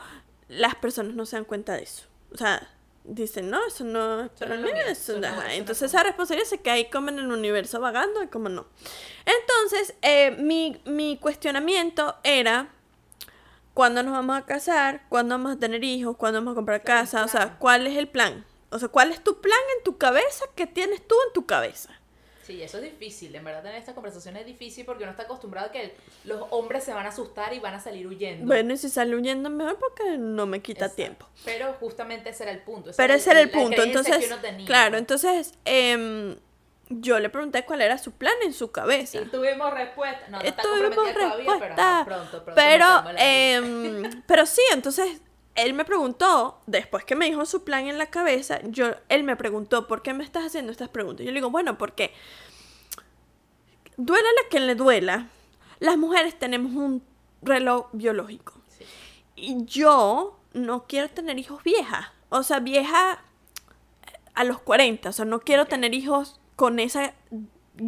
las 0.47 0.75
personas 0.75 1.13
no 1.13 1.25
se 1.25 1.35
dan 1.35 1.45
cuenta 1.45 1.73
de 1.73 1.83
eso. 1.83 2.05
O 2.33 2.37
sea, 2.37 2.67
dicen, 3.03 3.49
no, 3.49 3.65
eso 3.65 3.83
no 3.83 4.25
es 4.25 4.31
eso, 4.87 5.19
Entonces 5.51 5.83
esa 5.83 6.03
responsabilidad 6.03 6.47
se 6.47 6.61
cae 6.61 6.89
como 6.89 7.09
en 7.09 7.19
el 7.19 7.31
universo 7.31 7.79
vagando 7.79 8.23
y 8.23 8.27
como 8.27 8.49
no. 8.49 8.65
Entonces, 9.25 9.95
eh, 10.01 10.31
mi, 10.39 10.81
mi 10.85 11.17
cuestionamiento 11.17 12.15
era, 12.23 12.69
¿cuándo 13.73 14.03
nos 14.03 14.13
vamos 14.13 14.37
a 14.37 14.45
casar? 14.45 15.03
¿Cuándo 15.09 15.35
vamos 15.35 15.53
a 15.53 15.59
tener 15.59 15.83
hijos? 15.83 16.17
¿Cuándo 16.17 16.39
vamos 16.39 16.53
a 16.53 16.55
comprar 16.55 16.81
¿Cuál 16.83 17.03
es 17.03 17.13
el 17.13 17.19
casa? 17.19 17.25
O 17.25 17.27
sea? 17.27 17.57
¿cuál 17.57 17.87
es 17.87 17.97
el 17.97 18.07
plan? 18.07 18.45
O 18.69 18.79
sea, 18.79 18.87
¿cuál 18.87 19.11
es 19.11 19.23
tu 19.23 19.41
plan 19.41 19.59
en 19.77 19.83
tu 19.83 19.97
cabeza 19.97 20.45
que 20.55 20.67
tienes 20.67 21.05
tú 21.05 21.15
en 21.27 21.33
tu 21.33 21.45
cabeza? 21.45 22.00
Sí, 22.43 22.61
eso 22.61 22.77
es 22.77 22.83
difícil, 22.83 23.35
en 23.35 23.43
verdad 23.43 23.61
tener 23.61 23.77
esta 23.77 23.93
conversación 23.93 24.35
es 24.37 24.45
difícil 24.45 24.85
porque 24.85 25.03
uno 25.03 25.11
está 25.11 25.23
acostumbrado 25.23 25.67
a 25.67 25.71
que 25.71 25.95
los 26.23 26.41
hombres 26.49 26.83
se 26.83 26.93
van 26.93 27.05
a 27.05 27.09
asustar 27.09 27.53
y 27.53 27.59
van 27.59 27.75
a 27.75 27.79
salir 27.79 28.07
huyendo. 28.07 28.45
Bueno, 28.47 28.73
y 28.73 28.77
si 28.77 28.89
sale 28.89 29.15
huyendo 29.15 29.49
mejor 29.49 29.77
porque 29.77 30.17
no 30.17 30.45
me 30.47 30.61
quita 30.61 30.85
Exacto. 30.85 30.95
tiempo. 30.95 31.27
Pero 31.45 31.73
justamente 31.79 32.29
ese 32.31 32.43
era 32.43 32.51
el 32.51 32.59
punto. 32.59 32.89
ese 32.89 32.97
Pero 32.97 33.13
ese 33.13 33.31
era 33.31 33.41
el 33.41 33.49
punto. 33.51 33.81
Entonces, 33.83 34.17
que 34.17 34.25
uno 34.27 34.37
tenía. 34.41 34.65
claro, 34.65 34.97
entonces 34.97 35.53
em, 35.65 36.35
yo 36.89 37.19
le 37.19 37.29
pregunté 37.29 37.63
cuál 37.63 37.81
era 37.81 37.97
su 37.97 38.11
plan 38.11 38.33
en 38.43 38.53
su 38.53 38.71
cabeza. 38.71 39.19
Y 39.19 39.25
tuvimos 39.25 39.73
respuesta. 39.73 40.27
No, 40.29 40.39
no 40.39 40.43
está 40.43 40.63
comprometida 40.63 41.13
todavía, 41.13 41.35
pero 41.37 41.47
respuesta. 41.59 41.95
ajá, 41.99 42.05
pronto, 42.05 42.43
pronto. 42.43 42.53
Pero, 42.55 42.85
em, 43.17 44.23
pero 44.25 44.45
sí, 44.45 44.61
entonces 44.73 45.21
él 45.55 45.73
me 45.73 45.85
preguntó, 45.85 46.61
después 46.65 47.03
que 47.03 47.15
me 47.15 47.25
dijo 47.25 47.45
su 47.45 47.63
plan 47.63 47.87
en 47.87 47.97
la 47.97 48.07
cabeza, 48.07 48.61
yo, 48.63 48.91
él 49.09 49.23
me 49.23 49.35
preguntó, 49.35 49.87
¿por 49.87 50.01
qué 50.01 50.13
me 50.13 50.23
estás 50.23 50.45
haciendo 50.45 50.71
estas 50.71 50.89
preguntas? 50.89 51.25
Yo 51.25 51.31
le 51.31 51.39
digo, 51.39 51.49
bueno, 51.49 51.77
porque 51.77 52.13
duela 53.97 54.27
la 54.41 54.49
que 54.49 54.59
le 54.59 54.75
duela, 54.75 55.27
las 55.79 55.97
mujeres 55.97 56.37
tenemos 56.37 56.73
un 56.73 57.03
reloj 57.41 57.87
biológico. 57.91 58.53
Sí. 58.69 58.85
Y 59.35 59.65
yo 59.65 60.39
no 60.53 60.85
quiero 60.87 61.09
tener 61.09 61.37
hijos 61.39 61.63
viejas. 61.63 62.07
O 62.29 62.43
sea, 62.43 62.59
vieja 62.59 63.23
a 64.33 64.43
los 64.43 64.59
40. 64.59 65.09
O 65.09 65.11
sea, 65.11 65.25
no 65.25 65.41
quiero 65.41 65.65
tener 65.65 65.93
hijos 65.93 66.39
con 66.55 66.79
esa 66.79 67.13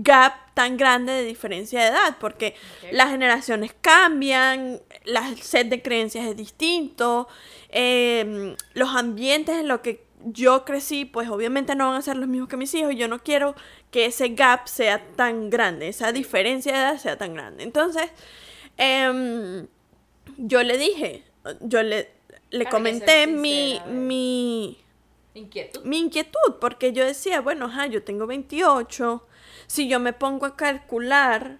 gap 0.02 0.54
tan 0.54 0.78
grande 0.78 1.12
de 1.14 1.24
diferencia 1.24 1.82
de 1.82 1.88
edad. 1.90 2.18
Porque 2.20 2.56
las 2.92 3.10
generaciones 3.12 3.74
cambian, 3.82 4.82
la 5.04 5.36
set 5.38 5.70
de 5.70 5.82
creencias 5.82 6.26
es 6.26 6.36
distinto. 6.38 7.28
eh, 7.70 8.56
los 8.74 8.90
ambientes 8.90 9.56
en 9.58 9.68
los 9.68 9.80
que 9.82 10.04
yo 10.26 10.64
crecí, 10.64 11.06
pues 11.06 11.28
obviamente 11.30 11.76
no 11.76 11.88
van 11.88 11.98
a 11.98 12.02
ser 12.02 12.16
los 12.18 12.30
mismos 12.30 12.48
que 12.50 12.58
mis 12.58 12.74
hijos. 12.76 12.94
y 12.94 12.98
Yo 12.98 13.08
no 13.08 13.20
quiero 13.20 13.56
que 13.92 14.06
ese 14.06 14.30
gap 14.30 14.68
sea 14.68 15.04
tan 15.16 15.50
grande, 15.50 15.88
esa 15.90 16.12
diferencia 16.12 16.72
de 16.72 16.80
edad 16.80 16.98
sea 16.98 17.18
tan 17.18 17.34
grande. 17.34 17.64
Entonces, 17.64 18.10
em, 18.78 19.68
yo 20.38 20.64
le 20.64 20.78
dije, 20.78 21.24
yo 21.62 21.84
le, 21.84 22.10
le 22.52 22.66
comenté 22.68 23.28
mi, 23.28 23.80
mi, 23.90 24.78
Inquietud. 25.34 25.84
mi 25.84 26.00
inquietud, 26.00 26.56
porque 26.62 26.94
yo 26.94 27.06
decía, 27.06 27.42
bueno, 27.42 27.66
ajá, 27.66 27.88
yo 27.88 28.04
tengo 28.04 28.26
28, 28.28 29.28
si 29.68 29.88
yo 29.88 30.00
me 30.00 30.14
pongo 30.14 30.46
a 30.46 30.56
calcular, 30.56 31.58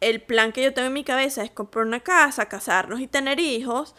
el 0.00 0.20
plan 0.22 0.52
que 0.52 0.62
yo 0.62 0.74
tengo 0.74 0.88
en 0.88 0.92
mi 0.92 1.04
cabeza 1.04 1.42
es 1.42 1.50
comprar 1.50 1.86
una 1.86 2.00
casa, 2.00 2.48
casarnos 2.48 3.00
y 3.00 3.06
tener 3.06 3.40
hijos, 3.40 3.94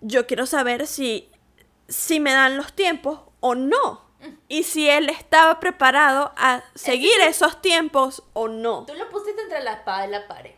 yo 0.00 0.26
quiero 0.26 0.46
saber 0.46 0.86
si, 0.86 1.30
si 1.88 2.20
me 2.20 2.32
dan 2.32 2.56
los 2.56 2.72
tiempos 2.74 3.20
o 3.40 3.54
no. 3.54 4.04
Y 4.48 4.64
si 4.64 4.88
él 4.90 5.08
estaba 5.08 5.60
preparado 5.60 6.32
a 6.36 6.62
seguir 6.74 7.12
esos 7.20 7.62
tiempos 7.62 8.22
o 8.32 8.48
no. 8.48 8.84
Tú 8.86 8.94
lo 8.94 9.08
pusiste 9.10 9.40
entre 9.42 9.62
la 9.62 9.74
espada 9.74 10.06
y 10.06 10.10
la 10.10 10.26
pared. 10.26 10.52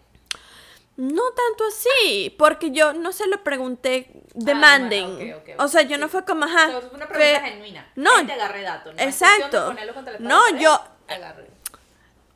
No 0.97 1.23
tanto 1.31 1.65
así, 1.69 2.35
porque 2.39 2.73
yo 2.73 2.93
no 2.93 3.13
se 3.13 3.27
lo 3.29 3.45
pregunté 3.45 4.11
demanding. 4.35 5.33
Ah, 5.33 5.37
ok. 5.37 5.49
O 5.61 5.69
sea, 5.69 5.83
yo 5.83 5.95
Sí. 5.97 6.01
no 6.01 6.09
fue 6.09 6.25
como, 6.25 6.45
O 6.45 6.49
ajá. 6.49 6.67
sea, 6.71 6.81
fue 6.81 6.91
una 6.97 7.07
pregunta 7.09 7.43
que- 7.45 7.51
genuina. 7.51 7.93
No, 7.95 8.11
Ahí 8.17 8.27
te 8.27 8.33
agarré 8.33 8.63
datos. 8.63 8.95
¿no? 8.97 9.03
Exacto. 9.03 9.75
No, 10.19 10.41
yo- 10.59 10.81
Agarré. 11.07 11.47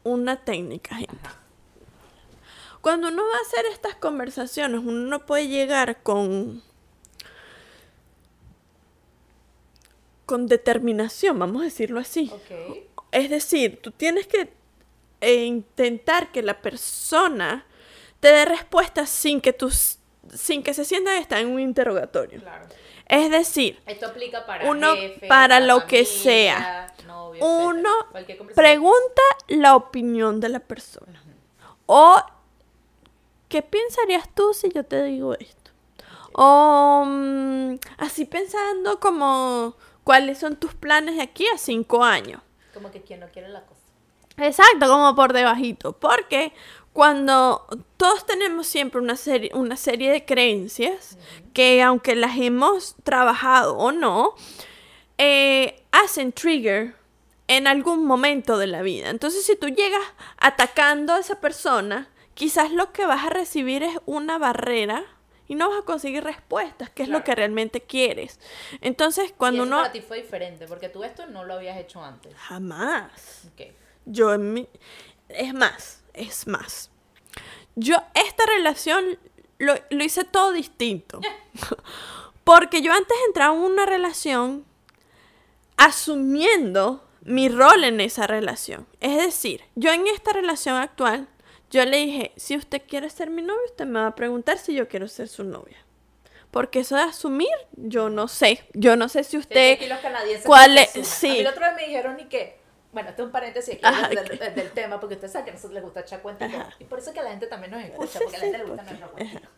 Una 0.05 0.37
técnica, 0.45 0.97
gente. 0.97 1.17
Cuando 2.81 3.09
uno 3.09 3.23
va 3.23 3.37
a 3.37 3.47
hacer 3.47 3.67
estas 3.67 3.95
conversaciones, 3.95 4.81
uno 4.81 5.09
no 5.09 5.25
puede 5.27 5.49
llegar 5.49 6.03
con. 6.03 6.63
con 10.27 10.47
determinación, 10.47 11.39
vamos 11.39 11.63
a 11.63 11.65
decirlo 11.67 12.01
así. 12.01 12.33
Es 13.11 13.29
decir, 13.29 13.81
tú 13.83 13.91
tienes 13.91 14.27
que 14.27 14.49
eh, 15.21 15.45
intentar 15.45 16.33
que 16.33 16.43
la 16.43 16.61
persona 16.61 17.67
te 18.19 18.29
dé 18.29 18.45
respuestas 18.45 19.11
sin 19.11 19.41
que 19.41 19.53
tus 19.53 19.99
sin 20.33 20.63
que 20.63 20.73
se 20.73 20.85
sienta 20.85 21.13
que 21.13 21.19
está 21.19 21.41
en 21.41 21.49
un 21.49 21.61
interrogatorio. 21.61 22.41
Claro. 22.41 22.67
Es 23.07 23.31
decir, 23.31 23.81
Esto 23.87 24.07
aplica 24.07 24.47
para 24.47 24.69
Uno 24.71 24.95
jefe, 24.97 25.27
para 25.27 25.61
lo 25.61 25.87
que 25.87 26.05
sea. 26.05 26.92
Novio, 27.41 27.69
uno 27.69 27.91
pregunta 28.55 29.23
la 29.49 29.77
opinión 29.77 30.41
de 30.41 30.49
la 30.49 30.61
persona. 30.61 31.23
O, 31.87 32.17
¿qué 33.49 33.63
pensarías 33.63 34.29
tú 34.35 34.55
si 34.55 34.71
yo 34.71 34.85
te 34.85 35.03
digo 35.05 35.35
esto? 35.35 35.71
O, 36.33 37.05
mm, 37.07 37.75
así 37.99 38.25
pensando 38.25 38.99
como, 39.01 39.75
¿cuáles 40.05 40.39
son 40.39 40.57
tus 40.57 40.75
planes 40.75 41.17
de 41.17 41.23
aquí 41.23 41.47
a 41.49 41.59
cinco 41.59 42.03
años? 42.03 42.41
Como 42.73 42.91
que 42.91 43.03
quien 43.03 43.21
no 43.21 43.29
quiere 43.29 43.49
la 43.49 43.65
cosa. 43.67 43.81
Exacto, 44.39 44.89
como 44.89 45.15
por 45.15 45.33
debajito. 45.33 45.93
Porque 45.93 46.53
cuando 46.93 47.67
todos 47.97 48.27
tenemos 48.27 48.67
siempre 48.67 49.01
una 49.01 49.17
serie, 49.17 49.51
una 49.55 49.77
serie 49.77 50.11
de 50.11 50.25
creencias 50.25 51.19
que 51.53 51.83
aunque 51.83 52.15
las 52.15 52.37
hemos 52.39 52.97
trabajado 53.03 53.77
o 53.77 53.93
no, 53.93 54.35
eh, 55.19 55.83
hacen 55.91 56.33
trigger 56.33 56.95
en 57.57 57.67
algún 57.67 58.07
momento 58.07 58.57
de 58.57 58.67
la 58.67 58.83
vida. 58.83 59.11
Entonces 59.11 59.45
si 59.45 59.57
tú 59.57 59.69
llegas 59.69 60.03
atacando 60.39 61.13
a 61.13 61.19
esa 61.19 61.41
persona, 61.41 62.09
quizás 62.35 62.73
lo 62.73 62.93
que 62.93 63.05
vas 63.05 63.27
a 63.27 63.31
recibir 63.31 63.83
es 63.83 63.99
una 64.07 64.39
barrera 64.39 65.05
y 65.49 65.55
no 65.55 65.69
vas 65.69 65.81
a 65.81 65.85
conseguir 65.85 66.25
respuestas, 66.25 66.89
que 66.91 67.03
es 67.03 67.11
lo 67.11 67.25
que 67.25 67.35
realmente 67.35 67.83
quieres. 67.83 68.41
Entonces 68.81 69.35
cuando 69.37 69.65
y 69.65 69.67
eso 69.67 69.67
uno... 69.67 69.77
para 69.83 69.93
ti 69.93 70.01
fue 70.01 70.23
diferente, 70.23 70.67
porque 70.67 70.89
tú 70.89 71.05
esto 71.05 71.27
no 71.27 71.45
lo 71.45 71.55
habías 71.55 71.77
hecho 71.77 72.03
antes. 72.03 72.35
Jamás. 72.37 73.49
Ok. 73.53 73.73
Yo 74.07 74.33
en 74.33 74.55
mi... 74.55 74.69
Es 75.29 75.53
más, 75.53 76.03
es 76.15 76.47
más. 76.47 76.91
Yo 77.75 77.97
esta 78.15 78.47
relación 78.47 79.19
lo, 79.59 79.75
lo 79.91 80.05
hice 80.05 80.25
todo 80.25 80.53
distinto. 80.53 81.21
Porque 82.45 82.83
yo 82.83 82.93
antes 82.93 83.17
entraba 83.29 83.55
en 83.55 83.61
una 83.61 83.87
relación 83.87 84.65
asumiendo 85.77 87.05
mi 87.25 87.49
rol 87.49 87.85
en 87.85 88.01
esa 88.01 88.27
relación. 88.27 88.87
Es 89.01 89.17
decir, 89.17 89.63
yo 89.75 89.93
en 89.93 90.07
esta 90.07 90.33
relación 90.33 90.77
actual, 90.77 91.29
yo 91.71 91.85
le 91.85 91.97
dije, 91.99 92.33
si 92.37 92.57
usted 92.57 92.83
quiere 92.87 93.09
ser 93.11 93.31
mi 93.31 93.43
novio, 93.43 93.63
usted 93.67 93.87
me 93.87 94.01
va 94.01 94.09
a 94.09 94.15
preguntar 94.15 94.59
si 94.59 94.75
yo 94.75 94.89
quiero 94.89 95.09
ser 95.09 95.29
su 95.29 95.45
novia. 95.45 95.79
Porque 96.51 96.81
eso 96.81 96.97
de 96.97 97.03
asumir, 97.03 97.49
yo 97.73 98.11
no 98.11 98.29
sé. 98.29 98.63
Yo 98.75 98.95
no 98.97 99.09
sé 99.09 99.25
si 99.25 99.39
usted... 99.39 99.73
aquí 99.75 99.87
los 99.87 100.01
canadienses 100.01 100.45
¿cuál 100.45 100.77
es? 100.77 100.91
Sí. 100.91 101.29
A 101.29 101.33
mí 101.33 101.39
el 101.41 101.47
otro 101.47 101.61
día 101.65 101.73
me 101.75 101.87
dijeron 101.87 102.21
y 102.21 102.25
que, 102.27 102.59
bueno, 102.93 103.09
esto 103.09 103.23
es 103.23 103.27
un 103.27 103.33
paréntesis 103.33 103.75
aquí 103.77 103.81
Ajá, 103.85 104.09
del, 104.11 104.19
ok. 104.19 104.31
del- 104.33 104.55
del 104.55 104.71
tema, 104.73 105.01
porque 105.01 105.15
ustedes 105.15 105.33
saben 105.33 105.45
que 105.47 105.51
a 105.53 105.55
nosotros 105.55 105.73
les 105.75 105.83
gusta 105.83 106.01
echar 106.01 106.21
cuentas. 106.21 106.53
y 106.79 106.85
por 106.85 106.99
eso 106.99 107.09
es 107.11 107.15
que 107.15 107.23
la 107.23 107.31
gente 107.31 107.47
también 107.47 107.71
nos 107.71 107.83
escucha, 107.83 108.19
Sí, 108.19 108.25
porque 108.25 108.37
a 108.37 108.39
la 108.41 108.45
sí, 108.45 108.53
gente 108.53 108.59
le 108.59 108.65
gusta 108.71 108.85
porque- 108.85 109.25
cuentos. 109.31 109.51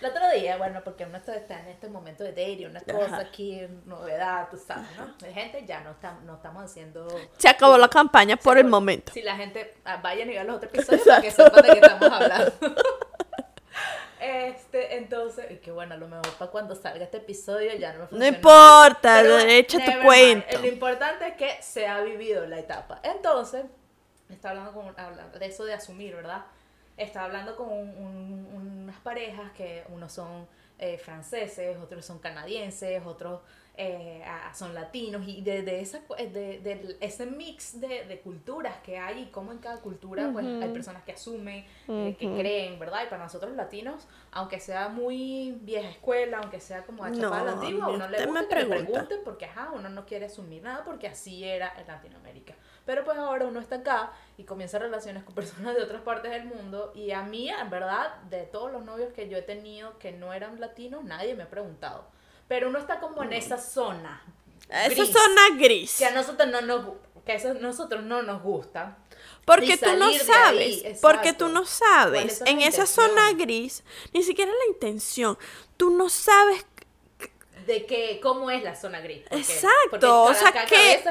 El 0.00 0.06
otro 0.06 0.30
día, 0.30 0.56
bueno, 0.56 0.80
porque 0.84 1.04
uno 1.04 1.18
está 1.18 1.60
en 1.60 1.68
este 1.68 1.88
momento 1.88 2.22
de 2.22 2.30
dating, 2.30 2.68
una 2.68 2.80
cosa 2.80 3.18
aquí, 3.18 3.60
novedad, 3.84 4.48
tú 4.48 4.56
sabes, 4.56 4.86
¿no? 4.96 5.12
La 5.20 5.32
gente 5.32 5.64
ya 5.66 5.80
no, 5.80 5.90
está, 5.90 6.12
no 6.24 6.36
estamos 6.36 6.64
haciendo... 6.64 7.08
Se 7.36 7.48
acabó 7.48 7.76
la 7.76 7.88
campaña 7.88 8.36
por 8.36 8.58
el 8.58 8.66
momento. 8.66 9.12
Si 9.12 9.22
la 9.22 9.36
gente 9.36 9.74
ah, 9.84 9.98
vayan 10.00 10.28
y 10.30 10.34
vean 10.34 10.46
los 10.46 10.56
otros 10.56 10.72
episodios 10.72 11.04
para 11.04 11.20
que 11.20 11.30
sepan 11.32 11.62
de 11.62 11.68
qué 11.72 11.78
estamos 11.78 12.10
hablando. 12.12 12.52
Este, 14.20 14.96
entonces, 14.96 15.48
y 15.50 15.56
que 15.58 15.70
bueno, 15.70 15.94
a 15.94 15.96
lo 15.96 16.08
mejor 16.08 16.28
para 16.38 16.50
cuando 16.50 16.74
salga 16.74 17.04
este 17.04 17.18
episodio 17.18 17.72
ya 17.74 17.92
no 17.92 17.98
me 17.98 18.04
No 18.04 18.08
funciona. 18.08 18.36
importa, 18.36 19.18
Pero, 19.22 19.38
echa 19.38 19.78
tu 19.78 20.02
cuento. 20.02 20.58
Lo 20.58 20.66
importante 20.66 21.28
es 21.28 21.36
que 21.36 21.62
se 21.62 21.86
ha 21.86 22.00
vivido 22.00 22.44
la 22.46 22.58
etapa. 22.58 23.00
Entonces, 23.04 23.64
está 24.28 24.50
hablando 24.50 24.72
con 24.72 24.98
hablando 24.98 25.38
de 25.38 25.46
eso 25.46 25.64
de 25.64 25.74
asumir, 25.74 26.16
¿verdad? 26.16 26.44
Está 26.98 27.24
hablando 27.24 27.56
con 27.56 27.68
un- 27.70 27.96
un- 27.96 28.82
unas 28.84 29.00
parejas 29.00 29.52
que 29.52 29.84
unos 29.90 30.12
son 30.12 30.46
eh, 30.80 30.98
franceses, 30.98 31.76
otros 31.78 32.04
son 32.04 32.18
canadienses, 32.20 33.04
otros 33.06 33.40
eh, 33.80 34.24
son 34.54 34.74
latinos 34.74 35.22
y 35.26 35.40
de, 35.42 35.62
de 35.62 35.80
esa 35.80 36.00
de, 36.18 36.58
de 36.60 36.96
ese 37.00 37.26
mix 37.26 37.80
de, 37.80 38.04
de 38.06 38.20
culturas 38.20 38.76
que 38.82 38.98
hay 38.98 39.22
y 39.22 39.26
cómo 39.26 39.52
en 39.52 39.58
cada 39.58 39.80
cultura 39.80 40.32
pues 40.32 40.46
hay 40.60 40.70
personas 40.70 41.04
que 41.04 41.12
asumen, 41.12 41.64
eh, 41.88 42.16
que 42.18 42.26
creen, 42.34 42.78
¿verdad? 42.80 43.04
Y 43.06 43.08
para 43.08 43.22
nosotros 43.22 43.50
los 43.50 43.56
latinos, 43.56 44.08
aunque 44.32 44.58
sea 44.60 44.88
muy 44.88 45.52
vieja 45.62 45.88
escuela, 45.90 46.38
aunque 46.38 46.60
sea 46.60 46.84
como 46.84 47.04
a 47.04 47.10
la 47.10 47.16
No, 47.16 47.52
antigua, 47.54 47.88
uno 47.88 48.08
le 48.08 48.18
me 48.18 48.26
gusta 48.26 48.48
que 48.48 48.56
le 48.56 48.66
pregunten 48.66 49.20
porque 49.24 49.44
ajá, 49.46 49.70
uno 49.72 49.88
no 49.88 50.06
quiere 50.06 50.26
asumir 50.26 50.62
nada 50.62 50.84
porque 50.84 51.06
así 51.08 51.44
era 51.44 51.72
en 51.80 51.86
Latinoamérica. 51.86 52.54
Pero 52.88 53.04
pues 53.04 53.18
ahora 53.18 53.44
uno 53.44 53.60
está 53.60 53.76
acá 53.76 54.12
y 54.38 54.44
comienza 54.44 54.78
relaciones 54.78 55.22
con 55.22 55.34
personas 55.34 55.76
de 55.76 55.82
otras 55.82 56.00
partes 56.00 56.30
del 56.30 56.46
mundo 56.46 56.90
y 56.94 57.10
a 57.10 57.20
mí, 57.20 57.50
en 57.50 57.68
verdad, 57.68 58.14
de 58.30 58.44
todos 58.44 58.72
los 58.72 58.82
novios 58.82 59.12
que 59.12 59.28
yo 59.28 59.36
he 59.36 59.42
tenido 59.42 59.98
que 59.98 60.12
no 60.12 60.32
eran 60.32 60.58
latinos, 60.58 61.04
nadie 61.04 61.34
me 61.34 61.42
ha 61.42 61.50
preguntado. 61.50 62.06
Pero 62.48 62.70
uno 62.70 62.78
está 62.78 62.98
como 62.98 63.22
en 63.22 63.34
esa 63.34 63.58
zona. 63.58 64.24
Esa 64.70 64.88
gris, 64.88 65.12
zona 65.12 65.58
gris. 65.58 65.98
Que 65.98 66.06
a 66.06 66.12
nosotros 66.12 66.48
no 66.48 66.62
nos 66.62 66.86
que 67.26 67.32
a 67.32 67.54
nosotros 67.60 68.04
no 68.04 68.22
nos 68.22 68.42
gusta. 68.42 68.96
Porque 69.44 69.76
tú 69.76 69.94
no 69.98 70.10
sabes, 70.14 70.82
ahí, 70.82 70.96
porque 71.02 71.34
tú 71.34 71.48
no 71.48 71.64
¿Cuáles 71.64 72.38
sabes, 72.38 72.42
en 72.46 72.62
esa 72.62 72.86
zona 72.86 73.32
gris, 73.34 73.84
ni 74.14 74.22
siquiera 74.22 74.50
la 74.50 74.72
intención, 74.72 75.36
tú 75.76 75.90
no 75.90 76.08
sabes 76.08 76.64
De 77.68 77.86
que, 77.86 78.18
cómo 78.22 78.50
es 78.50 78.62
la 78.64 78.74
zona 78.74 79.00
gris. 79.00 79.22
porque- 79.28 79.36
porque 79.44 79.52
exacto, 79.52 80.22
o 80.24 80.26
cada- 80.32 80.52
sea, 80.52 80.64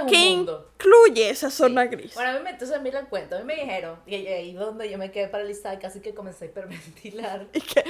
¿qué, 0.08 0.34
mundo. 0.34 0.72
incluye 0.80 1.30
esa 1.30 1.50
Sí. 1.50 1.58
zona 1.58 1.86
gris? 1.86 2.16
Bueno, 2.16 2.32
a 2.32 2.34
mí 2.34 2.40
me, 2.44 2.50
entonces 2.50 2.82
mira 2.82 3.00
el 3.00 3.08
cuento, 3.08 3.36
a 3.36 3.40
mí 3.40 3.46
me 3.46 3.56
dijeron, 3.56 4.00
y 4.08 4.16
ahí 4.28 4.54
donde 4.54 4.90
yo 4.90 4.98
me 4.98 5.12
quedé 5.12 5.28
paralizada 5.28 5.76
y 5.76 5.78
casi 5.78 6.00
que 6.02 6.14
comencé 6.16 6.46
a 6.46 6.48
hiperventilar. 6.48 7.46
Y 7.54 7.62
que, 7.62 7.84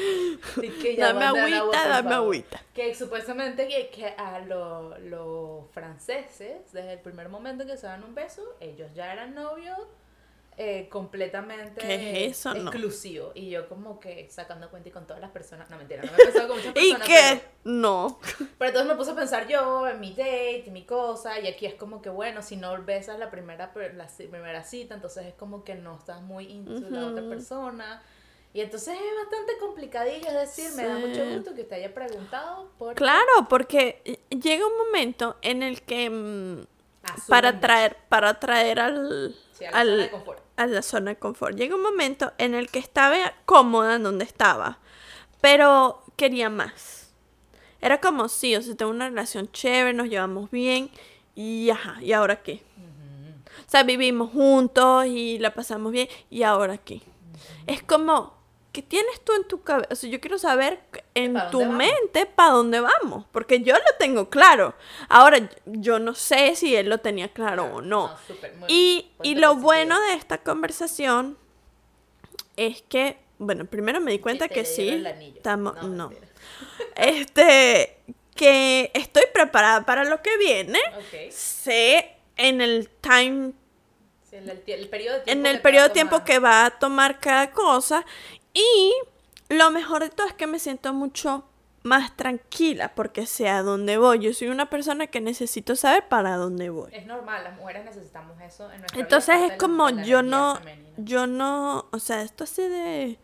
Y 0.63 0.69
que 0.81 0.95
ya 0.97 1.13
dame 1.13 1.25
agüita, 1.25 1.87
dame 1.87 2.13
agüita. 2.15 2.61
Que 2.73 2.93
supuestamente 2.93 3.67
que, 3.67 3.87
que 3.89 4.07
a 4.07 4.39
lo- 4.39 4.97
los 4.99 5.71
franceses, 5.71 6.71
desde 6.73 6.93
el 6.93 6.99
primer 6.99 7.29
momento 7.29 7.65
que 7.65 7.77
se 7.77 7.87
dan 7.87 8.03
un 8.03 8.13
beso, 8.13 8.43
ellos 8.59 8.89
ya 8.93 9.13
eran 9.13 9.33
novios 9.33 9.77
eh, 10.59 10.89
completamente 10.89 11.79
¿Qué 11.79 12.25
es 12.25 12.37
eso? 12.39 12.53
No. 12.55 12.71
exclusivo. 12.71 13.31
Y 13.35 13.49
yo 13.49 13.69
como 13.69 13.99
que 13.99 14.27
sacando 14.31 14.69
cuenta 14.71 14.89
y 14.89 14.91
con 14.91 15.05
todas 15.05 15.21
las 15.21 15.29
personas, 15.29 15.69
no 15.69 15.77
mentira, 15.77 16.01
no 16.03 16.11
me 16.11 16.17
he 16.17 16.25
pensado 16.25 16.47
con 16.47 16.57
muchas 16.57 16.73
¿Y 16.75 16.93
personas. 16.95 17.07
qué? 17.07 17.41
No. 17.63 18.19
Pero, 18.57 18.69
entonces 18.69 18.85
me 18.91 18.95
puse 18.95 19.11
a 19.11 19.15
pensar 19.15 19.47
yo 19.47 19.87
en 19.87 19.99
mi 19.99 20.11
date, 20.11 20.63
en 20.65 20.73
mi 20.73 20.83
cosa, 20.83 21.39
y 21.39 21.47
aquí 21.47 21.67
es 21.67 21.75
como 21.75 22.01
que 22.01 22.09
bueno, 22.09 22.41
si 22.41 22.55
no 22.55 22.75
besas 22.83 23.19
la 23.19 23.29
primera, 23.29 23.71
la 23.75 24.07
primera 24.07 24.63
cita, 24.63 24.95
entonces 24.95 25.27
es 25.27 25.33
como 25.35 25.63
que 25.63 25.75
no 25.75 25.95
estás 25.95 26.21
muy 26.21 26.45
into 26.51 26.89
la 26.89 27.05
otra 27.05 27.27
persona. 27.29 28.01
Y 28.53 28.61
entonces 28.61 28.95
es 28.95 29.15
bastante 29.23 29.59
complicadillo, 29.59 30.27
es 30.27 30.33
decir, 30.33 30.71
me 30.75 30.87
da 30.87 30.95
mucho 30.97 31.23
gusto 31.35 31.53
que 31.53 31.61
usted 31.61 31.75
haya 31.75 31.93
preguntado 31.93 32.71
por 32.79 32.95
Claro, 32.95 33.47
porque 33.47 34.19
llega 34.29 34.65
un 34.65 34.77
momento 34.77 35.37
en 35.43 35.61
el 35.61 35.83
que 35.83 36.09
mm, 36.09 36.65
para 37.27 37.59
traer, 37.59 37.97
para 38.09 38.39
traer 38.39 38.79
al, 38.79 39.35
Sí, 39.51 39.65
al-. 39.65 40.09
A 40.57 40.65
la 40.65 40.81
zona 40.81 41.11
de 41.11 41.17
confort. 41.17 41.55
Llega 41.55 41.75
un 41.75 41.81
momento 41.81 42.33
en 42.37 42.53
el 42.53 42.69
que 42.69 42.79
estaba 42.79 43.15
cómoda 43.45 43.95
en 43.95 44.03
donde 44.03 44.25
estaba, 44.25 44.79
pero 45.39 46.03
quería 46.17 46.49
más. 46.49 47.11
Era 47.79 48.01
como, 48.01 48.27
sí, 48.27 48.55
o 48.55 48.61
sea, 48.61 48.75
tengo 48.75 48.91
una 48.91 49.07
relación 49.07 49.51
chévere, 49.51 49.93
nos 49.93 50.09
llevamos 50.09 50.51
bien, 50.51 50.89
y 51.35 51.69
ajá, 51.69 51.97
¿y 52.01 52.11
ahora 52.11 52.41
qué? 52.41 52.63
O 53.59 53.69
sea, 53.69 53.83
vivimos 53.83 54.31
juntos 54.31 55.05
y 55.05 55.37
la 55.39 55.53
pasamos 55.53 55.91
bien, 55.91 56.07
¿y 56.29 56.43
ahora 56.43 56.77
qué? 56.77 57.01
Es 57.67 57.83
como, 57.83 58.36
¿qué 58.77 58.83
tienes 58.83 59.19
tú 59.25 59.33
en 59.33 59.43
tu 59.47 59.63
cabeza? 59.63 59.87
O 59.91 59.95
sea, 59.95 60.07
yo 60.07 60.21
quiero 60.21 60.37
saber 60.37 60.79
en 61.15 61.33
¿Pa' 61.33 61.49
tu 61.49 61.65
mente 61.65 62.27
para 62.27 62.51
dónde 62.51 62.79
vamos, 62.79 63.25
porque 63.31 63.61
yo 63.61 63.73
lo 63.73 63.95
tengo 63.97 64.29
claro. 64.29 64.75
Ahora, 65.09 65.49
yo 65.65 65.97
no 65.97 66.13
sé 66.13 66.55
si 66.55 66.75
él 66.75 66.87
lo 66.87 66.99
tenía 66.99 67.29
claro 67.33 67.65
o 67.65 67.81
no. 67.81 68.15
súper, 68.27 68.53
muy 68.55 68.67
Y, 68.71 69.11
y 69.23 69.33
lo 69.33 69.47
positivo. 69.47 69.61
bueno 69.63 69.99
de 70.09 70.13
esta 70.13 70.37
conversación 70.43 71.39
es 72.55 72.83
que, 72.83 73.17
bueno, 73.39 73.65
primero 73.65 73.99
me 73.99 74.11
di 74.11 74.19
cuenta 74.19 74.47
que 74.47 74.63
sí, 74.63 75.03
estamos, 75.35 75.73
No, 75.81 75.87
no, 75.87 76.11
este, 76.95 77.97
que 78.35 78.91
estoy 78.93 79.23
preparada 79.33 79.87
para 79.87 80.03
lo 80.03 80.21
que 80.21 80.37
viene, 80.37 80.79
Ok. 80.99 81.31
sé 81.31 82.15
en 82.35 82.61
el 82.61 82.89
time, 83.01 83.53
Sí, 84.29 84.35
el, 84.35 84.49
el, 84.49 84.89
periodo 84.89 85.19
de 85.19 85.21
tiempo 85.21 85.31
en 85.39 85.43
que 85.43 85.49
el 85.51 85.55
a 85.57 85.61
periodo 85.63 85.91
tiempo 85.91 86.23
que 86.25 86.39
va 86.39 86.65
a 86.65 86.71
tomar 86.79 87.19
cada 87.21 87.51
cosa 87.51 88.05
y 88.59 88.93
lo 89.49 89.71
mejor 89.71 90.01
de 90.03 90.09
todo 90.09 90.27
es 90.27 90.33
que 90.33 90.47
me 90.47 90.59
siento 90.59 90.93
mucho 90.93 91.43
más 91.83 92.17
tranquila 92.17 92.93
porque 92.95 93.25
sé 93.25 93.47
a 93.47 93.61
dónde 93.61 93.97
voy. 93.97 94.19
Yo 94.19 94.33
soy 94.33 94.47
una 94.49 94.69
persona 94.69 95.07
que 95.07 95.21
necesito 95.21 95.75
saber 95.75 96.07
para 96.09 96.35
dónde 96.35 96.69
voy. 96.69 96.89
Es 96.93 97.05
normal, 97.05 97.43
las 97.45 97.55
mujeres 97.55 97.85
necesitamos 97.85 98.39
eso 98.41 98.69
en 98.71 98.79
nuestra 98.81 98.99
Entonces 98.99 99.35
es 99.51 99.57
como 99.57 99.89
la 99.89 100.03
yo 100.03 100.21
no, 100.21 100.55
femenina. 100.57 100.89
yo 100.97 101.27
no, 101.27 101.85
o 101.91 101.99
sea, 101.99 102.23
esto 102.23 102.43
así 102.43 102.63
de, 102.63 103.17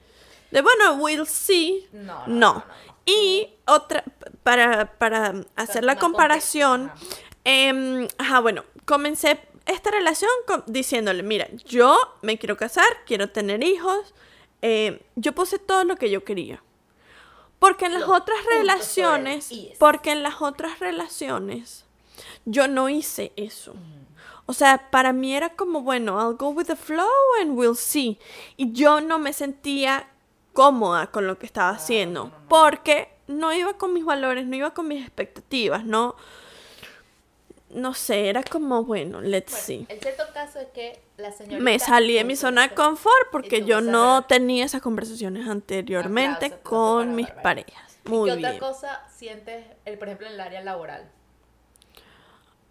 de 0.51 0.61
bueno, 0.61 0.93
we'll 0.95 1.27
see. 1.27 1.89
No, 1.91 2.25
no. 2.27 2.63
Y 3.05 3.49
otra, 3.67 4.03
para, 4.43 4.93
para 4.97 5.33
hacer 5.57 5.83
la 5.83 5.97
comparación, 5.97 6.89
em, 7.43 8.07
ajá, 8.17 8.39
bueno, 8.39 8.63
comencé 8.85 9.41
esta 9.65 9.91
relación 9.91 10.31
con- 10.47 10.63
diciéndole, 10.67 11.21
mira, 11.23 11.47
yo 11.65 11.97
me 12.21 12.37
quiero 12.37 12.55
casar, 12.55 12.87
quiero 13.05 13.29
tener 13.29 13.61
hijos, 13.63 14.13
eh, 14.65 15.05
yo 15.17 15.35
puse 15.35 15.59
todo 15.59 15.83
lo 15.83 15.97
que 15.97 16.09
yo 16.09 16.23
quería. 16.23 16.63
Porque 17.59 17.85
en 17.85 17.93
las 17.93 18.07
Los 18.07 18.17
otras 18.17 18.39
relaciones, 18.45 19.51
porque 19.77 20.11
en 20.11 20.23
las 20.23 20.41
otras 20.41 20.79
relaciones, 20.79 21.85
yo 22.45 22.67
no 22.69 22.87
hice 22.89 23.33
eso. 23.35 23.75
O 24.45 24.53
sea, 24.53 24.89
para 24.89 25.13
mí 25.13 25.35
era 25.35 25.49
como, 25.49 25.81
bueno, 25.81 26.19
I'll 26.19 26.35
go 26.35 26.49
with 26.49 26.65
the 26.65 26.75
flow 26.75 27.07
and 27.41 27.57
we'll 27.57 27.75
see. 27.75 28.19
Y 28.57 28.71
yo 28.71 29.01
no 29.01 29.19
me 29.19 29.33
sentía 29.33 30.09
cómoda 30.53 31.07
con 31.07 31.27
lo 31.27 31.37
que 31.37 31.45
estaba 31.45 31.69
haciendo. 31.69 32.31
Porque 32.47 33.09
no 33.27 33.53
iba 33.53 33.73
con 33.73 33.93
mis 33.93 34.05
valores, 34.05 34.45
no 34.45 34.55
iba 34.55 34.73
con 34.73 34.87
mis 34.87 35.01
expectativas, 35.01 35.85
no. 35.85 36.15
No 37.73 37.93
sé, 37.93 38.29
era 38.29 38.43
como, 38.43 38.83
bueno, 38.83 39.21
let's 39.21 39.51
Bueno, 39.51 39.65
see. 39.65 39.85
el 39.89 39.99
cierto 39.99 40.23
caso 40.33 40.59
es 40.59 40.67
que 40.67 40.99
la 41.17 41.31
señorita... 41.31 41.63
Me 41.63 41.79
salí 41.79 42.13
de 42.13 42.23
mi 42.23 42.35
zona 42.35 42.67
de 42.67 42.75
confort 42.75 43.29
porque 43.31 43.63
yo 43.65 43.81
no 43.81 44.25
tenía 44.25 44.65
esas 44.65 44.81
conversaciones 44.81 45.47
anteriormente 45.47 46.45
Aplauso, 46.45 46.55
aplauso 46.55 46.69
con 46.69 47.15
mis 47.15 47.29
parejas. 47.31 47.99
¿Y 48.05 48.09
Muy 48.09 48.29
¿Qué 48.29 48.37
otra 48.37 48.59
cosa 48.59 49.03
sientes, 49.09 49.65
el, 49.85 49.97
por 49.97 50.07
ejemplo, 50.09 50.27
en 50.27 50.33
el 50.33 50.39
área 50.41 50.61
laboral? 50.61 51.09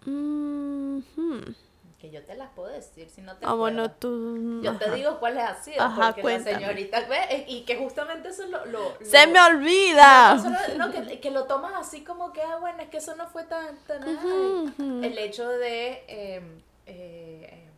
Mhm. 0.04 1.54
Que 2.02 2.10
yo 2.10 2.20
te 2.24 2.34
las 2.34 2.50
puedo 2.50 2.68
decir 2.68 3.08
si 3.08 3.20
no 3.22 3.36
te 3.36 3.46
Ah, 3.46 3.52
bueno, 3.54 3.88
tú. 3.92 4.60
Yo 4.60 4.76
te 4.76 4.86
ajá. 4.86 4.94
digo 4.96 5.20
cuáles 5.20 5.44
ha 5.44 5.54
sido, 5.62 5.80
Ajá, 5.80 6.06
porque 6.06 6.22
cuéntame. 6.22 6.50
la 6.54 6.58
señorita 6.58 7.00
ve 7.08 7.44
y 7.46 7.62
que 7.64 7.76
justamente 7.76 8.30
eso 8.30 8.44
lo... 8.48 8.66
lo- 8.66 8.96
Se 9.04 9.24
lo- 9.24 9.32
me 9.32 9.40
olvida. 9.40 10.34
No, 10.34 10.42
solo- 10.42 10.58
no, 10.78 10.90
que, 10.90 11.20
que 11.20 11.30
lo 11.30 11.44
tomas 11.44 11.74
así 11.76 12.02
como 12.02 12.32
que, 12.32 12.42
ah, 12.42 12.56
bueno, 12.56 12.82
es 12.82 12.88
que 12.88 12.96
eso 12.96 13.14
no 13.14 13.28
fue 13.28 13.44
tan... 13.44 13.76
tan 13.86 14.02
ay. 14.02 14.16
Ujú, 14.16 14.72
ujú. 14.76 15.04
El 15.04 15.16
hecho 15.16 15.48
de 15.48 16.02
eh, 16.08 16.42
eh, 16.86 17.68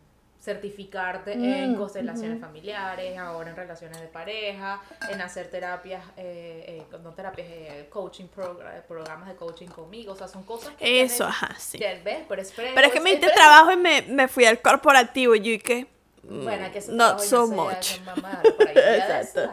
certificarte 0.45 1.33
en 1.33 1.73
Mm, 1.73 1.75
constelaciones 1.75 2.39
familiares, 2.39 3.17
ahora 3.17 3.49
en 3.49 3.55
relaciones 3.55 3.99
de 3.99 4.07
pareja, 4.07 4.79
en 5.09 5.19
hacer 5.19 5.49
terapias, 5.49 6.03
eh, 6.17 6.85
eh, 6.91 6.97
no 7.03 7.13
terapias, 7.13 7.47
eh, 7.49 7.87
coaching, 7.89 8.25
progra- 8.27 8.83
programas 8.83 9.27
de 9.27 9.35
coaching 9.35 9.67
conmigo, 9.67 10.13
o 10.13 10.15
sea, 10.15 10.27
son 10.27 10.43
cosas 10.43 10.75
que... 10.75 11.01
Eso, 11.01 11.25
tienen- 11.25 11.29
ajá, 11.31 11.55
sí. 11.57 11.79
que 11.79 11.99
ves, 12.05 12.19
pero 12.29 12.41
es 12.43 12.51
Pero 12.55 12.81
es 12.87 12.93
que 12.93 12.99
me 12.99 13.09
diste 13.11 13.29
trabajo 13.31 13.71
y 13.71 13.77
me, 13.77 14.03
me 14.03 14.27
fui 14.27 14.45
al 14.45 14.61
corporativo 14.61 15.33
y 15.35 15.39
yo 15.41 15.51
y 15.53 15.59
que. 15.59 15.87
mm, 16.23 16.43
Bueno, 16.43 16.71
que 16.71 16.83
Not 16.89 17.19
so 17.21 17.47
no 17.47 17.63
much. 17.63 17.99
mamá, 18.05 18.41
por 18.57 18.67
ahí, 18.67 18.75
Exacto. 18.77 19.49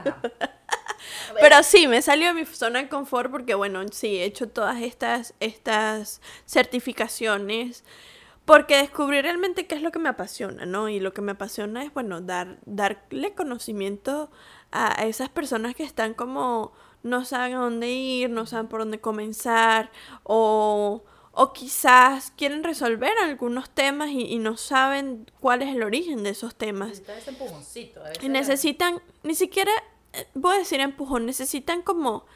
Pero 1.40 1.62
sí, 1.62 1.88
me 1.88 2.00
salió 2.02 2.28
de 2.28 2.34
mi 2.34 2.44
zona 2.46 2.82
de 2.82 2.88
confort 2.88 3.30
porque, 3.30 3.54
bueno, 3.54 3.82
sí, 3.90 4.18
he 4.18 4.24
hecho 4.24 4.48
todas 4.48 4.80
estas, 4.82 5.34
estas 5.40 6.20
certificaciones 6.46 7.84
porque 8.52 8.76
descubrí 8.76 9.22
realmente 9.22 9.66
qué 9.66 9.76
es 9.76 9.80
lo 9.80 9.92
que 9.92 9.98
me 9.98 10.10
apasiona, 10.10 10.66
¿no? 10.66 10.90
Y 10.90 11.00
lo 11.00 11.14
que 11.14 11.22
me 11.22 11.32
apasiona 11.32 11.82
es, 11.84 11.94
bueno, 11.94 12.20
dar, 12.20 12.58
darle 12.66 13.32
conocimiento 13.32 14.30
a 14.70 15.06
esas 15.06 15.30
personas 15.30 15.74
que 15.74 15.84
están 15.84 16.12
como 16.12 16.74
no 17.02 17.24
saben 17.24 17.54
a 17.54 17.60
dónde 17.60 17.88
ir, 17.88 18.28
no 18.28 18.44
saben 18.44 18.68
por 18.68 18.80
dónde 18.80 19.00
comenzar 19.00 19.90
o, 20.22 21.02
o 21.30 21.52
quizás 21.54 22.30
quieren 22.36 22.62
resolver 22.62 23.12
algunos 23.22 23.70
temas 23.70 24.10
y, 24.10 24.26
y 24.26 24.38
no 24.38 24.58
saben 24.58 25.30
cuál 25.40 25.62
es 25.62 25.74
el 25.74 25.82
origen 25.82 26.22
de 26.22 26.28
esos 26.28 26.54
temas. 26.54 27.00
Ese 27.08 27.30
empujoncito. 27.30 28.02
Y 28.20 28.28
necesitan, 28.28 29.00
ni 29.22 29.34
siquiera, 29.34 29.72
eh, 30.12 30.26
voy 30.34 30.56
a 30.56 30.58
decir 30.58 30.78
empujón, 30.80 31.24
necesitan 31.24 31.80
como 31.80 32.26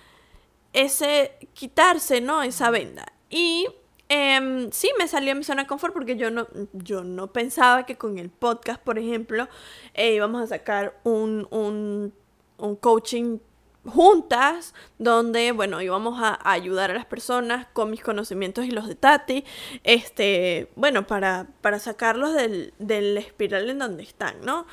ese, 0.72 1.36
quitarse, 1.52 2.22
¿no? 2.22 2.42
Esa 2.42 2.70
venda. 2.70 3.12
Y 3.28 3.68
em, 4.08 4.70
sí, 4.72 4.90
me 4.98 5.08
salió 5.08 5.32
a 5.32 5.34
mi 5.34 5.44
zona 5.44 5.62
de 5.62 5.68
confort 5.68 5.92
porque 5.92 6.16
yo 6.16 6.30
no, 6.30 6.46
yo 6.72 7.04
no 7.04 7.32
pensaba 7.32 7.86
que 7.86 7.96
con 7.96 8.18
el 8.18 8.30
podcast, 8.30 8.82
por 8.82 8.98
ejemplo, 8.98 9.48
eh, 9.94 10.14
íbamos 10.14 10.42
a 10.42 10.46
sacar 10.46 10.98
un, 11.04 11.48
un, 11.50 12.12
un 12.58 12.76
coaching 12.76 13.38
juntas, 13.86 14.74
donde, 14.98 15.52
bueno, 15.52 15.80
íbamos 15.80 16.20
a, 16.20 16.28
a 16.34 16.52
ayudar 16.52 16.90
a 16.90 16.94
las 16.94 17.06
personas 17.06 17.66
con 17.72 17.90
mis 17.90 18.02
conocimientos 18.02 18.64
y 18.64 18.70
los 18.70 18.88
de 18.88 18.94
Tati, 18.94 19.44
este, 19.84 20.70
bueno, 20.76 21.06
para, 21.06 21.46
para 21.60 21.78
sacarlos 21.78 22.34
del, 22.34 22.74
del 22.78 23.16
espiral 23.16 23.70
en 23.70 23.78
donde 23.78 24.02
están, 24.02 24.40
¿no? 24.42 24.66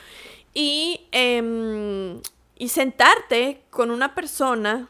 Y, 0.54 1.08
em, 1.12 2.22
y 2.58 2.70
sentarte 2.70 3.64
con 3.70 3.92
una 3.92 4.16
persona 4.16 4.90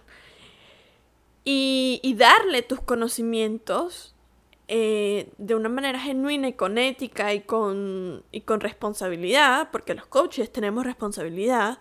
y, 1.45 1.99
y 2.03 2.15
darle 2.15 2.61
tus 2.61 2.81
conocimientos 2.81 4.12
eh, 4.67 5.29
de 5.37 5.55
una 5.55 5.69
manera 5.69 5.99
genuina 5.99 6.47
y 6.47 6.53
con 6.53 6.77
ética 6.77 7.33
y 7.33 7.41
con, 7.41 8.23
y 8.31 8.41
con 8.41 8.59
responsabilidad, 8.61 9.69
porque 9.71 9.93
los 9.93 10.05
coaches 10.05 10.51
tenemos 10.51 10.85
responsabilidad, 10.85 11.79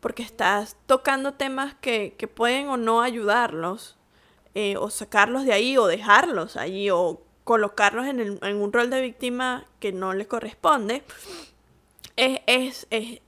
porque 0.00 0.22
estás 0.22 0.76
tocando 0.86 1.34
temas 1.34 1.74
que, 1.80 2.14
que 2.18 2.28
pueden 2.28 2.68
o 2.68 2.76
no 2.76 3.00
ayudarlos, 3.02 3.96
eh, 4.54 4.76
o 4.76 4.90
sacarlos 4.90 5.44
de 5.44 5.52
ahí, 5.52 5.76
o 5.78 5.86
dejarlos 5.86 6.56
allí, 6.56 6.90
o 6.90 7.22
colocarlos 7.44 8.06
en, 8.06 8.20
el, 8.20 8.38
en 8.42 8.56
un 8.60 8.72
rol 8.72 8.90
de 8.90 9.00
víctima 9.00 9.64
que 9.80 9.92
no 9.92 10.12
les 10.12 10.26
corresponde, 10.26 11.02
es, 12.16 12.40
es, 12.46 12.86
es, 12.90 13.20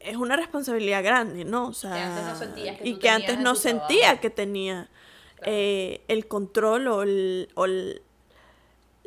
es 0.00 0.16
una 0.16 0.36
responsabilidad 0.36 1.02
grande, 1.02 1.44
¿no? 1.44 1.68
O 1.68 1.72
sea, 1.74 1.92
Que 1.94 2.00
antes 2.00 2.24
no 2.24 2.36
sentías 2.36 2.78
que 2.78 2.88
y 2.88 2.98
que 2.98 3.10
antes 3.10 3.38
no 3.38 3.54
sentía 3.54 4.20
que 4.20 4.30
tenía 4.30 4.88
Claro. 5.36 5.52
eh, 5.54 6.00
el 6.08 6.26
control 6.28 6.86
o, 6.88 7.02
el- 7.02 7.48
o 7.54 7.66
el- 7.66 8.00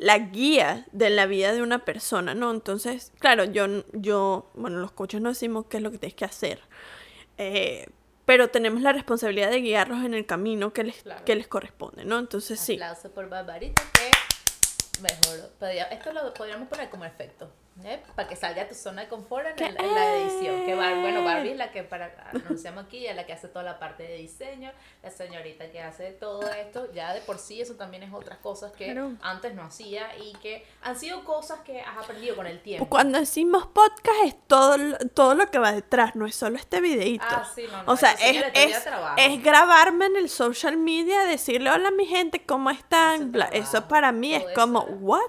la 0.00 0.18
guía 0.18 0.86
de 0.92 1.10
la 1.10 1.26
vida 1.26 1.52
de 1.52 1.60
una 1.60 1.84
persona, 1.84 2.34
¿no? 2.34 2.50
Entonces, 2.50 3.12
claro, 3.18 3.44
yo, 3.44 3.66
yo, 3.92 4.50
bueno, 4.54 4.78
los 4.78 4.92
coaches 4.92 5.20
no 5.20 5.28
decimos 5.28 5.66
qué 5.68 5.76
es 5.76 5.82
lo 5.82 5.90
que 5.90 5.98
tienes 5.98 6.14
que 6.16 6.24
hacer, 6.24 6.58
eh, 7.36 7.86
pero 8.24 8.48
tenemos 8.48 8.80
la 8.80 8.94
responsabilidad 8.94 9.50
de 9.50 9.60
guiarlos 9.60 10.02
en 10.04 10.14
el 10.14 10.24
camino 10.24 10.72
que 10.72 10.84
les, 10.84 11.02
Claro. 11.02 11.22
que 11.26 11.34
les 11.34 11.48
corresponde, 11.48 12.06
¿no? 12.06 12.18
Entonces, 12.18 12.58
sí. 12.58 12.74
Aplauso 12.74 13.10
por 13.10 13.28
Barbarita 13.28 13.82
que 13.92 15.02
mejoró. 15.02 15.50
Esto 15.90 16.12
lo 16.14 16.32
podríamos 16.32 16.68
poner 16.68 16.88
como 16.88 17.04
efecto. 17.04 17.52
¿Eh? 17.84 18.02
Para 18.14 18.28
que 18.28 18.36
salga 18.36 18.68
tu 18.68 18.74
zona 18.74 19.02
de 19.02 19.08
confort 19.08 19.46
en, 19.60 19.66
el- 19.68 19.80
en 19.84 19.94
la 19.94 20.16
edición. 20.16 20.64
Que 20.66 20.74
Bar- 20.74 21.00
bueno, 21.00 21.24
Barbie 21.24 21.52
es 21.52 21.56
la 21.56 21.70
que 21.72 21.82
para 21.82 22.12
anunciamos 22.32 22.84
aquí, 22.84 23.06
es 23.06 23.16
la 23.16 23.24
que 23.26 23.32
hace 23.32 23.48
toda 23.48 23.62
la 23.64 23.78
parte 23.78 24.02
de 24.02 24.16
diseño, 24.16 24.70
la 25.02 25.10
señorita 25.10 25.70
que 25.70 25.80
hace 25.80 26.12
todo 26.12 26.48
esto, 26.52 26.92
ya 26.92 27.14
de 27.14 27.20
por 27.22 27.38
sí 27.38 27.60
eso 27.60 27.74
también 27.74 28.02
es 28.02 28.12
otras 28.12 28.38
cosas 28.38 28.72
que 28.72 28.86
Claro. 28.92 29.12
antes 29.22 29.54
no 29.54 29.62
hacía 29.62 30.16
y 30.18 30.32
que 30.38 30.66
han 30.82 30.98
sido 30.98 31.24
cosas 31.24 31.60
que 31.60 31.80
has 31.80 31.96
aprendido 31.98 32.36
con 32.36 32.46
el 32.46 32.60
tiempo. 32.60 32.86
Cuando 32.88 33.18
decimos 33.18 33.66
podcast 33.66 34.24
es 34.26 34.36
todo, 34.46 34.76
todo 35.14 35.34
lo 35.34 35.50
que 35.50 35.58
va 35.58 35.72
detrás, 35.72 36.14
no 36.16 36.26
es 36.26 36.34
solo 36.34 36.56
este 36.56 36.80
videito. 36.80 37.24
Ah, 37.28 37.50
sí, 37.54 37.64
no, 37.70 37.82
no, 37.84 37.92
o 37.92 37.96
sea, 37.96 38.12
es, 38.12 38.44
es, 38.54 38.86
es 39.16 39.42
grabarme 39.42 40.06
en 40.06 40.16
el 40.16 40.28
social 40.28 40.76
media, 40.76 41.20
decirle 41.24 41.70
hola 41.70 41.90
mi 41.90 42.06
gente, 42.06 42.44
¿cómo 42.44 42.70
están? 42.70 43.34
Eso 43.52 43.70
Eso 43.70 43.88
para 43.88 44.12
mí 44.12 44.34
es 44.34 44.44
como, 44.54 44.80
¿what? 44.80 45.20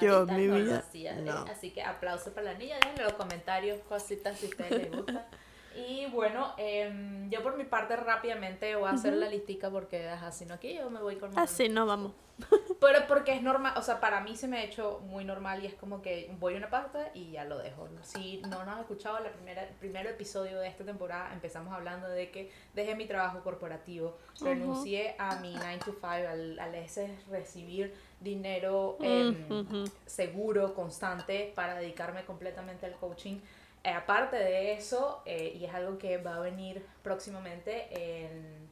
Yo, 0.00 0.26
mi 0.26 0.48
vida. 0.48 0.82
¿eh? 0.94 1.20
No. 1.22 1.44
Así 1.50 1.70
que 1.70 1.82
aplauso 1.90 2.32
para 2.32 2.52
la 2.52 2.58
niña, 2.58 2.76
déjenme 2.76 3.00
en 3.00 3.04
los 3.04 3.14
comentarios 3.14 3.80
cositas 3.88 4.38
si 4.38 4.46
a 4.46 4.48
ustedes 4.48 4.70
les 4.70 4.92
gusta. 4.92 5.26
Y 5.76 6.06
bueno, 6.06 6.52
em, 6.56 7.30
yo 7.30 7.42
por 7.42 7.56
mi 7.56 7.64
parte 7.64 7.96
rápidamente 7.96 8.74
voy 8.74 8.88
a 8.88 8.92
hacer 8.92 9.14
la 9.14 9.28
listica 9.28 9.70
porque 9.70 10.10
si 10.32 10.44
no 10.44 10.54
aquí 10.54 10.74
yo 10.74 10.90
me 10.90 11.00
voy 11.00 11.16
con 11.16 11.36
Así 11.38 11.68
no 11.68 11.86
vamos. 11.86 12.12
Pero 12.80 13.06
porque 13.06 13.34
es 13.34 13.42
normal, 13.42 13.74
o 13.76 13.82
sea, 13.82 14.00
para 14.00 14.20
mí 14.20 14.34
se 14.36 14.48
me 14.48 14.58
ha 14.58 14.64
hecho 14.64 15.00
muy 15.04 15.24
normal 15.24 15.62
y 15.62 15.66
es 15.66 15.74
como 15.74 16.00
que 16.00 16.34
voy 16.38 16.54
a 16.54 16.56
una 16.56 16.70
parte 16.70 17.10
y 17.14 17.32
ya 17.32 17.44
lo 17.44 17.58
dejo. 17.58 17.88
Si 18.02 18.40
no 18.48 18.64
nos 18.64 18.74
has 18.74 18.80
escuchado 18.80 19.20
la 19.20 19.30
primera, 19.30 19.62
el 19.62 19.74
primer 19.74 20.06
episodio 20.06 20.58
de 20.58 20.68
esta 20.68 20.84
temporada, 20.84 21.32
empezamos 21.32 21.72
hablando 21.72 22.08
de 22.08 22.30
que 22.30 22.50
dejé 22.74 22.94
mi 22.94 23.06
trabajo 23.06 23.42
corporativo, 23.42 24.16
renuncié 24.40 25.14
a 25.18 25.36
mi 25.36 25.54
9 25.54 25.78
to 25.84 25.92
5, 25.92 26.06
al, 26.06 26.58
al 26.58 26.74
ese 26.74 27.14
recibir 27.30 27.94
dinero 28.20 28.98
em, 29.00 29.84
seguro, 30.06 30.74
constante, 30.74 31.52
para 31.54 31.74
dedicarme 31.74 32.24
completamente 32.24 32.86
al 32.86 32.94
coaching. 32.94 33.40
Eh, 33.82 33.90
aparte 33.90 34.36
de 34.36 34.74
eso, 34.74 35.22
eh, 35.24 35.56
y 35.58 35.64
es 35.64 35.72
algo 35.72 35.96
que 35.96 36.18
va 36.18 36.36
a 36.36 36.40
venir 36.40 36.84
próximamente, 37.02 37.88
en, 37.92 38.68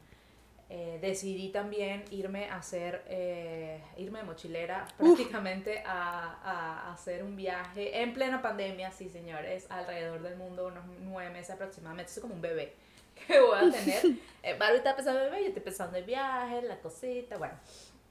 eh, 0.71 0.99
decidí 1.01 1.49
también 1.49 2.05
irme 2.11 2.51
a 2.51 2.57
hacer, 2.57 3.03
irme 3.97 4.19
de 4.19 4.25
mochilera 4.27 4.87
prácticamente 4.99 5.83
a, 5.87 6.35
a 6.45 6.93
hacer 6.93 7.25
un 7.25 7.37
viaje 7.37 8.03
en 8.03 8.13
plena 8.13 8.43
pandemia, 8.43 8.91
sí 8.93 9.09
señores, 9.09 9.67
alrededor 9.71 10.21
del 10.21 10.37
mundo, 10.37 10.67
unos 10.67 10.85
nueve 11.01 11.31
meses 11.31 11.53
aproximadamente, 11.53 12.13
soy 12.13 12.21
como 12.21 12.35
un 12.35 12.43
bebé 12.43 12.75
que 13.27 13.41
voy 13.41 13.57
a 13.57 13.71
tener. 13.71 14.19
Está 14.43 14.95
pensando 14.95 15.23
en 15.23 15.31
bebé, 15.31 15.43
yo 15.43 15.49
estoy 15.49 15.63
pensando 15.63 15.97
en 15.97 16.05
viaje, 16.05 16.61
la 16.61 16.79
cosita, 16.81 17.39
bueno. 17.39 17.55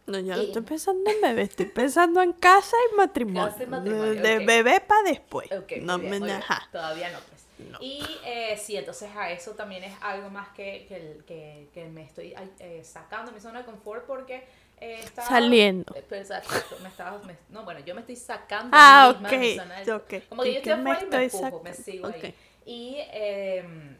No, 0.07 0.19
yo 0.19 0.37
no 0.37 0.41
estoy 0.43 0.61
pensando 0.61 1.09
en 1.11 1.21
bebé, 1.21 1.41
estoy 1.43 1.65
pensando 1.65 2.21
en 2.21 2.31
casa 2.33 2.75
y 2.91 2.95
matrimonio. 2.95 3.49
Casa 3.51 3.63
y 3.63 3.67
matrimonio, 3.67 4.21
de 4.21 4.39
bebé 4.39 4.79
para 4.79 5.03
después. 5.03 5.51
Ok, 5.51 5.73
no 5.81 5.97
me 5.97 6.31
ajá. 6.31 6.67
Todavía 6.71 7.09
no, 7.11 7.19
pues. 7.19 7.43
No. 7.71 7.77
Y 7.81 8.01
eh, 8.25 8.55
sí, 8.57 8.77
entonces 8.77 9.09
a 9.15 9.31
eso 9.31 9.51
también 9.51 9.83
es 9.83 9.93
algo 10.01 10.29
más 10.29 10.49
que, 10.49 10.85
que, 10.87 11.17
que, 11.27 11.69
que 11.73 11.85
me 11.89 12.03
estoy 12.03 12.33
eh, 12.59 12.83
sacando 12.83 13.31
de 13.31 13.35
mi 13.35 13.41
zona 13.41 13.59
de 13.59 13.65
confort 13.65 14.05
porque 14.05 14.47
eh, 14.79 14.99
estaba... 15.03 15.27
Saliendo. 15.27 15.93
eh, 15.95 16.03
pues, 16.07 16.21
exacto, 16.21 16.77
me 16.81 16.89
estaba... 16.89 17.17
me- 17.23 17.35
no, 17.49 17.63
bueno, 17.65 17.81
yo 17.81 17.93
me 17.95 18.01
estoy 18.01 18.15
sacando 18.15 18.69
Ah, 18.77 19.11
misma 19.13 19.29
de 19.29 19.37
mi 19.39 19.55
zona 19.55 19.79
de- 19.81 19.91
ok. 19.91 20.13
Como 20.29 20.43
que 20.43 20.49
¿Y 20.49 20.53
yo 20.53 20.57
estoy 20.59 20.73
me 20.75 20.91
afuera 20.91 21.01
y 21.01 21.17
me 21.17 21.23
empujo, 21.25 21.61
me 21.63 21.73
sigo 21.73 22.07
ahí. 22.07 22.35
Y 22.65 22.95
eh, 22.99 23.97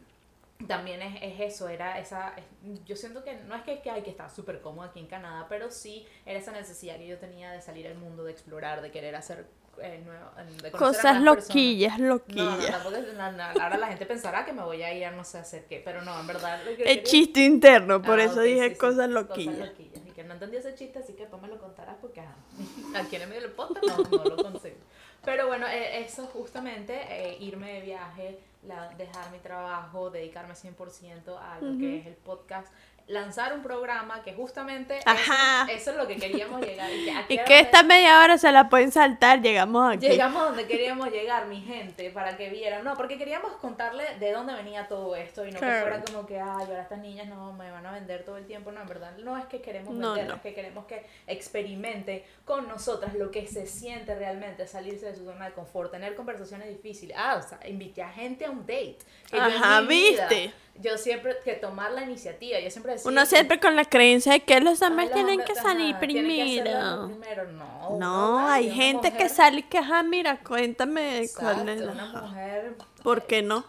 también 0.66 1.00
es, 1.02 1.18
es 1.22 1.54
eso, 1.54 1.68
era 1.68 1.98
esa... 2.00 2.34
es- 2.36 2.84
yo 2.84 2.96
siento 2.96 3.22
que 3.22 3.34
no 3.34 3.54
es 3.54 3.62
que, 3.62 3.80
que 3.80 3.90
hay 3.90 4.02
que 4.02 4.10
estar 4.10 4.28
súper 4.30 4.60
cómoda 4.60 4.88
aquí 4.88 4.98
en 5.00 5.06
Canadá, 5.06 5.46
pero 5.48 5.70
sí 5.70 6.06
era 6.26 6.38
esa 6.38 6.52
necesidad 6.52 6.96
que 6.96 7.06
yo 7.06 7.18
tenía 7.18 7.52
de 7.52 7.60
salir 7.62 7.86
al 7.86 7.94
mundo, 7.96 8.24
de 8.24 8.32
explorar, 8.32 8.82
de 8.82 8.90
querer 8.90 9.14
hacer... 9.14 9.46
eh, 9.80 10.02
nuevo- 10.04 10.30
de 10.60 10.70
conocer 10.72 10.74
a 10.74 10.78
Cosas 10.78 11.02
nuevas 11.20 11.34
personas. 11.36 11.48
loquillas, 11.48 11.98
No, 12.00 12.06
no, 12.06 12.14
loquillas. 12.14 12.70
tampoco 12.72 12.96
no, 13.14 13.62
ahora 13.62 13.76
la 13.78 13.86
gente 13.86 14.04
pensará 14.06 14.44
que 14.44 14.52
me 14.52 14.62
voy 14.62 14.82
a 14.82 14.92
ir 14.92 15.04
a 15.04 15.12
no 15.12 15.22
sé 15.22 15.38
hacer 15.38 15.66
qué, 15.66 15.80
pero 15.84 16.02
no, 16.02 16.18
en 16.18 16.26
verdad. 16.26 16.58
lo 16.64 16.74
que 16.76 16.82
El 16.82 16.88
quería- 16.88 17.02
chiste 17.04 17.40
interno, 17.44 18.02
por 18.02 18.18
Ah, 18.18 18.24
eso 18.24 18.40
ok, 18.40 18.42
dije 18.42 18.68
sí, 18.68 18.74
sí, 18.74 18.78
cosas 18.80 19.08
loquillas. 19.08 19.68
loquillas. 19.68 20.02
Y 20.08 20.10
que 20.10 20.24
no 20.24 20.32
entendí 20.34 20.56
ese 20.56 20.74
chiste, 20.74 20.98
así 20.98 21.12
que 21.12 21.20
después 21.20 21.40
me 21.40 21.46
lo 21.46 21.58
contarás 21.58 21.94
porque 22.00 22.20
ajá, 22.20 22.34
aquí 22.96 23.14
en 23.16 23.22
el 23.22 23.28
medio 23.28 23.42
del 23.42 23.52
podcast 23.52 23.84
no, 23.86 24.18
no 24.18 24.24
lo 24.24 24.36
consigo. 24.36 24.76
Pero 25.24 25.46
bueno, 25.46 25.66
eh, 25.68 26.00
eso 26.00 26.26
justamente, 26.26 26.94
eh, 27.08 27.36
irme 27.40 27.74
de 27.74 27.80
viaje, 27.82 28.38
la- 28.68 28.88
dejar 28.96 29.30
mi 29.32 29.38
trabajo, 29.38 30.10
dedicarme 30.10 30.54
100% 30.54 31.36
a 31.38 31.58
lo 31.60 31.78
que 31.78 31.98
es 31.98 32.06
el 32.06 32.14
podcast, 32.14 32.72
lanzar 33.06 33.54
un 33.54 33.62
programa 33.62 34.22
que 34.22 34.34
justamente 34.34 34.98
eso- 34.98 35.08
Ajá. 35.08 35.66
Eso, 35.72 35.92
es 35.92 35.96
lo 35.96 36.06
que 36.06 36.16
queríamos 36.16 36.60
llegar. 36.60 36.90
Y 36.92 37.06
que, 37.26 37.34
Y 37.34 37.38
que 37.44 37.60
esta 37.60 37.82
media 37.82 38.20
hora 38.22 38.36
se 38.36 38.52
la 38.52 38.68
pueden 38.68 38.92
saltar, 38.92 39.40
llegamos 39.40 39.94
aquí. 39.96 40.06
Llegamos 40.08 40.42
donde 40.42 40.66
queríamos 40.66 41.10
llegar, 41.10 41.46
mi 41.46 41.62
gente, 41.62 42.10
para 42.10 42.36
que 42.36 42.50
vieran. 42.50 42.84
No, 42.84 42.94
porque 42.98 43.16
queríamos 43.16 43.52
contarle 43.54 44.04
de 44.18 44.30
dónde 44.32 44.52
venía 44.52 44.88
todo 44.88 45.16
esto 45.16 45.46
y 45.46 45.52
no 45.52 45.54
que 45.54 45.64
Claro. 45.64 45.86
fuera 45.88 46.02
como 46.04 46.26
que, 46.26 46.38
ay, 46.38 46.66
ahora 46.66 46.82
estas 46.82 46.98
niñas 46.98 47.28
no 47.28 47.54
me 47.54 47.70
van 47.70 47.86
a 47.86 47.92
vender 47.92 48.24
todo 48.26 48.36
el 48.36 48.44
tiempo. 48.46 48.72
No, 48.72 48.82
en 48.82 48.86
verdad, 48.88 49.16
no 49.16 49.38
es 49.38 49.46
que 49.46 49.62
queremos 49.62 49.94
No, 49.94 50.08
vender, 50.12 50.28
no. 50.28 50.34
es 50.34 50.42
que 50.42 50.52
queremos 50.52 50.84
que 50.84 51.06
experimente 51.26 52.26
con 52.44 52.68
nosotras 52.68 53.14
lo 53.14 53.30
que 53.30 53.46
se 53.46 53.66
siente 53.66 54.14
realmente 54.14 54.66
salirse 54.66 55.06
de 55.06 55.14
su 55.16 55.24
zona 55.24 55.46
de 55.46 55.52
confort, 55.52 55.90
tener 55.90 56.14
conversaciones 56.14 56.68
difíciles. 56.68 57.16
Ah, 57.18 57.40
o 57.42 57.48
sea, 57.48 57.58
invité 57.66 58.02
a 58.02 58.10
gente 58.10 58.44
a 58.44 58.50
un 58.50 58.57
date. 58.60 58.98
que 59.30 59.36
yo 59.36 59.44
en 59.44 59.52
Ajá, 59.52 59.80
vida- 59.82 60.28
¿viste? 60.28 60.52
yo 60.80 60.96
siempre, 60.96 61.36
que 61.44 61.54
tomar 61.54 61.90
la 61.92 62.02
iniciativa, 62.04 62.60
yo 62.60 62.70
siempre 62.70 62.92
decía... 62.92 63.10
Uno 63.10 63.26
siempre 63.26 63.58
con 63.60 63.74
la 63.76 63.84
creencia 63.84 64.32
de 64.32 64.40
que 64.40 64.60
los 64.60 64.80
hombres 64.82 65.10
tienen 65.12 65.42
que 65.42 65.54
salir 65.54 65.94
ajá, 65.96 66.00
tienen 66.06 66.30
que 66.36 66.60
primero. 66.62 67.06
primero. 67.08 67.52
No, 67.52 67.96
No, 67.98 68.32
vale, 68.34 68.52
hay 68.52 68.70
gente 68.70 69.12
que 69.12 69.28
sale 69.28 69.60
y 69.60 69.62
que, 69.64 69.78
ajá, 69.78 70.02
mira, 70.02 70.38
cuéntame 70.42 71.28
cuál 71.36 71.68
es 71.68 71.80
la- 71.80 71.92
una 71.92 72.06
mujer 72.22 72.74
¿Por 73.02 73.26
qué 73.26 73.42
no? 73.42 73.64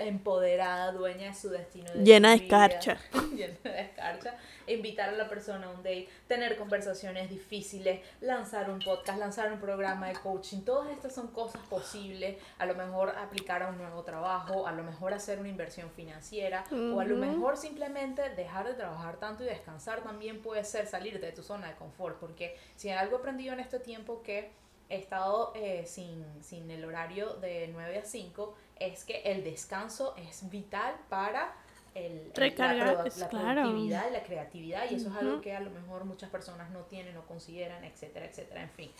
Empoderada, 0.00 0.92
dueña 0.92 1.28
de 1.28 1.34
su 1.34 1.50
destino. 1.50 1.90
de 1.92 2.04
Llena 2.04 2.32
su 2.32 2.38
de 2.38 2.44
vida, 2.44 2.66
escarcha. 2.66 2.98
llena 3.34 3.58
de 3.62 3.80
escarcha. 3.80 4.34
Invitar 4.66 5.08
a 5.08 5.12
la 5.12 5.28
persona 5.28 5.66
a 5.66 5.70
un 5.70 5.78
date, 5.78 6.08
tener 6.28 6.56
conversaciones 6.56 7.28
difíciles, 7.28 8.00
lanzar 8.20 8.70
un 8.70 8.78
podcast, 8.78 9.18
lanzar 9.18 9.52
un 9.52 9.58
programa 9.60 10.08
de 10.08 10.14
coaching. 10.14 10.60
Todas 10.62 10.90
estas 10.90 11.14
son 11.14 11.28
cosas 11.28 11.60
posibles. 11.68 12.36
A 12.58 12.66
lo 12.66 12.74
mejor 12.74 13.10
aplicar 13.10 13.62
a 13.62 13.68
un 13.68 13.78
nuevo 13.78 14.02
trabajo, 14.02 14.66
a 14.66 14.72
lo 14.72 14.82
mejor 14.84 15.12
hacer 15.12 15.38
una 15.38 15.48
inversión 15.48 15.90
financiera, 15.90 16.64
o 16.70 17.00
a 17.00 17.04
lo 17.04 17.16
mejor 17.16 17.56
simplemente 17.56 18.28
dejar 18.30 18.66
de 18.66 18.74
trabajar 18.74 19.16
tanto 19.18 19.42
y 19.42 19.46
descansar 19.46 20.02
también 20.02 20.40
puede 20.42 20.64
ser 20.64 20.86
salir 20.86 21.20
de 21.20 21.32
tu 21.32 21.42
zona 21.42 21.68
de 21.68 21.74
confort. 21.74 22.18
Porque 22.18 22.56
si 22.76 22.90
algo 22.90 23.16
he 23.16 23.18
aprendido 23.18 23.52
en 23.52 23.60
este 23.60 23.80
tiempo 23.80 24.22
que 24.22 24.50
he 24.90 24.96
estado 24.96 25.52
eh, 25.54 25.84
sin, 25.86 26.24
sin 26.42 26.70
el 26.70 26.84
horario 26.84 27.34
de 27.34 27.68
9 27.72 27.98
a 27.98 28.04
5 28.04 28.54
es 28.78 29.04
que 29.04 29.22
el 29.22 29.44
descanso 29.44 30.14
es 30.16 30.50
vital 30.50 30.94
para 31.08 31.54
el, 31.94 32.30
Recargar, 32.34 32.96
la, 32.96 33.04
la 33.04 33.28
claro. 33.28 33.62
productividad 33.62 34.08
y 34.08 34.12
la 34.12 34.22
creatividad 34.22 34.90
y 34.90 34.96
eso 34.96 35.08
es 35.08 35.16
algo 35.16 35.40
que 35.40 35.54
a 35.54 35.60
lo 35.60 35.70
mejor 35.70 36.04
muchas 36.04 36.30
personas 36.30 36.70
no 36.70 36.80
tienen 36.80 37.16
o 37.16 37.22
consideran, 37.22 37.84
etcétera, 37.84 38.26
etcétera, 38.26 38.62
en 38.62 38.70
fin. 38.70 38.90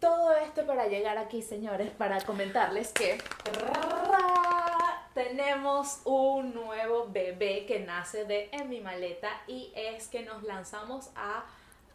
Todo 0.00 0.36
esto 0.36 0.66
para 0.66 0.88
llegar 0.88 1.16
aquí, 1.16 1.42
señores, 1.42 1.90
para 1.90 2.20
comentarles 2.20 2.92
que 2.92 3.18
tenemos 5.14 6.02
un 6.04 6.54
nuevo 6.54 7.08
bebé 7.08 7.64
que 7.66 7.80
nace 7.80 8.26
de 8.26 8.50
En 8.52 8.68
mi 8.68 8.80
maleta 8.80 9.30
y 9.46 9.72
es 9.74 10.08
que 10.08 10.22
nos 10.22 10.42
lanzamos 10.42 11.10
a, 11.16 11.46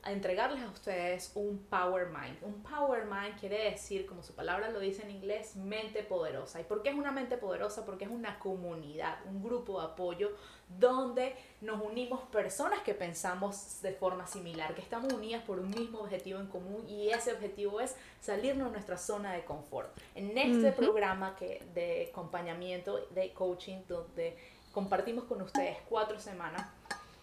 a 0.03 0.11
entregarles 0.11 0.61
a 0.63 0.69
ustedes 0.69 1.31
un 1.35 1.59
Power 1.69 2.07
Mind. 2.07 2.37
Un 2.41 2.63
Power 2.63 3.05
Mind 3.05 3.39
quiere 3.39 3.69
decir, 3.69 4.07
como 4.07 4.23
su 4.23 4.33
palabra 4.33 4.69
lo 4.69 4.79
dice 4.79 5.03
en 5.03 5.11
inglés, 5.11 5.55
mente 5.55 6.01
poderosa. 6.01 6.59
¿Y 6.59 6.63
por 6.63 6.81
qué 6.81 6.89
es 6.89 6.95
una 6.95 7.11
mente 7.11 7.37
poderosa? 7.37 7.85
Porque 7.85 8.05
es 8.05 8.11
una 8.11 8.39
comunidad, 8.39 9.19
un 9.27 9.43
grupo 9.43 9.79
de 9.79 9.87
apoyo 9.87 10.31
donde 10.67 11.35
nos 11.59 11.81
unimos 11.81 12.21
personas 12.31 12.79
que 12.79 12.95
pensamos 12.95 13.81
de 13.81 13.91
forma 13.93 14.25
similar, 14.25 14.73
que 14.73 14.81
estamos 14.81 15.13
unidas 15.13 15.43
por 15.43 15.59
un 15.59 15.69
mismo 15.69 15.99
objetivo 15.99 16.39
en 16.39 16.47
común 16.47 16.87
y 16.87 17.09
ese 17.09 17.33
objetivo 17.33 17.79
es 17.79 17.95
salirnos 18.21 18.67
de 18.67 18.71
nuestra 18.71 18.97
zona 18.97 19.33
de 19.33 19.43
confort. 19.45 19.95
En 20.15 20.35
este 20.37 20.69
Ujú. 20.69 20.77
programa 20.77 21.35
que, 21.35 21.63
de 21.75 22.09
acompañamiento, 22.11 23.05
de 23.11 23.33
coaching, 23.33 23.81
donde 23.87 24.37
compartimos 24.71 25.25
con 25.25 25.41
ustedes 25.41 25.77
cuatro 25.87 26.19
semanas, 26.19 26.65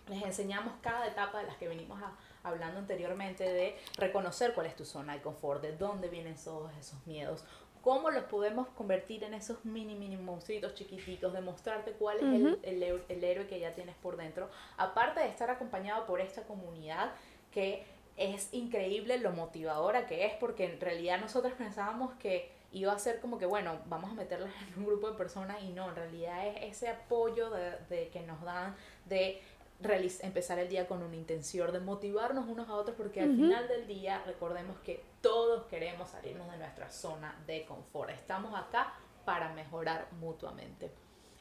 les 0.09 0.22
enseñamos 0.22 0.74
cada 0.81 1.07
etapa 1.07 1.39
de 1.41 1.47
las 1.47 1.57
que 1.57 1.68
venimos 1.68 2.01
hablando 2.49 2.80
anteriormente 2.80 3.44
de 3.44 3.76
reconocer 3.96 4.55
cuál 4.55 4.66
es 4.66 4.76
tu 4.76 4.84
zona 4.84 5.14
de 5.14 5.22
confort, 5.22 5.62
de 5.62 5.76
dónde 5.76 6.09
vienen 6.09 6.36
todos 6.36 6.72
esos 6.78 7.07
miedos, 7.07 7.44
cómo 7.82 8.11
los 8.11 8.24
podemos 8.24 8.68
convertir 8.68 9.24
en 9.24 9.34
esos 9.34 9.64
mini, 9.64 9.94
mini 9.94 10.16
monstruitos 10.16 10.74
chiquititos, 10.74 11.32
demostrarte 11.32 11.92
cuál 11.92 12.18
es 12.18 12.24
el, 12.24 12.59
el, 12.62 13.03
el, 13.09 13.24
héroe 13.24 13.46
que 13.46 13.61
ya 13.61 13.74
tienes 13.74 13.96
por 13.96 14.16
dentro. 14.16 14.51
Aparte 14.76 15.20
de 15.20 15.28
estar 15.28 15.51
acompañado 15.51 16.07
por 16.07 16.20
esta 16.20 16.42
comunidad 16.42 17.12
que 17.53 17.86
es 18.16 18.53
increíble 18.53 19.18
lo 19.18 19.32
motivadora 19.32 20.07
que 20.07 20.26
es, 20.26 20.34
porque 20.34 20.64
en 20.64 20.80
realidad 20.80 21.20
nosotros 21.20 21.53
pensábamos 21.55 22.12
que 22.14 22.51
iba 22.72 22.92
a 22.92 22.99
ser 22.99 23.20
como 23.20 23.38
que, 23.38 23.46
bueno, 23.46 23.78
vamos 23.86 24.11
a 24.11 24.14
meterlas 24.14 24.51
en 24.68 24.80
un 24.80 24.86
grupo 24.86 25.11
de 25.11 25.16
personas 25.16 25.62
y 25.62 25.70
no, 25.70 25.88
en 25.88 25.96
realidad 25.96 26.46
es 26.49 26.76
ese 26.76 26.88
apoyo 26.88 27.51
de, 27.51 27.78
de 27.88 28.09
que 28.09 28.20
nos 28.20 28.42
dan 28.42 28.76
de 29.07 29.40
empezar 29.81 30.59
el 30.59 30.68
día 30.68 30.87
con 30.87 31.03
una 31.03 31.16
intención 31.16 31.72
de 31.72 31.81
motivarnos 31.81 32.49
unos 32.49 32.68
a 32.68 32.74
otros 32.74 32.97
porque 32.97 33.20
al 33.20 33.37
final 33.37 33.68
del 33.68 33.87
día 33.87 34.22
recordemos 34.26 34.76
que 34.79 35.05
todos 35.20 35.66
queremos 35.66 36.11
salirnos 36.11 36.51
de 36.51 36.59
nuestra 36.59 36.91
zona 36.91 37.37
de 37.47 37.64
confort. 37.64 38.11
Estamos 38.11 38.55
acá 38.59 38.95
para 39.24 39.53
mejorar 39.53 40.09
mutuamente. 40.20 40.91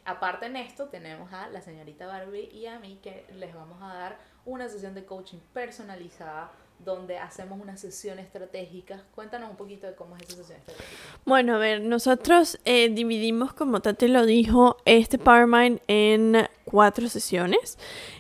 Aparte 0.06 0.46
en 0.46 0.56
esto 0.56 0.86
tenemos 0.86 1.34
a 1.34 1.50
la 1.50 1.62
señorita 1.62 2.08
Barbie 2.08 2.50
y 2.54 2.66
a 2.68 2.80
mí 2.80 3.00
que 3.02 3.26
les 3.34 3.54
vamos 3.54 3.82
a 3.82 3.94
dar 3.94 4.18
una 4.46 4.70
sesión 4.70 4.94
de 4.94 5.04
coaching 5.04 5.40
personalizada 5.52 6.52
donde 6.80 7.18
hacemos 7.18 7.60
una 7.60 7.76
sesión 7.76 8.20
estratégica. 8.20 9.04
Cuéntanos 9.16 9.50
un 9.50 9.58
poquito 9.58 9.88
de 9.88 9.96
cómo 9.96 10.16
es 10.16 10.24
esa 10.24 10.38
sesión 10.38 10.60
estratégica. 10.60 10.98
Bueno, 11.26 11.56
a 11.56 11.58
ver, 11.58 11.82
nosotros 11.82 12.60
eh, 12.66 12.90
dividimos, 12.90 13.54
como 13.54 13.82
Tati 13.82 14.08
lo 14.08 14.26
dijo, 14.26 14.78
este 14.86 15.18
PowerMind 15.18 15.82
en 15.88 16.48
cuatro 16.70 17.08
sesiones, 17.08 17.78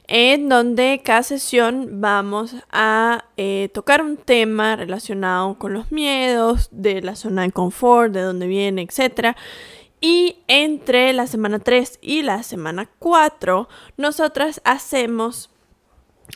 en 0.07 0.47
donde 0.47 1.01
cada 1.03 1.23
sesión 1.23 2.01
vamos 2.01 2.55
a 2.71 3.25
eh, 3.35 3.69
tocar 3.73 4.01
un 4.01 4.15
tema 4.17 4.75
relacionado 4.77 5.59
con 5.59 5.73
los 5.73 5.91
miedos, 5.91 6.69
de 6.71 7.01
la 7.01 7.15
zona 7.15 7.41
de 7.41 7.51
confort, 7.51 8.13
de 8.13 8.21
dónde 8.21 8.47
viene, 8.47 8.81
etc. 8.81 9.35
Y 9.99 10.37
entre 10.47 11.11
la 11.13 11.27
semana 11.27 11.59
3 11.59 11.99
y 12.01 12.21
la 12.21 12.43
semana 12.43 12.89
4, 12.99 13.67
nosotras 13.97 14.61
hacemos 14.63 15.49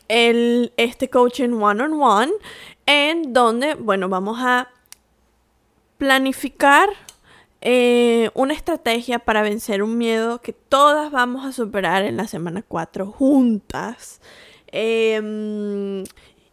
el, 0.07 0.73
este 0.77 1.09
coaching 1.09 1.61
one 1.61 1.83
on 1.83 2.01
one, 2.01 2.31
en 2.85 3.33
donde, 3.33 3.75
bueno, 3.75 4.09
vamos 4.09 4.37
a 4.41 4.69
planificar 5.97 6.89
eh, 7.61 8.31
una 8.33 8.53
estrategia 8.53 9.19
para 9.19 9.43
vencer 9.43 9.83
un 9.83 9.97
miedo 9.97 10.41
que 10.41 10.51
todas 10.53 11.11
vamos 11.11 11.45
a 11.45 11.51
superar 11.51 12.03
en 12.03 12.17
la 12.17 12.27
semana 12.27 12.63
4 12.67 13.05
juntas. 13.11 14.19
Em, 14.67 16.03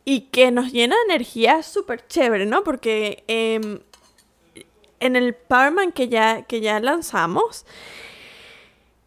y 0.04 0.22
que 0.32 0.50
nos 0.50 0.72
llena 0.72 0.96
de 0.96 1.14
energía 1.14 1.62
súper 1.62 2.06
chévere, 2.06 2.46
¿no? 2.46 2.64
Porque 2.64 3.24
em, 3.28 3.80
en 5.00 5.16
el 5.16 5.34
Powerman 5.34 5.92
que 5.92 6.08
ya, 6.08 6.42
que 6.42 6.60
ya 6.60 6.80
lanzamos, 6.80 7.64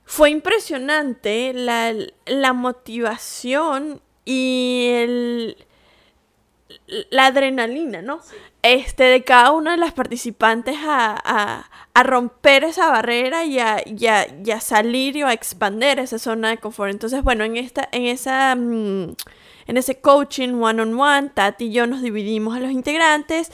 fue 0.05 0.29
impresionante 0.29 1.53
la, 1.53 1.93
la 2.25 2.53
motivación 2.53 4.01
y 4.25 4.87
el, 4.91 5.57
la 7.09 7.27
adrenalina, 7.27 8.01
¿no? 8.01 8.19
Este, 8.61 9.03
de 9.05 9.23
cada 9.23 9.51
una 9.51 9.71
de 9.71 9.77
las 9.77 9.93
participantes 9.93 10.77
a, 10.81 11.69
romper 12.03 12.63
esa 12.63 12.89
barrera 12.89 13.43
y 13.45 13.59
a, 13.59 14.61
salir 14.61 15.17
y 15.17 15.21
a 15.23 15.33
expandir 15.33 15.99
esa 15.99 16.19
zona 16.19 16.49
de 16.49 16.57
confort. 16.57 16.91
Entonces, 16.91 17.23
bueno, 17.23 17.43
en 17.43 17.57
esta, 17.57 17.87
en 17.91 18.05
esa, 18.05 18.55
mm, 18.55 19.15
en 19.67 19.77
ese 19.77 19.99
coaching 19.99 20.53
one 20.61 20.81
on 20.81 20.99
one, 20.99 21.29
Tati 21.33 21.65
y 21.65 21.71
yo 21.71 21.87
nos 21.87 22.01
dividimos 22.01 22.55
a 22.55 22.59
los 22.59 22.71
integrantes 22.71 23.51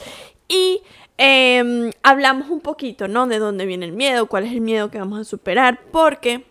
y 0.48 0.82
em, 1.18 1.90
hablamos 2.02 2.48
un 2.50 2.60
poquito, 2.60 3.08
¿no? 3.08 3.26
De 3.26 3.38
dónde 3.38 3.66
viene 3.66 3.86
el 3.86 3.92
miedo, 3.92 4.26
cuál 4.26 4.44
es 4.44 4.52
el 4.52 4.60
miedo 4.60 4.90
que 4.90 4.98
vamos 4.98 5.20
a 5.20 5.24
superar, 5.24 5.80
porque 5.90 6.44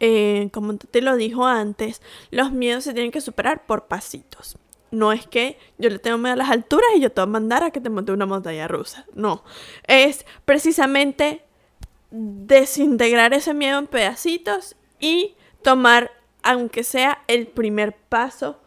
eh, 0.00 0.48
como 0.52 0.76
te 0.76 1.02
lo 1.02 1.16
dijo 1.16 1.46
antes, 1.46 2.02
los 2.30 2.52
miedos 2.52 2.84
se 2.84 2.94
tienen 2.94 3.12
que 3.12 3.20
superar 3.20 3.66
por 3.66 3.86
pasitos. 3.86 4.56
No 4.94 5.12
es 5.12 5.26
que 5.26 5.58
yo 5.78 5.90
le 5.90 5.98
tengo 5.98 6.18
miedo 6.18 6.34
a 6.34 6.36
las 6.36 6.50
alturas 6.50 6.88
y 6.94 7.00
yo 7.00 7.10
te 7.10 7.20
voy 7.20 7.28
a 7.28 7.32
mandar 7.32 7.64
a 7.64 7.70
que 7.70 7.80
te 7.80 7.90
monte 7.90 8.12
una 8.12 8.26
montaña 8.26 8.68
rusa. 8.68 9.06
No. 9.14 9.44
Es 9.86 10.24
precisamente 10.44 11.44
desintegrar 12.10 13.34
ese 13.34 13.54
miedo 13.54 13.78
en 13.78 13.88
pedacitos 13.88 14.76
y 15.00 15.34
tomar, 15.62 16.12
aunque 16.42 16.84
sea 16.84 17.24
el 17.26 17.48
primer 17.48 17.96
paso 17.96 18.60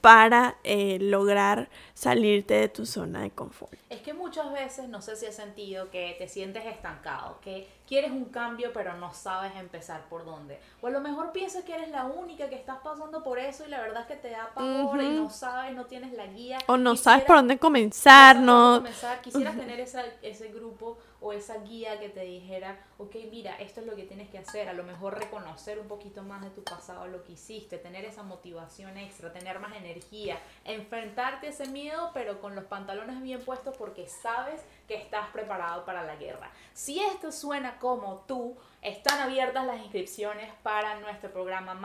para 0.00 0.56
eh, 0.64 0.98
lograr 1.00 1.68
salirte 1.94 2.54
de 2.54 2.68
tu 2.68 2.86
zona 2.86 3.22
de 3.22 3.30
confort. 3.30 3.74
Es 3.90 4.00
que 4.00 4.14
muchas 4.14 4.52
veces, 4.52 4.88
no 4.88 5.00
sé 5.00 5.16
si 5.16 5.26
has 5.26 5.34
sentido 5.34 5.90
que 5.90 6.16
te 6.18 6.28
sientes 6.28 6.66
estancado, 6.66 7.38
que 7.40 7.68
quieres 7.88 8.10
un 8.10 8.26
cambio 8.26 8.70
pero 8.72 8.94
no 8.94 9.12
sabes 9.12 9.52
empezar 9.56 10.02
por 10.08 10.24
dónde. 10.24 10.60
O 10.80 10.86
a 10.86 10.90
lo 10.90 11.00
mejor 11.00 11.32
piensas 11.32 11.64
que 11.64 11.74
eres 11.74 11.90
la 11.90 12.04
única 12.04 12.48
que 12.48 12.54
estás 12.54 12.78
pasando 12.78 13.24
por 13.24 13.38
eso 13.38 13.64
y 13.66 13.70
la 13.70 13.80
verdad 13.80 14.02
es 14.02 14.06
que 14.08 14.16
te 14.16 14.30
da 14.30 14.50
pavor 14.54 15.02
y 15.02 15.08
no 15.08 15.30
sabes, 15.30 15.74
no 15.74 15.86
tienes 15.86 16.12
la 16.12 16.26
guía. 16.26 16.58
O 16.66 16.76
no 16.76 16.94
sabes 16.96 17.24
por 17.24 17.36
dónde 17.36 17.58
comenzar, 17.58 18.36
no. 18.36 18.84
Quisieras 19.22 19.56
tener 19.56 19.80
esa, 19.80 20.04
ese 20.22 20.48
grupo 20.48 20.98
o 21.20 21.32
esa 21.32 21.58
guía 21.58 21.98
que 21.98 22.08
te 22.08 22.20
dijera, 22.20 22.78
ok, 22.98 23.16
mira, 23.30 23.56
esto 23.56 23.80
es 23.80 23.86
lo 23.86 23.96
que 23.96 24.04
tienes 24.04 24.28
que 24.28 24.38
hacer, 24.38 24.68
a 24.68 24.72
lo 24.72 24.84
mejor 24.84 25.18
reconocer 25.18 25.80
un 25.80 25.88
poquito 25.88 26.22
más 26.22 26.42
de 26.42 26.50
tu 26.50 26.62
pasado, 26.62 27.08
lo 27.08 27.24
que 27.24 27.32
hiciste, 27.32 27.78
tener 27.78 28.04
esa 28.04 28.22
motivación 28.22 28.96
extra, 28.96 29.32
tener 29.32 29.58
más 29.58 29.74
energía, 29.76 30.38
enfrentarte 30.64 31.48
a 31.48 31.50
ese 31.50 31.66
miedo, 31.66 32.10
pero 32.14 32.40
con 32.40 32.54
los 32.54 32.64
pantalones 32.64 33.20
bien 33.20 33.40
puestos 33.44 33.76
porque 33.76 34.06
sabes 34.06 34.60
que 34.88 34.96
estás 34.96 35.28
preparado 35.28 35.84
para 35.84 36.02
la 36.02 36.16
guerra. 36.16 36.50
Si 36.72 36.98
esto 36.98 37.30
suena 37.30 37.78
como 37.78 38.24
tú, 38.26 38.56
están 38.82 39.20
abiertas 39.20 39.66
las 39.66 39.80
inscripciones 39.80 40.52
para 40.62 41.00
nuestro 41.00 41.30
programa 41.32 41.78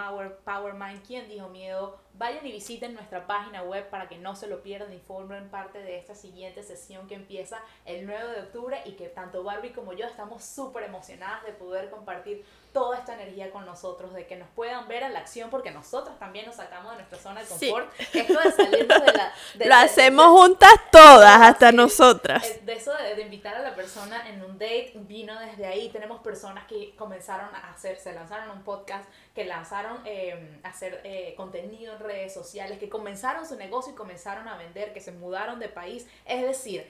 Power, 0.45 0.73
Mind. 0.73 1.05
¿Quién 1.05 1.27
dijo 1.27 1.49
miedo? 1.49 1.97
Vayan 2.15 2.45
y 2.45 2.51
visiten 2.51 2.93
nuestra 2.93 3.25
página 3.25 3.63
web 3.63 3.89
para 3.89 4.07
que 4.07 4.17
no 4.17 4.35
se 4.35 4.47
lo 4.47 4.61
pierdan 4.61 4.93
y 4.93 4.99
formen 4.99 5.49
parte 5.49 5.79
de 5.79 5.97
esta 5.97 6.13
siguiente 6.13 6.61
sesión 6.61 7.07
que 7.07 7.15
empieza 7.15 7.59
el 7.85 8.05
9 8.05 8.35
de 8.35 8.41
octubre 8.41 8.81
y 8.85 8.91
que 8.91 9.07
tanto 9.07 9.43
Barbie 9.43 9.73
como 9.73 9.93
yo 9.93 10.05
estamos 10.05 10.43
súper 10.43 10.83
emocionadas 10.83 11.43
de 11.43 11.53
poder 11.53 11.89
compartir 11.89 12.45
toda 12.73 12.97
esta 12.97 13.13
energía 13.13 13.51
con 13.51 13.65
nosotros, 13.65 14.13
de 14.13 14.25
que 14.25 14.35
nos 14.35 14.49
puedan 14.49 14.87
ver 14.87 15.03
en 15.03 15.13
la 15.13 15.19
acción, 15.19 15.49
porque 15.49 15.71
nosotros 15.71 16.17
también 16.17 16.47
nos 16.47 16.55
sacamos 16.55 16.91
de 16.91 16.97
nuestra 16.97 17.19
zona 17.19 17.41
de 17.41 17.47
confort. 17.47 17.93
Esto 17.99 18.39
de 18.39 18.51
salirnos 18.51 19.05
de 19.05 19.13
la... 19.13 19.33
Lo 19.65 19.75
hacemos 19.75 20.25
juntas 20.27 20.73
todas, 20.91 21.41
hasta 21.41 21.71
nosotras. 21.71 22.43
Eh, 22.43 22.61
de 22.65 22.73
eso 22.73 22.91
de, 22.93 23.21
invitar 23.21 23.55
a 23.55 23.61
la 23.61 23.75
persona 23.75 24.27
en 24.27 24.43
un 24.43 24.53
date, 24.53 24.93
vino 24.95 25.39
desde 25.39 25.67
ahí. 25.67 25.89
Tenemos 25.89 26.21
personas 26.21 26.65
que 26.65 26.82
comenzaron 26.91 27.53
a 27.55 27.71
hacer, 27.71 27.97
se 27.97 28.13
lanzaron 28.13 28.49
un 28.55 28.63
podcast, 28.63 29.09
que 29.33 29.45
lanzaron 29.45 30.01
eh, 30.05 30.59
a 30.63 30.69
hacer 30.69 31.01
eh, 31.03 31.33
contenido 31.35 31.93
en 31.93 31.99
redes 31.99 32.33
sociales, 32.33 32.77
que 32.77 32.89
comenzaron 32.89 33.47
su 33.47 33.55
negocio 33.55 33.93
y 33.93 33.95
comenzaron 33.95 34.47
a 34.47 34.57
vender, 34.57 34.93
que 34.93 35.01
se 35.01 35.11
mudaron 35.11 35.59
de 35.59 35.69
país. 35.69 36.07
Es 36.25 36.41
decir, 36.43 36.87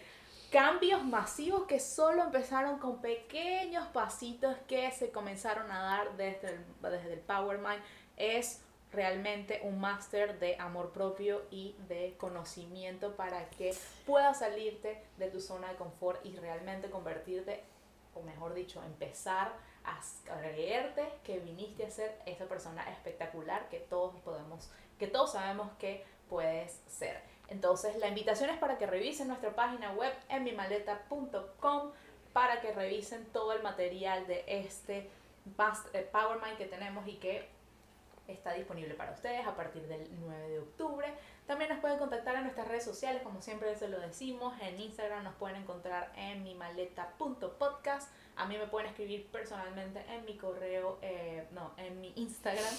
cambios 0.52 1.04
masivos 1.04 1.64
que 1.64 1.80
solo 1.80 2.24
empezaron 2.24 2.80
con 2.80 3.02
pequeños 3.02 3.88
pasitos 3.88 4.56
que 4.68 4.91
se 4.91 5.12
comenzaron 5.12 5.72
a 5.72 5.82
dar 5.82 6.18
desde 6.18 6.50
el, 6.50 6.66
desde 6.82 7.14
el 7.14 7.20
Power 7.20 7.58
Mind 7.58 7.82
es 8.18 8.62
realmente 8.94 9.62
un 9.64 9.80
máster 9.80 10.39
de 10.39 10.56
amor 10.58 10.91
propio 10.91 11.41
y 11.50 11.76
de 11.88 12.16
conocimiento 12.18 13.16
para 13.16 13.50
que 13.50 13.74
puedas 14.06 14.39
salirte 14.39 15.04
de 15.18 15.30
tu 15.30 15.41
zona 15.41 15.70
de 15.70 15.76
confort 15.76 16.24
y 16.26 16.36
realmente 16.36 16.89
convertirte, 16.89 17.64
o 18.16 18.22
mejor 18.22 18.53
dicho, 18.53 18.82
empezar 18.84 19.53
a 19.84 19.99
creerte 20.26 21.07
que 21.24 21.39
viniste 21.39 21.86
a 21.86 21.89
ser 21.89 22.20
esa 22.26 22.45
persona 22.45 22.89
espectacular 22.91 23.68
que 23.70 23.80
todos 23.80 24.16
podemos, 24.22 24.70
que 24.97 25.07
todos 25.07 25.34
sabemos 25.34 25.72
que 25.78 26.05
puedes 26.30 26.82
ser. 26.88 27.22
Entonces, 27.49 27.97
la 27.97 28.07
invitación 28.07 28.49
es 28.49 28.57
para 28.57 28.78
que 28.78 28.88
revisen 28.88 29.28
nuestra 29.28 29.53
página 29.55 29.91
web 29.91 30.14
en 30.30 30.43
mimaleta.com 30.43 31.91
para 32.32 32.61
que 32.61 32.74
revisen 32.74 33.26
todo 33.32 33.53
el 33.53 33.61
material 33.61 34.26
de 34.26 34.43
este 34.47 35.09
eh, 35.93 36.09
PowerMind 36.11 36.57
que 36.57 36.66
tenemos 36.66 37.07
y 37.07 37.18
que 37.18 37.47
está 38.28 38.53
disponible 38.53 38.93
para 38.95 39.11
ustedes 39.11 39.45
a 39.45 39.55
partir 39.55 39.88
del 39.88 40.07
9 40.20 40.49
de 40.49 40.59
octubre. 40.59 41.14
También 41.48 41.70
nos 41.70 41.80
pueden 41.80 42.00
contactar 42.00 42.36
en 42.36 42.44
nuestras 42.44 42.68
redes 42.68 42.86
sociales, 42.86 43.22
como 43.22 43.41
siempre 43.41 43.76
se 43.76 43.89
lo 43.89 44.00
decimos. 44.00 44.54
En 44.62 44.80
Instagram 44.80 45.24
nos 45.24 45.36
pueden 45.36 45.58
encontrar 45.58 46.12
en 46.16 46.44
mimaleta.podcast. 46.44 48.10
A 48.36 48.46
mí 48.46 48.58
me 48.58 48.68
pueden 48.68 48.89
escribir 48.89 49.28
personalmente 49.28 50.04
en 50.10 50.24
mi 50.26 50.38
correo, 50.38 51.00
eh, 51.02 51.46
no, 51.52 51.72
en 51.78 52.00
mi 52.00 52.14
Instagram, 52.16 52.74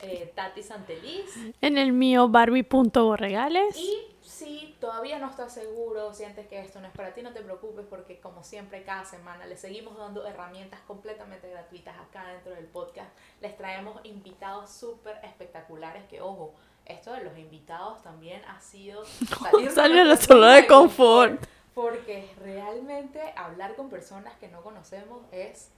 eh, 0.00 0.32
Tati 0.34 0.62
Santeliz. 0.62 1.34
En 1.60 1.76
el 1.76 1.92
mío, 1.92 2.28
Barbie.borregales. 2.28 3.76
Y 3.76 4.14
si 4.22 4.76
todavía 4.80 5.18
no 5.18 5.28
estás 5.28 5.52
seguro, 5.52 6.14
sientes 6.14 6.46
que 6.46 6.60
esto 6.60 6.80
no 6.80 6.86
es 6.86 6.92
para 6.92 7.12
ti, 7.14 7.22
no 7.22 7.32
te 7.32 7.42
preocupes 7.42 7.84
porque 7.88 8.20
como 8.20 8.44
siempre 8.44 8.84
cada 8.84 9.04
semana 9.04 9.46
les 9.46 9.60
seguimos 9.60 9.98
dando 9.98 10.26
herramientas 10.26 10.80
completamente 10.86 11.50
gratuitas 11.50 11.96
acá 11.98 12.28
dentro 12.28 12.54
del 12.54 12.66
podcast. 12.66 13.10
Les 13.40 13.56
traemos 13.56 14.00
invitados 14.04 14.70
súper 14.70 15.18
espectaculares 15.24 16.04
que, 16.04 16.20
ojo, 16.20 16.54
esto 16.86 17.12
de 17.12 17.24
los 17.24 17.36
invitados 17.38 18.02
también 18.02 18.42
ha 18.46 18.60
sido 18.60 19.04
salir 19.74 19.98
de 19.98 20.04
la 20.04 20.16
zona 20.16 20.54
de 20.54 20.66
confort. 20.66 21.42
Porque 21.74 22.30
realmente 22.40 23.20
hablar 23.36 23.74
con 23.74 23.90
personas 23.90 24.34
que 24.38 24.48
no 24.48 24.62
conocemos 24.62 25.22
es 25.32 25.70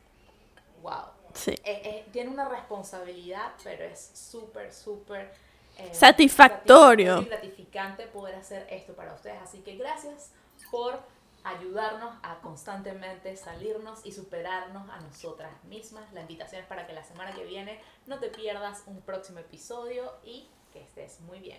wow. 0.82 1.06
Sí. 1.32 1.52
Eh, 1.52 1.60
eh, 1.64 2.06
tiene 2.12 2.30
una 2.30 2.48
responsabilidad, 2.48 3.52
pero 3.62 3.84
es 3.84 4.10
súper, 4.14 4.72
súper 4.72 5.32
eh, 5.78 5.90
satisfactorio. 5.92 7.20
y 7.22 7.24
gratificante 7.26 8.06
poder 8.06 8.34
hacer 8.34 8.66
esto 8.70 8.94
para 8.94 9.14
ustedes. 9.14 9.40
Así 9.42 9.60
que 9.60 9.76
gracias 9.76 10.32
por 10.70 11.00
ayudarnos 11.44 12.14
a 12.22 12.40
constantemente 12.40 13.36
salirnos 13.36 14.04
y 14.04 14.12
superarnos 14.12 14.88
a 14.90 15.00
nosotras 15.00 15.52
mismas. 15.64 16.12
La 16.12 16.22
invitación 16.22 16.62
es 16.62 16.66
para 16.66 16.86
que 16.86 16.92
la 16.92 17.04
semana 17.04 17.32
que 17.32 17.44
viene 17.44 17.80
no 18.06 18.18
te 18.18 18.28
pierdas 18.28 18.82
un 18.86 19.00
próximo 19.00 19.38
episodio 19.38 20.12
y 20.24 20.48
que 20.76 20.82
estés 20.82 21.20
muy 21.22 21.38
bien. 21.40 21.58